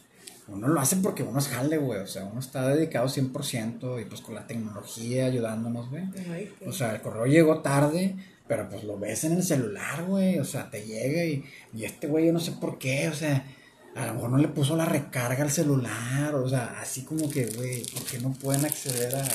uno 0.48 0.68
lo 0.68 0.80
hace 0.80 0.98
porque 0.98 1.24
uno 1.24 1.40
es 1.40 1.48
jale, 1.48 1.78
güey, 1.78 2.02
o 2.02 2.08
sea, 2.08 2.26
uno 2.26 2.40
está 2.40 2.68
dedicado 2.68 3.08
100% 3.08 4.02
y 4.02 4.06
pues 4.06 4.22
con 4.22 4.36
la 4.36 4.46
tecnología 4.46 5.26
ayudándonos, 5.28 5.90
güey. 5.90 6.04
Ay, 6.32 6.52
qué- 6.60 6.68
O 6.68 6.74
sea, 6.74 6.94
el 6.96 7.02
correo 7.02 7.26
llegó 7.26 7.60
tarde, 7.62 8.16
pero 8.48 8.68
pues 8.70 8.84
lo 8.84 9.00
ves 9.00 9.24
en 9.24 9.34
el 9.34 9.44
celular, 9.44 10.04
güey. 10.06 10.40
O 10.40 10.46
sea, 10.46 10.70
te 10.70 10.86
llega 10.86 11.24
y, 11.24 11.46
y 11.74 11.86
este 11.86 12.08
güey, 12.08 12.26
yo 12.28 12.34
no 12.34 12.40
sé 12.42 12.52
por 12.54 12.78
qué, 12.78 13.08
o 13.10 13.14
sea, 13.14 13.46
a 13.96 14.06
lo 14.08 14.16
mejor 14.16 14.30
no 14.32 14.38
le 14.38 14.48
puso 14.50 14.76
la 14.76 14.86
recarga 14.86 15.44
al 15.44 15.52
celular, 15.52 16.36
o 16.36 16.50
sea, 16.50 16.78
así 16.82 17.04
como 17.04 17.30
que, 17.30 17.46
güey, 17.46 17.84
¿por 17.86 18.04
qué 18.04 18.20
no 18.20 18.34
pueden 18.34 18.66
acceder 18.66 19.16
a, 19.16 19.26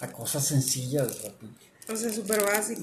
a 0.00 0.08
cosas 0.12 0.44
sencillas? 0.46 1.06
O 1.88 1.96
sea, 1.96 2.12
súper 2.12 2.42
básico. 2.44 2.80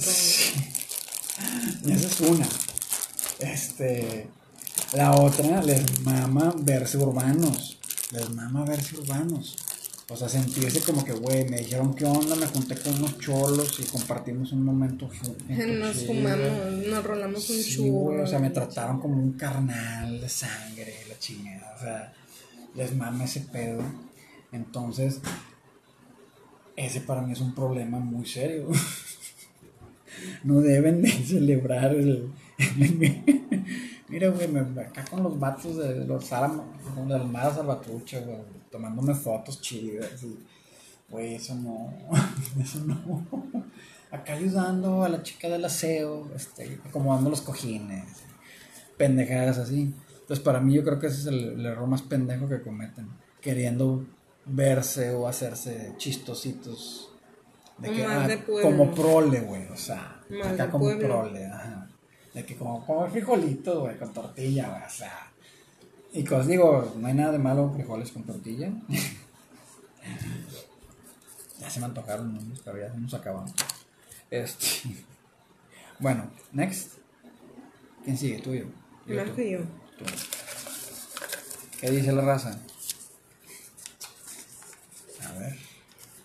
Esa 1.87 2.07
es 2.07 2.19
una. 2.21 2.47
Este, 3.39 4.27
la 4.93 5.15
otra, 5.15 5.61
les 5.63 6.01
mama 6.01 6.53
verse 6.59 6.97
urbanos. 6.97 7.77
Les 8.11 8.29
mama 8.29 8.63
verse 8.65 8.97
urbanos. 8.97 9.57
O 10.07 10.15
sea, 10.15 10.29
sentirse 10.29 10.81
como 10.81 11.03
que, 11.03 11.13
güey, 11.13 11.49
me 11.49 11.57
dijeron 11.57 11.95
qué 11.95 12.05
onda, 12.05 12.35
me 12.35 12.45
junté 12.45 12.75
con 12.77 12.93
unos 12.93 13.17
cholos 13.17 13.79
y 13.79 13.83
compartimos 13.85 14.51
un 14.51 14.63
momento 14.63 15.07
juntos. 15.07 15.47
Nos 15.49 16.05
fumamos, 16.05 16.73
nos 16.87 17.03
rolamos 17.03 17.49
un 17.49 17.55
Sí, 17.57 17.75
churro. 17.75 18.23
o 18.23 18.27
sea, 18.27 18.37
me 18.37 18.51
trataron 18.51 18.99
como 18.99 19.15
un 19.15 19.33
carnal 19.33 20.21
de 20.21 20.29
sangre, 20.29 20.93
la 21.09 21.17
chingada, 21.17 21.73
o 21.75 21.79
sea, 21.79 22.13
les 22.75 22.95
mama 22.95 23.23
ese 23.23 23.41
pedo. 23.41 23.81
Entonces, 24.51 25.21
ese 26.75 27.01
para 27.01 27.21
mí 27.23 27.33
es 27.33 27.41
un 27.41 27.55
problema 27.55 27.99
muy 27.99 28.25
serio. 28.25 28.69
No 30.45 30.61
deben 30.61 31.01
de 31.01 31.11
celebrar 31.11 31.93
el... 31.93 32.29
Mira, 34.07 34.29
güey, 34.29 34.47
me- 34.47 34.81
acá 34.81 35.03
con 35.09 35.23
los 35.23 35.39
vatos 35.39 35.77
de 35.77 36.05
los 36.05 36.31
áramos, 36.31 36.65
con 36.93 37.09
las 37.09 37.25
maras 37.25 37.55
salvatrucha, 37.55 38.19
güey, 38.21 38.37
tomándome 38.71 39.13
fotos 39.15 39.61
chidas 39.61 40.21
y... 40.23 40.37
Güey, 41.09 41.35
eso 41.35 41.53
no, 41.55 41.93
eso 42.59 42.79
no. 42.79 43.25
Acá 44.11 44.33
ayudando 44.33 45.03
a 45.03 45.09
la 45.09 45.21
chica 45.21 45.47
del 45.47 45.63
aseo, 45.65 46.29
este, 46.35 46.79
acomodando 46.83 47.29
los 47.29 47.41
cojines, 47.41 48.05
pendejadas 48.97 49.57
así. 49.59 49.93
Entonces, 50.21 50.39
para 50.43 50.59
mí, 50.59 50.73
yo 50.73 50.83
creo 50.83 50.99
que 50.99 51.07
ese 51.07 51.19
es 51.21 51.25
el, 51.27 51.59
el 51.59 51.65
error 51.65 51.87
más 51.87 52.01
pendejo 52.01 52.47
que 52.49 52.61
cometen, 52.61 53.07
queriendo 53.39 54.03
verse 54.45 55.11
o 55.13 55.27
hacerse 55.27 55.93
chistositos. 55.97 57.11
De 57.77 57.91
que, 57.91 58.03
ah, 58.05 58.27
de 58.27 58.41
como 58.61 58.91
prole, 58.95 59.41
güey, 59.41 59.67
o 59.67 59.77
sea, 59.77 60.21
Más 60.29 60.47
acá 60.53 60.71
como 60.71 60.85
pueblo. 60.85 61.07
prole, 61.07 61.45
ajá. 61.45 61.84
De 62.35 62.45
que 62.45 62.55
como, 62.57 62.85
como 62.85 63.07
frijolitos, 63.07 63.79
güey, 63.79 63.97
con 63.97 64.13
tortilla, 64.13 64.67
güey, 64.67 64.83
o 64.83 64.89
sea. 64.89 65.31
Y 66.11 66.25
cos 66.25 66.47
digo, 66.47 66.93
no 66.97 67.07
hay 67.07 67.13
nada 67.13 67.31
de 67.31 67.39
malo 67.39 67.71
frijoles 67.73 68.11
con 68.11 68.23
tortilla. 68.23 68.69
ya 71.59 71.69
se 71.69 71.79
me 71.79 71.85
antojaron 71.85 72.37
unos, 72.37 72.59
pero 72.59 72.77
ya 72.77 72.91
se 72.91 72.99
nos 72.99 73.13
acabaron. 73.13 73.51
Este. 74.29 74.65
Bueno, 75.97 76.29
next. 76.51 76.95
¿Quién 78.03 78.17
sigue? 78.17 78.41
¿Tú 78.41 78.53
y 78.53 78.59
yo? 78.59 78.65
Yo, 79.07 79.33
que 79.33 79.51
yo. 79.51 79.59
Tú. 79.97 80.03
¿Qué 81.79 81.89
dice 81.89 82.11
la 82.11 82.21
raza? 82.21 82.59
A 85.23 85.31
ver. 85.39 85.57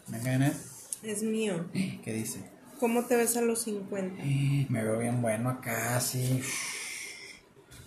Venga, 0.09 0.39
Net. 0.39 0.57
Es 1.05 1.23
mío. 1.23 1.67
¿Qué 1.73 2.13
dice? 2.13 2.41
¿Cómo 2.81 3.05
te 3.05 3.15
ves 3.15 3.37
a 3.37 3.43
los 3.43 3.61
50? 3.65 4.25
Me 4.71 4.83
veo 4.83 4.99
bien 4.99 5.21
bueno 5.21 5.51
acá, 5.51 6.01
sí. 6.01 6.41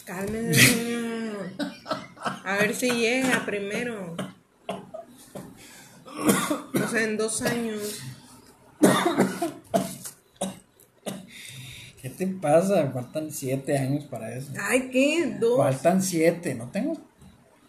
Cálmese. 0.06 1.32
A 2.46 2.58
ver 2.58 2.76
si 2.76 2.92
llega 2.92 3.44
primero. 3.44 4.16
O 6.06 6.88
sea, 6.88 7.04
en 7.04 7.18
dos 7.18 7.42
años. 7.42 8.02
¿Qué 12.00 12.10
te 12.10 12.28
pasa? 12.28 12.92
Faltan 12.92 13.32
siete 13.32 13.76
años 13.76 14.04
para 14.06 14.36
eso. 14.36 14.52
Ay, 14.62 14.90
¿qué? 14.92 15.38
Dos. 15.40 15.58
Faltan 15.58 16.04
siete, 16.04 16.54
no 16.54 16.70
tengo. 16.70 16.98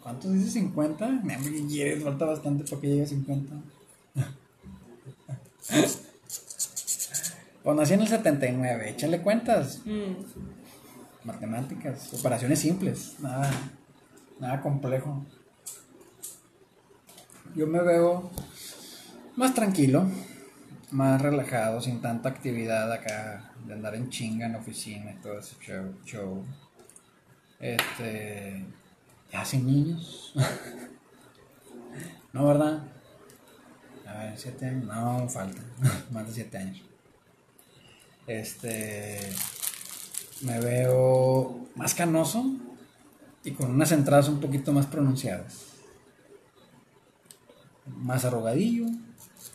¿Cuántos 0.03 0.31
dice 0.31 0.51
50? 0.51 1.07
Me 1.23 1.37
¿qué 1.37 1.65
quieres? 1.67 2.03
Falta 2.03 2.25
bastante 2.25 2.63
para 2.65 2.81
que 2.81 2.87
llegue 2.87 3.03
a 3.03 3.07
50. 3.07 3.53
Pues 7.65 7.75
nací 7.75 7.95
en 7.95 8.01
el 8.01 8.07
79, 8.07 8.91
échale 8.91 9.21
cuentas. 9.21 9.81
Mm. 9.85 10.13
Matemáticas, 11.23 12.13
operaciones 12.13 12.59
simples, 12.59 13.15
nada, 13.19 13.49
nada 14.39 14.61
complejo. 14.61 15.25
Yo 17.55 17.65
me 17.65 17.81
veo 17.81 18.29
más 19.35 19.55
tranquilo, 19.55 20.07
más 20.91 21.19
relajado, 21.19 21.81
sin 21.81 22.03
tanta 22.03 22.29
actividad 22.29 22.91
acá, 22.93 23.51
de 23.65 23.73
andar 23.73 23.95
en 23.95 24.11
chinga 24.11 24.45
en 24.45 24.57
oficina 24.57 25.13
y 25.13 25.15
todo 25.15 25.39
ese 25.39 25.55
show. 25.59 25.95
show. 26.05 26.45
Este. 27.59 28.63
Ya 29.31 29.43
sin 29.43 29.65
niños. 29.65 30.35
no, 32.31 32.45
¿verdad? 32.45 32.83
A 34.05 34.17
ver, 34.19 34.37
siete 34.37 34.67
años. 34.67 34.85
No, 34.85 35.27
falta. 35.27 35.63
Más 36.11 36.27
de 36.27 36.33
siete 36.33 36.59
años. 36.59 36.94
Este. 38.27 39.19
Me 40.41 40.59
veo 40.59 41.67
más 41.75 41.93
canoso 41.93 42.45
y 43.43 43.51
con 43.51 43.71
unas 43.71 43.91
entradas 43.91 44.27
un 44.27 44.39
poquito 44.39 44.73
más 44.73 44.87
pronunciadas. 44.87 45.65
Más 47.85 48.25
arrogadillo, 48.25 48.87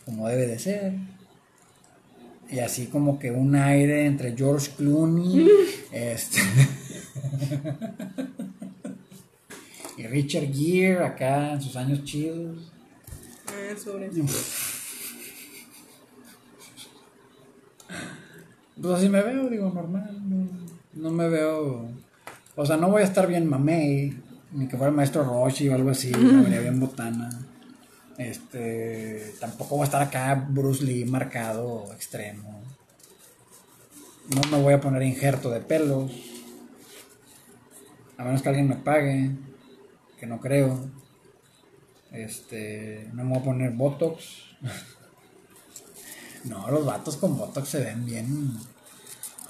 como 0.05 0.27
debe 0.27 0.47
de 0.47 0.57
ser. 0.57 0.93
Y 2.49 2.59
así 2.59 2.87
como 2.87 3.19
que 3.19 3.31
un 3.31 3.55
aire 3.55 4.05
entre 4.05 4.35
George 4.35 4.71
Clooney 4.75 5.49
este, 5.91 6.41
y 9.97 10.07
Richard 10.07 10.53
Gere 10.53 11.05
acá 11.05 11.53
en 11.53 11.61
sus 11.61 11.75
años 11.75 12.03
chidos. 12.03 12.71
Ah, 13.47 13.77
sobre. 13.77 14.09
Pues 18.81 18.95
así 18.95 19.09
me 19.09 19.21
veo, 19.21 19.49
digo, 19.49 19.69
normal. 19.69 20.21
No, 20.27 20.47
no 20.93 21.11
me 21.11 21.29
veo. 21.29 21.89
O 22.55 22.65
sea, 22.65 22.77
no 22.77 22.89
voy 22.89 23.01
a 23.01 23.05
estar 23.05 23.27
bien 23.27 23.47
mamey, 23.47 24.17
ni 24.53 24.67
que 24.67 24.77
fuera 24.77 24.89
el 24.89 24.95
maestro 24.95 25.23
Roshi 25.23 25.69
o 25.69 25.75
algo 25.75 25.91
así, 25.91 26.11
me 26.17 26.43
vería 26.43 26.61
bien 26.61 26.79
botana. 26.79 27.29
Este. 28.17 29.33
Tampoco 29.39 29.75
voy 29.75 29.81
a 29.81 29.85
estar 29.85 30.01
acá 30.01 30.47
Bruce 30.49 30.83
Lee 30.83 31.05
marcado 31.05 31.91
extremo. 31.93 32.61
No 34.35 34.41
me 34.49 34.61
voy 34.61 34.73
a 34.73 34.81
poner 34.81 35.01
injerto 35.03 35.49
de 35.49 35.61
pelos. 35.61 36.11
A 38.17 38.23
menos 38.23 38.41
que 38.41 38.49
alguien 38.49 38.67
me 38.67 38.75
pague. 38.75 39.31
Que 40.19 40.27
no 40.27 40.39
creo. 40.39 40.87
Este. 42.11 43.09
No 43.13 43.23
me 43.23 43.29
voy 43.31 43.39
a 43.39 43.45
poner 43.45 43.71
Botox. 43.71 44.55
no, 46.43 46.69
los 46.69 46.85
vatos 46.85 47.17
con 47.17 47.37
Botox 47.37 47.69
se 47.69 47.83
ven 47.83 48.05
bien. 48.05 48.57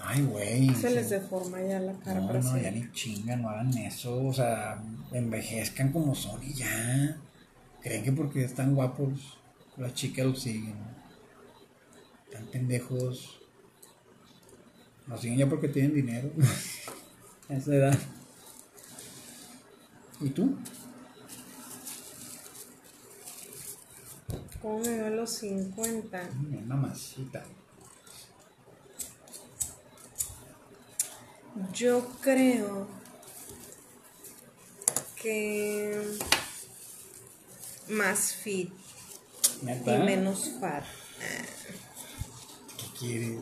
Ay, 0.03 0.23
güey. 0.23 0.75
Se 0.75 0.89
les 0.89 1.09
deforma 1.09 1.61
ya 1.61 1.79
la 1.79 1.93
cara 1.93 2.19
No, 2.21 2.33
no, 2.33 2.57
ya 2.57 2.71
ni 2.71 2.91
chingan, 2.91 3.41
no 3.41 3.49
hagan 3.49 3.75
eso. 3.77 4.25
O 4.25 4.33
sea, 4.33 4.81
envejezcan 5.11 5.91
como 5.91 6.15
son 6.15 6.41
y 6.43 6.53
ya. 6.53 7.17
Creen 7.81 8.03
que 8.03 8.11
porque 8.11 8.43
están 8.43 8.75
guapos, 8.75 9.37
las 9.77 9.93
chicas 9.93 10.25
los 10.25 10.41
siguen. 10.41 10.75
Están 12.25 12.45
pendejos. 12.47 13.41
Los 15.07 15.21
siguen 15.21 15.39
ya 15.39 15.49
porque 15.49 15.67
tienen 15.67 15.93
dinero. 15.93 16.31
A 17.49 17.53
esa 17.55 17.75
edad. 17.75 17.99
¿Y 20.19 20.29
tú? 20.29 20.55
¿Cómo 24.61 24.79
me 24.79 24.89
veo 24.89 25.07
a 25.07 25.09
los 25.09 25.31
50? 25.37 26.29
Mi 26.49 26.61
mamacita. 26.61 27.43
Yo 31.73 32.07
creo 32.21 32.87
que 35.21 36.01
más 37.89 38.33
fit 38.33 38.71
y 39.61 39.65
menos 39.65 40.51
fat. 40.59 40.83
¿Qué 42.77 42.85
quieres? 42.99 43.39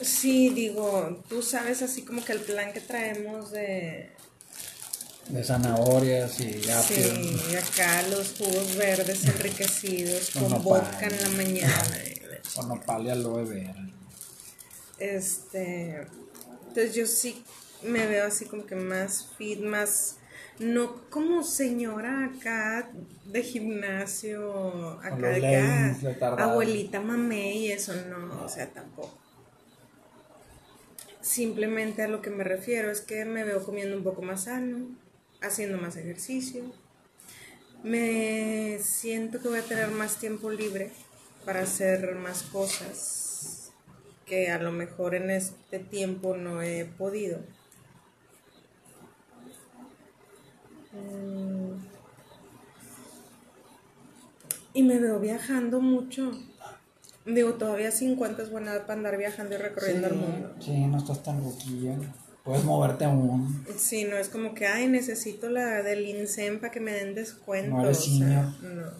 Sí, 0.00 0.50
digo, 0.50 1.22
tú 1.28 1.42
sabes 1.42 1.82
así 1.82 2.02
como 2.02 2.24
que 2.24 2.32
el 2.32 2.40
plan 2.40 2.72
que 2.72 2.80
traemos 2.80 3.50
de... 3.50 4.12
De 5.28 5.42
zanahorias 5.42 6.38
y 6.40 6.70
apio. 6.70 6.96
Sí, 6.96 7.56
acá 7.56 8.02
los 8.08 8.34
jugos 8.38 8.76
verdes 8.76 9.24
enriquecidos 9.24 10.30
Con 10.30 10.50
con 10.50 10.62
vodka 10.62 11.06
en 11.06 11.22
la 11.22 11.28
mañana. 11.30 11.98
Con 12.54 12.68
nopal 12.68 13.06
y 13.06 13.10
aloe 13.10 13.44
vera. 13.44 13.74
Este, 14.98 16.06
entonces 16.68 16.94
yo 16.94 17.06
sí 17.06 17.44
me 17.82 18.06
veo 18.06 18.26
así 18.26 18.46
como 18.46 18.64
que 18.64 18.76
más 18.76 19.28
fit, 19.36 19.60
más, 19.60 20.16
no 20.58 21.08
como 21.10 21.42
señora 21.42 22.26
acá 22.26 22.90
de 23.26 23.42
gimnasio, 23.42 24.98
acá 25.02 25.28
de 25.28 26.16
abuelita 26.38 27.00
mamé 27.00 27.56
y 27.56 27.72
eso 27.72 27.92
no, 28.08 28.42
o 28.42 28.48
sea, 28.48 28.66
tampoco. 28.68 29.18
Simplemente 31.20 32.02
a 32.02 32.08
lo 32.08 32.22
que 32.22 32.30
me 32.30 32.44
refiero 32.44 32.90
es 32.90 33.00
que 33.00 33.24
me 33.24 33.44
veo 33.44 33.64
comiendo 33.64 33.96
un 33.96 34.04
poco 34.04 34.22
más 34.22 34.44
sano, 34.44 34.88
haciendo 35.42 35.76
más 35.76 35.96
ejercicio. 35.96 36.62
Me 37.82 38.78
siento 38.80 39.42
que 39.42 39.48
voy 39.48 39.58
a 39.58 39.62
tener 39.62 39.88
más 39.90 40.18
tiempo 40.18 40.50
libre 40.50 40.92
para 41.44 41.60
hacer 41.60 42.14
más 42.14 42.42
cosas 42.42 43.25
que 44.26 44.50
a 44.50 44.58
lo 44.58 44.72
mejor 44.72 45.14
en 45.14 45.30
este 45.30 45.78
tiempo 45.78 46.36
no 46.36 46.60
he 46.60 46.84
podido. 46.84 47.38
Mm. 50.92 51.76
Y 54.74 54.82
me 54.82 54.98
veo 54.98 55.20
viajando 55.20 55.80
mucho. 55.80 56.32
Digo, 57.24 57.54
todavía 57.54 57.90
50 57.90 58.42
es 58.42 58.50
buena 58.50 58.72
para 58.82 58.94
andar 58.94 59.16
viajando 59.16 59.54
y 59.54 59.58
recorriendo 59.58 60.08
el 60.08 60.14
mundo. 60.14 60.54
Sí, 60.60 60.86
no 60.86 60.98
estás 60.98 61.22
tan 61.22 61.42
loquilla. 61.42 61.96
Puedes 62.44 62.64
moverte 62.64 63.04
aún. 63.04 63.64
Sí, 63.76 64.04
no 64.04 64.16
es 64.16 64.28
como 64.28 64.54
que, 64.54 64.66
ay, 64.66 64.86
necesito 64.88 65.48
la 65.48 65.82
del 65.82 66.06
INSEM 66.06 66.60
para 66.60 66.70
que 66.70 66.80
me 66.80 66.92
den 66.92 67.14
descuento. 67.14 67.74
No 67.74 67.84
eres 67.84 68.06
o 68.06 68.18
sea, 68.18 68.54
no. 68.62 68.90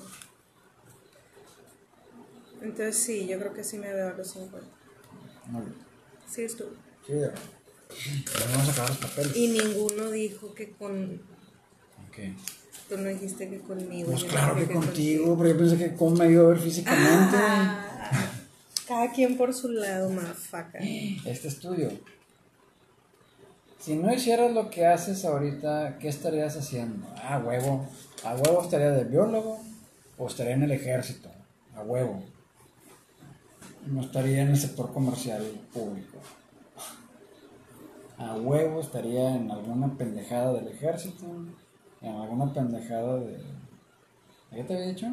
Entonces 2.62 2.96
sí, 2.96 3.26
yo 3.28 3.38
creo 3.38 3.54
que 3.54 3.62
sí 3.62 3.78
me 3.78 3.92
veo 3.92 4.08
a 4.08 4.12
los 4.14 4.30
50. 4.30 4.75
Sí, 6.30 6.42
estuvo. 6.42 6.70
Sí, 7.06 7.12
ya. 7.12 7.32
Ya 7.32 8.46
Vamos 8.52 8.68
a 8.68 8.72
acabar 8.72 8.90
los 8.90 8.98
papeles. 8.98 9.36
Y 9.36 9.48
ninguno 9.48 10.10
dijo 10.10 10.54
que 10.54 10.72
con... 10.72 11.20
Ok. 12.08 12.18
Tú 12.88 12.96
no 12.98 13.08
dijiste 13.08 13.48
que 13.48 13.60
conmigo. 13.60 14.10
Pues 14.10 14.24
claro 14.24 14.56
que 14.56 14.66
contigo, 14.72 15.36
pero 15.36 15.50
yo 15.50 15.58
pensé 15.58 15.76
que 15.76 15.94
cómo 15.94 16.16
me 16.16 16.30
iba 16.30 16.44
a 16.44 16.48
ver 16.48 16.58
físicamente. 16.58 17.36
Ah, 17.36 18.32
cada 18.86 19.10
quien 19.10 19.36
por 19.36 19.52
su 19.52 19.68
lado, 19.68 20.08
mafaca. 20.10 20.78
Este 20.78 21.48
estudio. 21.48 21.90
Si 23.80 23.96
no 23.96 24.12
hicieras 24.12 24.52
lo 24.52 24.70
que 24.70 24.86
haces 24.86 25.24
ahorita, 25.24 25.98
¿qué 25.98 26.08
estarías 26.08 26.56
haciendo? 26.56 27.06
Ah, 27.16 27.42
huevo. 27.44 27.88
A 28.24 28.34
huevo 28.34 28.62
estaría 28.62 28.90
de 28.90 29.04
biólogo 29.04 29.60
o 30.18 30.26
estaría 30.28 30.54
en 30.54 30.62
el 30.62 30.72
ejército. 30.72 31.28
A 31.74 31.82
huevo. 31.82 32.22
No 33.86 34.00
estaría 34.02 34.42
en 34.42 34.48
el 34.48 34.56
sector 34.56 34.92
comercial 34.92 35.42
público. 35.72 36.18
A 38.18 38.34
huevo 38.34 38.80
estaría 38.80 39.36
en 39.36 39.50
alguna 39.50 39.96
pendejada 39.96 40.52
del 40.54 40.68
ejército. 40.68 41.26
En 42.00 42.14
alguna 42.14 42.52
pendejada 42.52 43.18
de. 43.20 43.38
¿Qué 44.50 44.64
te 44.64 44.74
había 44.74 44.86
dicho? 44.88 45.06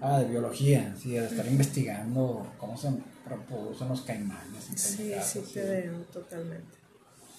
Ah, 0.00 0.18
de 0.20 0.26
biología, 0.26 0.94
sí, 0.98 1.10
de 1.10 1.26
estar 1.26 1.46
investigando 1.46 2.46
cómo 2.56 2.76
se 2.76 2.90
reproducen 3.28 3.88
los 3.88 4.00
caimanes. 4.02 4.70
y 4.72 4.78
Sí, 4.78 5.12
sí 5.22 5.40
te 5.52 5.62
veo 5.62 5.92
totalmente. 6.12 6.78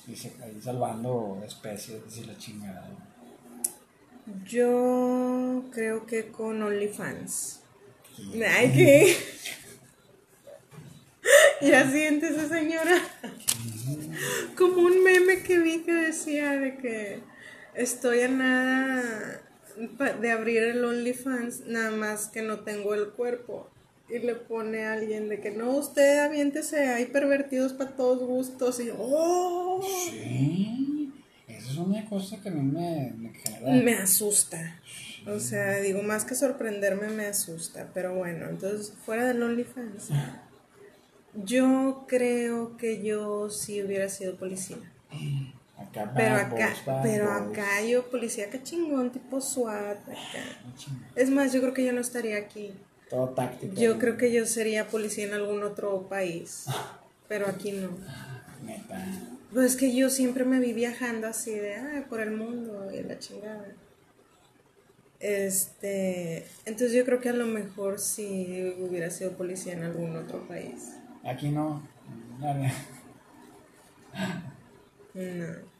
Y 0.07 0.15
se- 0.15 0.35
ahí 0.43 0.59
salvando 0.61 1.41
especies 1.45 2.01
y 2.17 2.25
la 2.25 2.37
chingada. 2.37 2.87
Yo 4.45 5.63
creo 5.71 6.05
que 6.05 6.27
con 6.31 6.61
OnlyFans. 6.61 7.61
Ay, 8.47 8.71
¿qué? 8.73 9.15
Ya 11.61 11.89
siente 11.89 12.27
esa 12.27 12.47
señora. 12.47 12.97
Como 14.57 14.81
un 14.81 15.03
meme 15.03 15.43
que 15.43 15.59
vi 15.59 15.79
que 15.79 15.93
decía 15.93 16.51
de 16.59 16.77
que 16.77 17.19
estoy 17.75 18.21
a 18.21 18.27
nada 18.27 19.41
de 20.19 20.31
abrir 20.31 20.63
el 20.63 20.83
OnlyFans, 20.83 21.65
nada 21.67 21.91
más 21.91 22.27
que 22.27 22.41
no 22.41 22.59
tengo 22.59 22.93
el 22.93 23.09
cuerpo. 23.09 23.69
Y 24.09 24.19
le 24.19 24.35
pone 24.35 24.83
a 24.83 24.93
alguien 24.93 25.29
de 25.29 25.39
que 25.39 25.51
no, 25.51 25.71
usted 25.71 26.19
aviéntese, 26.19 26.89
hay 26.89 27.05
pervertidos 27.05 27.71
para 27.73 27.91
todos 27.91 28.19
gustos. 28.19 28.79
Y 28.81 28.87
yo, 28.87 28.95
¡oh! 28.99 29.81
Sí, 30.09 31.13
eso 31.47 31.71
es 31.71 31.77
una 31.77 32.05
cosa 32.05 32.41
que 32.41 32.49
a 32.49 32.51
mí 32.51 32.61
me, 32.61 33.13
me 33.17 33.33
genera. 33.33 33.71
Me 33.71 33.93
asusta. 33.93 34.81
O 35.27 35.39
sea, 35.39 35.79
digo, 35.79 36.01
más 36.01 36.25
que 36.25 36.35
sorprenderme, 36.35 37.07
me 37.07 37.25
asusta. 37.27 37.89
Pero 37.93 38.15
bueno, 38.15 38.49
entonces, 38.49 38.93
fuera 39.05 39.25
del 39.25 39.41
OnlyFans. 39.41 40.09
Yo 41.33 42.05
creo 42.07 42.77
que 42.77 43.01
yo 43.03 43.49
sí 43.49 43.81
hubiera 43.81 44.09
sido 44.09 44.35
policía. 44.35 44.77
Acá, 45.77 46.11
Pero 46.15 46.35
acá, 46.35 46.75
pero 47.01 47.31
acá 47.31 47.81
yo 47.83 48.09
policía 48.09 48.49
que 48.49 48.61
chingón, 48.61 49.11
tipo 49.11 49.41
SWAT, 49.41 49.97
acá. 49.97 50.13
Ah. 50.13 51.11
Es 51.15 51.29
más, 51.29 51.53
yo 51.53 51.61
creo 51.61 51.73
que 51.73 51.85
yo 51.85 51.93
no 51.93 52.01
estaría 52.01 52.37
aquí. 52.37 52.73
Todo 53.09 53.29
táctico. 53.29 53.75
Yo 53.75 53.97
creo 53.97 54.17
que 54.17 54.31
yo 54.31 54.45
sería 54.45 54.87
policía 54.87 55.25
en 55.25 55.33
algún 55.33 55.63
otro 55.63 56.07
país, 56.07 56.65
pero 57.27 57.47
aquí 57.47 57.71
no. 57.71 57.89
Neta. 58.65 59.05
Pues 59.51 59.71
es 59.71 59.75
que 59.77 59.93
yo 59.93 60.09
siempre 60.09 60.45
me 60.45 60.59
vi 60.59 60.71
viajando 60.71 61.27
así 61.27 61.51
de, 61.51 61.75
ay, 61.75 62.05
por 62.09 62.21
el 62.21 62.31
mundo 62.31 62.89
y 62.93 63.03
la 63.03 63.19
chingada. 63.19 63.65
Este, 65.19 66.45
entonces 66.65 66.93
yo 66.93 67.05
creo 67.05 67.19
que 67.19 67.29
a 67.29 67.33
lo 67.33 67.45
mejor 67.45 67.99
sí 67.99 68.75
hubiera 68.79 69.11
sido 69.11 69.31
policía 69.33 69.73
en 69.73 69.83
algún 69.83 70.15
otro 70.15 70.47
país. 70.47 70.93
Aquí 71.23 71.49
no. 71.49 71.81
Dale. 72.39 72.73
No. 75.13 75.71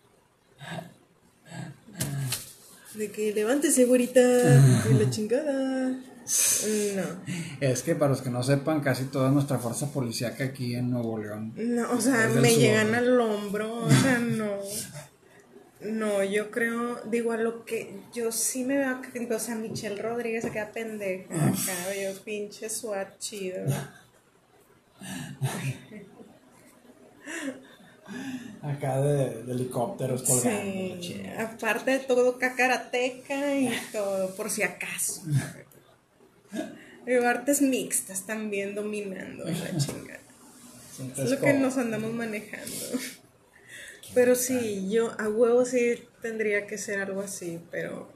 De 2.96 3.12
que 3.12 3.34
levántese, 3.34 3.86
güerita, 3.86 4.20
de 4.20 4.94
la 4.94 5.10
chingada. 5.10 5.90
No. 5.90 7.04
Es 7.60 7.82
que 7.84 7.96
para 7.96 8.12
los 8.12 8.22
que 8.22 8.30
no 8.30 8.44
sepan, 8.44 8.82
casi 8.82 9.06
toda 9.06 9.32
nuestra 9.32 9.58
fuerza 9.58 9.92
policíaca 9.92 10.44
aquí 10.44 10.76
en 10.76 10.92
Nuevo 10.92 11.18
León. 11.18 11.54
No, 11.56 11.92
o 11.92 12.02
sea, 12.02 12.28
me 12.28 12.50
sur. 12.50 12.60
llegan 12.60 12.94
al 12.94 13.20
hombro, 13.20 13.86
o 13.86 13.90
sea, 13.90 14.20
no. 14.20 14.58
No, 15.82 16.24
yo 16.24 16.52
creo, 16.52 17.02
digo, 17.06 17.32
a 17.32 17.38
lo 17.38 17.66
que 17.66 18.02
yo 18.14 18.32
sí 18.32 18.64
me 18.64 18.78
veo, 18.78 19.02
o 19.36 19.40
sea, 19.40 19.56
Michelle 19.56 20.00
Rodríguez 20.00 20.44
se 20.44 20.52
queda 20.52 20.72
pendeja 20.72 21.34
acá, 21.34 21.96
yo 21.96 22.14
pinche 22.24 22.70
SWAT 22.70 23.18
chido. 23.18 23.66
Acá 28.62 29.02
de, 29.02 29.44
de 29.44 29.52
helicópteros 29.54 30.24
colgando. 30.24 31.02
Sí, 31.02 31.24
aparte 31.38 31.92
de 31.92 32.00
todo, 32.00 32.38
cacarateca 32.38 33.56
y 33.56 33.72
todo, 33.92 34.36
por 34.36 34.50
si 34.50 34.64
acaso. 34.64 35.24
Digo, 37.06 37.26
artes 37.26 37.62
mixtas 37.62 38.26
también 38.26 38.76
dominando 38.76 39.46
la 39.46 39.78
chingada. 39.78 40.20
Es 41.18 41.32
lo 41.32 41.40
que 41.40 41.54
nos 41.54 41.78
andamos 41.78 42.14
manejando. 42.14 42.76
Pero 44.14 44.36
sí, 44.36 44.90
yo 44.90 45.12
a 45.20 45.30
huevo 45.30 45.66
sí 45.66 46.04
tendría 46.22 46.68
que 46.68 46.78
ser 46.78 47.00
algo 47.00 47.22
así, 47.22 47.60
pero. 47.72 48.12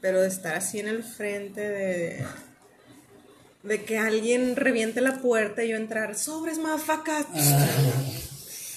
Pero 0.00 0.20
de 0.20 0.28
estar 0.28 0.54
así 0.54 0.80
en 0.80 0.88
el 0.88 1.02
frente 1.02 1.60
de. 1.60 2.24
De 3.64 3.82
que 3.82 3.98
alguien 3.98 4.56
reviente 4.56 5.00
la 5.00 5.16
puerta 5.20 5.64
y 5.64 5.70
yo 5.70 5.76
entrar, 5.76 6.14
sobres 6.16 6.58
mafacas. 6.58 7.26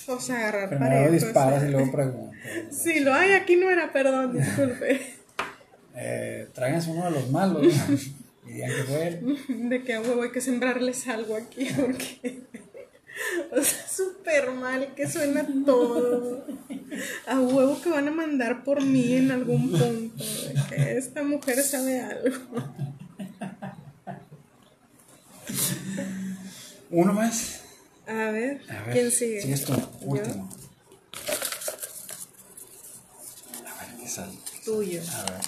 O 0.07 0.19
sea, 0.19 0.37
agarrar 0.37 0.69
Primero 0.69 0.91
parejo, 0.91 1.11
disparas 1.11 1.57
o 1.57 1.59
sea. 1.59 1.67
y 1.67 1.71
luego 1.71 1.91
preguntas. 1.91 2.37
Sí, 2.71 3.01
lo 3.01 3.13
hay, 3.13 3.31
aquí 3.33 3.57
no 3.57 3.69
era, 3.69 3.91
perdón, 3.91 4.31
disculpe. 4.37 5.01
Eh, 5.95 6.47
tráiganse 6.53 6.91
uno 6.91 7.05
de 7.05 7.11
los 7.11 7.29
malos. 7.29 7.61
digan 8.45 8.69
que 8.69 8.83
fue 8.83 9.07
él. 9.07 9.69
De 9.69 9.83
que 9.83 9.93
a 9.95 10.01
huevo 10.01 10.23
hay 10.23 10.31
que 10.31 10.39
sembrarles 10.39 11.07
algo 11.09 11.35
aquí, 11.35 11.67
porque. 11.75 12.43
O 13.51 13.61
sea, 13.61 13.87
súper 13.87 14.51
mal 14.51 14.93
que 14.95 15.09
suena 15.09 15.45
todo. 15.65 16.45
A 17.25 17.41
huevo 17.41 17.81
que 17.81 17.89
van 17.89 18.07
a 18.07 18.11
mandar 18.11 18.63
por 18.63 18.81
mí 18.83 19.13
en 19.13 19.31
algún 19.31 19.71
punto. 19.71 20.23
De 20.23 20.53
que 20.69 20.97
esta 20.97 21.23
mujer 21.23 21.57
sabe 21.63 21.99
algo. 21.99 22.37
Uno 26.89 27.13
más. 27.13 27.61
A 28.07 28.31
ver, 28.31 28.61
A 28.69 28.83
ver, 28.83 28.93
¿quién 28.93 29.11
sigue? 29.11 29.41
Sigues 29.41 29.65
tú, 29.65 29.73
¿Yo? 29.73 29.89
último. 30.01 30.49
A 33.65 33.85
ver, 33.85 33.95
¿qué 33.99 34.07
sale? 34.07 34.37
Tuyo. 34.63 35.01
A 35.01 35.31
ver. 35.31 35.41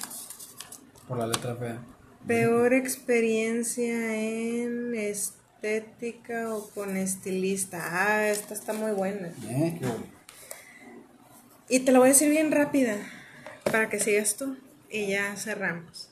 Por 1.08 1.18
la 1.18 1.28
letra 1.28 1.56
fea. 1.56 1.80
Peor 2.28 2.74
experiencia 2.74 4.16
en 4.16 4.94
estética 4.94 6.54
o 6.54 6.70
con 6.72 6.98
estilista. 6.98 7.80
Ah, 7.82 8.28
esta 8.28 8.54
está 8.54 8.74
muy 8.74 8.92
buena. 8.92 9.30
¿Eh? 9.48 9.78
¿Qué 9.80 9.86
hubo? 9.86 10.04
Y 11.70 11.80
te 11.82 11.92
lo 11.92 12.00
voy 12.00 12.10
a 12.10 12.12
decir 12.14 12.30
bien 12.30 12.52
rápida 12.52 12.98
para 13.72 13.90
que 13.90 14.00
sigas 14.00 14.36
tú 14.36 14.58
y 14.90 15.08
ya 15.08 15.36
cerramos. 15.38 16.10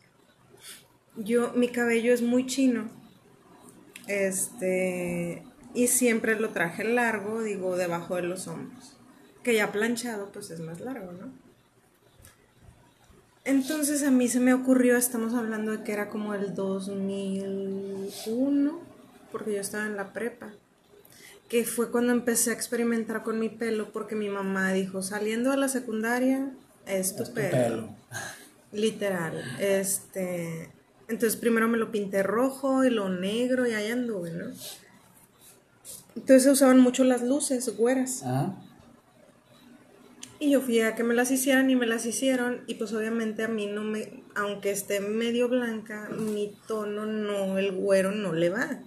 Yo, 1.18 1.52
mi 1.54 1.70
cabello 1.70 2.14
es 2.14 2.22
muy 2.22 2.46
chino. 2.46 2.90
Este, 4.08 5.44
y 5.74 5.88
siempre 5.88 6.40
lo 6.40 6.50
traje 6.50 6.84
largo, 6.84 7.42
digo, 7.42 7.76
debajo 7.78 8.16
de 8.16 8.24
los 8.24 8.48
hombros. 8.48 8.98
Que 9.44 9.56
ya 9.56 9.72
planchado, 9.72 10.32
pues 10.32 10.52
es 10.52 10.60
más 10.60 10.80
largo, 10.80 11.12
¿no? 11.12 11.32
Entonces 13.46 14.04
a 14.04 14.12
mí 14.12 14.28
se 14.28 14.42
me 14.42 14.54
ocurrió, 14.54 14.98
estamos 14.98 15.34
hablando 15.34 15.72
de 15.72 15.84
que 15.84 15.94
era 15.94 16.10
como 16.10 16.34
el 16.34 16.54
2001, 16.54 18.80
porque 19.32 19.54
yo 19.54 19.62
estaba 19.62 19.86
en 19.86 19.96
la 19.96 20.12
prepa 20.12 20.52
que 21.50 21.64
fue 21.64 21.92
cuando 21.92 22.12
empecé 22.12 22.50
a 22.50 22.54
experimentar 22.54 23.24
con 23.24 23.40
mi 23.40 23.50
pelo 23.50 23.92
porque 23.92 24.16
mi 24.16 24.30
mamá 24.30 24.74
dijo, 24.74 25.02
saliendo 25.02 25.52
de 25.52 25.58
la 25.58 25.70
secundaria, 25.70 26.50
es 26.86 27.16
tu 27.16 27.24
Es 27.24 27.30
tu 27.30 27.36
pelo. 27.36 27.52
pelo. 27.52 27.90
Literal. 28.74 29.42
Este, 29.60 30.70
entonces 31.08 31.40
primero 31.40 31.68
me 31.68 31.78
lo 31.78 31.92
pinté 31.92 32.24
rojo 32.24 32.84
y 32.84 32.90
lo 32.90 33.10
negro 33.10 33.68
y 33.68 33.74
ahí 33.74 33.90
anduve, 33.92 34.32
¿no? 34.32 34.46
Entonces 36.16 36.44
se 36.44 36.52
usaban 36.52 36.80
mucho 36.80 37.04
las 37.04 37.22
luces 37.22 37.78
güeras. 37.78 38.24
Ah, 38.26 38.56
Y 40.40 40.52
yo 40.52 40.62
fui 40.62 40.82
a 40.82 40.96
que 40.96 41.04
me 41.04 41.14
las 41.14 41.32
hicieran 41.32 41.70
y 41.70 41.76
me 41.76 41.86
las 41.86 42.06
hicieron 42.06 42.62
y 42.68 42.76
pues 42.76 42.92
obviamente 42.94 43.44
a 43.44 43.48
mí 43.48 43.68
no 43.68 43.84
me, 43.84 44.24
aunque 44.36 44.72
esté 44.72 45.00
medio 45.00 45.48
blanca, 45.48 46.10
mi 46.10 46.56
tono 46.68 47.06
no, 47.06 47.58
el 47.58 47.72
güero 47.72 48.12
no 48.12 48.34
le 48.34 48.50
va. 48.50 48.80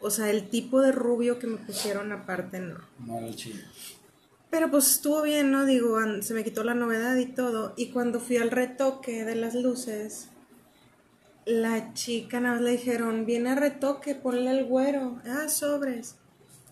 O 0.00 0.10
sea, 0.10 0.30
el 0.30 0.50
tipo 0.50 0.82
de 0.82 0.92
rubio 0.92 1.38
que 1.38 1.46
me 1.46 1.56
pusieron 1.56 2.12
aparte 2.12 2.60
no. 2.60 2.76
no 2.98 3.18
era 3.18 3.26
el 3.26 3.36
chido. 3.36 3.60
Pero 4.50 4.70
pues 4.70 4.90
estuvo 4.90 5.22
bien, 5.22 5.50
¿no? 5.50 5.64
Digo, 5.64 5.98
se 6.20 6.34
me 6.34 6.44
quitó 6.44 6.62
la 6.62 6.74
novedad 6.74 7.16
y 7.16 7.26
todo. 7.26 7.72
Y 7.76 7.90
cuando 7.90 8.20
fui 8.20 8.36
al 8.36 8.50
retoque 8.50 9.24
de 9.24 9.34
las 9.34 9.54
luces, 9.54 10.28
la 11.46 11.92
chica 11.94 12.40
nada 12.40 12.54
más 12.56 12.64
le 12.64 12.70
dijeron, 12.72 13.26
viene 13.26 13.50
a 13.50 13.54
retoque, 13.54 14.14
ponle 14.14 14.50
el 14.58 14.64
güero. 14.64 15.20
Ah, 15.26 15.48
sobres. 15.48 16.16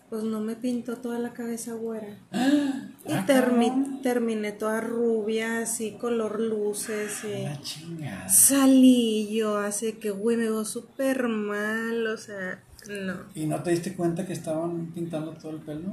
Pues 0.09 0.23
no 0.23 0.41
me 0.41 0.55
pintó 0.55 0.97
toda 0.97 1.17
la 1.19 1.33
cabeza 1.33 1.73
güera. 1.73 2.17
Y 3.05 3.11
Ah, 3.11 3.25
termi- 3.27 4.01
terminé 4.01 4.53
toda 4.53 4.79
rubia, 4.79 5.59
así, 5.59 5.91
color 5.99 6.39
luces. 6.39 7.23
Y... 7.25 7.43
La 7.43 7.59
chingada. 7.61 8.29
Salí 8.29 9.27
yo, 9.35 9.57
así 9.57 9.93
que, 9.93 10.09
güey, 10.11 10.37
me 10.37 10.43
veo 10.43 10.63
súper 10.63 11.27
mal, 11.27 12.07
o 12.07 12.15
sea, 12.15 12.63
no. 12.89 13.15
¿Y 13.35 13.45
no 13.45 13.61
te 13.61 13.71
diste 13.71 13.93
cuenta 13.93 14.25
que 14.25 14.31
estaban 14.31 14.87
pintando 14.93 15.31
todo 15.33 15.51
el 15.51 15.57
pelo? 15.59 15.89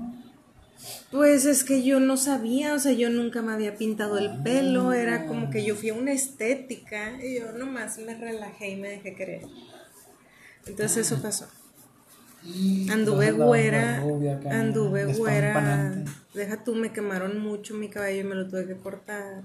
Pues 1.11 1.45
es 1.45 1.65
que 1.65 1.83
yo 1.83 2.01
no 2.01 2.17
sabía, 2.17 2.75
o 2.75 2.79
sea, 2.79 2.93
yo 2.93 3.11
nunca 3.11 3.43
me 3.43 3.53
había 3.53 3.77
pintado 3.77 4.19
el 4.19 4.43
pelo, 4.43 4.93
era 4.93 5.27
como 5.27 5.51
que 5.51 5.65
yo 5.65 5.75
fui 5.75 5.91
a 5.91 5.95
una 5.95 6.13
estética 6.13 7.23
y 7.23 7.41
yo 7.41 7.53
nomás 7.53 7.99
me 7.99 8.15
relajé 8.15 8.71
y 8.71 8.77
me 8.77 8.89
dejé 8.89 9.15
querer. 9.15 9.43
Entonces 10.67 11.07
eso 11.07 11.21
pasó. 11.21 11.49
Anduve 12.91 13.33
güera, 13.33 14.03
anduve 14.51 15.13
güera. 15.15 16.05
Deja 16.33 16.65
tú, 16.65 16.75
me 16.75 16.93
quemaron 16.93 17.39
mucho 17.39 17.75
mi 17.75 17.91
cabello 17.91 18.21
y 18.21 18.25
me 18.25 18.35
lo 18.35 18.49
tuve 18.49 18.67
que 18.67 18.77
cortar. 18.77 19.43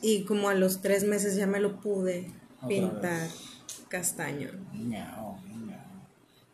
Y 0.00 0.22
como 0.24 0.48
a 0.48 0.54
los 0.54 0.80
tres 0.80 1.04
meses 1.04 1.36
ya 1.36 1.46
me 1.46 1.60
lo 1.60 1.80
pude 1.80 2.30
pintar 2.66 3.28
castaño. 3.88 4.50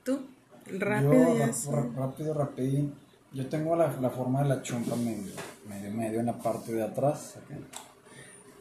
¿Tú? 0.03 0.21
Rápido 0.67 1.13
Yo, 1.13 1.39
ya 1.39 1.53
sí. 1.53 1.69
rápido, 1.95 2.35
rapidín. 2.35 2.95
Yo 3.35 3.49
tengo 3.49 3.75
la, 3.75 3.93
la 4.01 4.11
forma 4.11 4.45
de 4.45 4.49
la 4.49 4.63
chompa 4.63 4.95
medio, 4.95 5.33
medio, 5.69 5.91
medio 5.91 6.21
en 6.21 6.27
la 6.27 6.39
parte 6.39 6.73
de 6.73 6.85
atrás. 6.85 7.35
acá. 7.37 7.57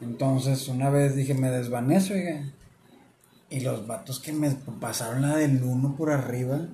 Entonces, 0.00 0.66
una 0.66 0.90
vez 0.90 1.14
dije, 1.14 1.34
me 1.34 1.48
desvanezco, 1.48 2.14
oiga. 2.14 2.42
Y 3.50 3.60
los 3.60 3.86
vatos 3.86 4.18
que 4.18 4.32
me 4.32 4.50
pasaron 4.80 5.22
la 5.22 5.36
del 5.36 5.62
uno 5.62 5.94
por 5.96 6.10
arriba. 6.10 6.66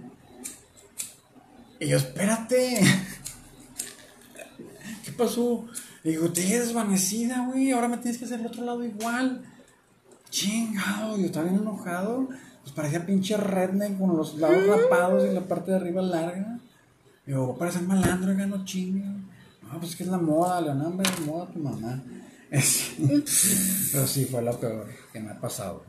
Y 1.79 1.89
yo, 1.89 1.99
espérate. 1.99 2.81
¿Qué 5.05 5.13
pasó? 5.13 5.67
Y 6.03 6.11
digo, 6.11 6.33
te 6.33 6.41
dije 6.41 6.61
desvanecida, 6.61 7.47
güey. 7.47 7.73
Ahora 7.73 7.89
me 7.89 7.99
tienes 7.99 8.19
que 8.19 8.25
hacer 8.25 8.41
el 8.41 8.47
otro 8.47 8.65
lado 8.65 8.83
igual. 8.83 9.43
Chingado, 10.31 11.19
yo 11.19 11.27
estaba 11.27 11.45
bien 11.45 11.61
enojado. 11.61 12.29
Pues 12.63 12.73
parecía 12.75 13.05
pinche 13.05 13.37
redneck 13.37 13.99
con 13.99 14.17
los 14.17 14.37
lados 14.37 14.67
rapados 14.67 15.29
y 15.29 15.35
la 15.35 15.43
parte 15.43 15.73
de 15.73 15.77
arriba 15.77 16.01
larga. 16.01 16.60
Digo, 17.31 17.47
va 17.51 17.55
a 17.55 17.59
parecer 17.59 17.83
malandro, 17.83 18.33
oiga, 18.33 18.45
no 18.47 18.65
chingue. 18.65 19.05
No, 19.05 19.79
pues 19.79 19.91
es 19.93 19.97
que 19.97 20.03
es 20.03 20.09
la 20.09 20.19
moda, 20.19 20.61
Leonardo, 20.61 21.01
es 21.01 21.21
moda 21.25 21.47
tu 21.53 21.61
mamá. 21.61 22.03
Pero 22.51 24.07
sí, 24.09 24.25
fue 24.25 24.43
lo 24.43 24.59
peor 24.59 24.89
que 25.13 25.21
me 25.21 25.31
ha 25.31 25.39
pasado. 25.41 25.85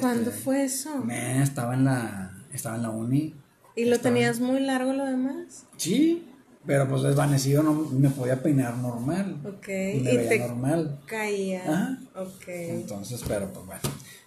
¿Cuándo 0.00 0.28
Este, 0.30 0.42
fue 0.42 0.64
eso? 0.64 0.98
Me 0.98 1.42
estaba 1.42 1.72
en 1.72 1.84
la, 1.84 2.36
estaba 2.52 2.76
en 2.76 2.82
la 2.82 2.90
uni. 2.90 3.34
¿Y 3.74 3.86
lo 3.86 3.94
estaba- 3.96 4.14
tenías 4.14 4.38
muy 4.40 4.60
largo 4.60 4.92
lo 4.92 5.06
demás? 5.06 5.64
Sí, 5.78 6.28
Pero 6.66 6.86
pues 6.88 7.02
desvanecido 7.02 7.62
no 7.62 7.72
me 7.72 8.08
podía 8.10 8.40
peinar 8.42 8.76
normal. 8.76 9.40
Ok. 9.44 9.68
Y 9.68 10.00
me 10.00 10.12
Y 10.12 10.16
veía 10.18 10.28
te 10.28 10.38
normal. 10.40 11.00
caía. 11.06 11.62
Ajá. 11.66 11.98
Ok. 12.14 12.44
Entonces, 12.48 13.24
pero 13.26 13.48
pues 13.50 13.64
bueno. 13.66 13.80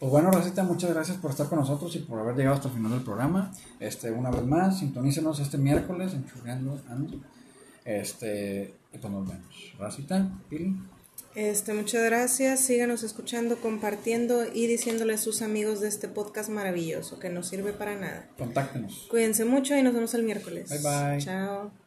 Pues 0.05 0.11
bueno, 0.11 0.29
Rosita, 0.29 0.61
muchas 0.61 0.93
gracias 0.93 1.17
por 1.17 1.31
estar 1.31 1.47
con 1.47 1.57
nosotros 1.57 1.95
y 1.95 1.97
por 1.97 2.19
haber 2.19 2.35
llegado 2.35 2.57
hasta 2.57 2.67
el 2.67 2.75
final 2.75 2.91
del 2.91 3.01
programa. 3.01 3.51
Este, 3.79 4.11
una 4.11 4.29
vez 4.29 4.43
más, 4.43 4.77
sintonícenos 4.77 5.39
este 5.39 5.57
miércoles 5.57 6.13
en 6.13 6.27
Churreando 6.27 6.79
Ando. 6.87 7.21
Este, 7.83 8.75
y 8.93 8.99
pues 8.99 9.11
nos 9.11 9.27
vemos. 9.27 9.73
Rosita, 9.79 10.29
Pili. 10.47 10.75
Este, 11.33 11.73
muchas 11.73 12.03
gracias. 12.03 12.59
Síganos 12.59 13.01
escuchando, 13.01 13.57
compartiendo 13.57 14.45
y 14.45 14.67
diciéndole 14.67 15.15
a 15.15 15.17
sus 15.17 15.41
amigos 15.41 15.81
de 15.81 15.87
este 15.87 16.07
podcast 16.07 16.51
maravilloso 16.51 17.17
que 17.17 17.31
no 17.31 17.41
sirve 17.41 17.73
para 17.73 17.95
nada. 17.95 18.29
Contáctenos. 18.37 19.07
Cuídense 19.09 19.43
mucho 19.43 19.75
y 19.75 19.81
nos 19.81 19.95
vemos 19.95 20.13
el 20.13 20.21
miércoles. 20.21 20.69
Bye, 20.69 20.81
bye. 20.83 21.17
Chao. 21.19 21.84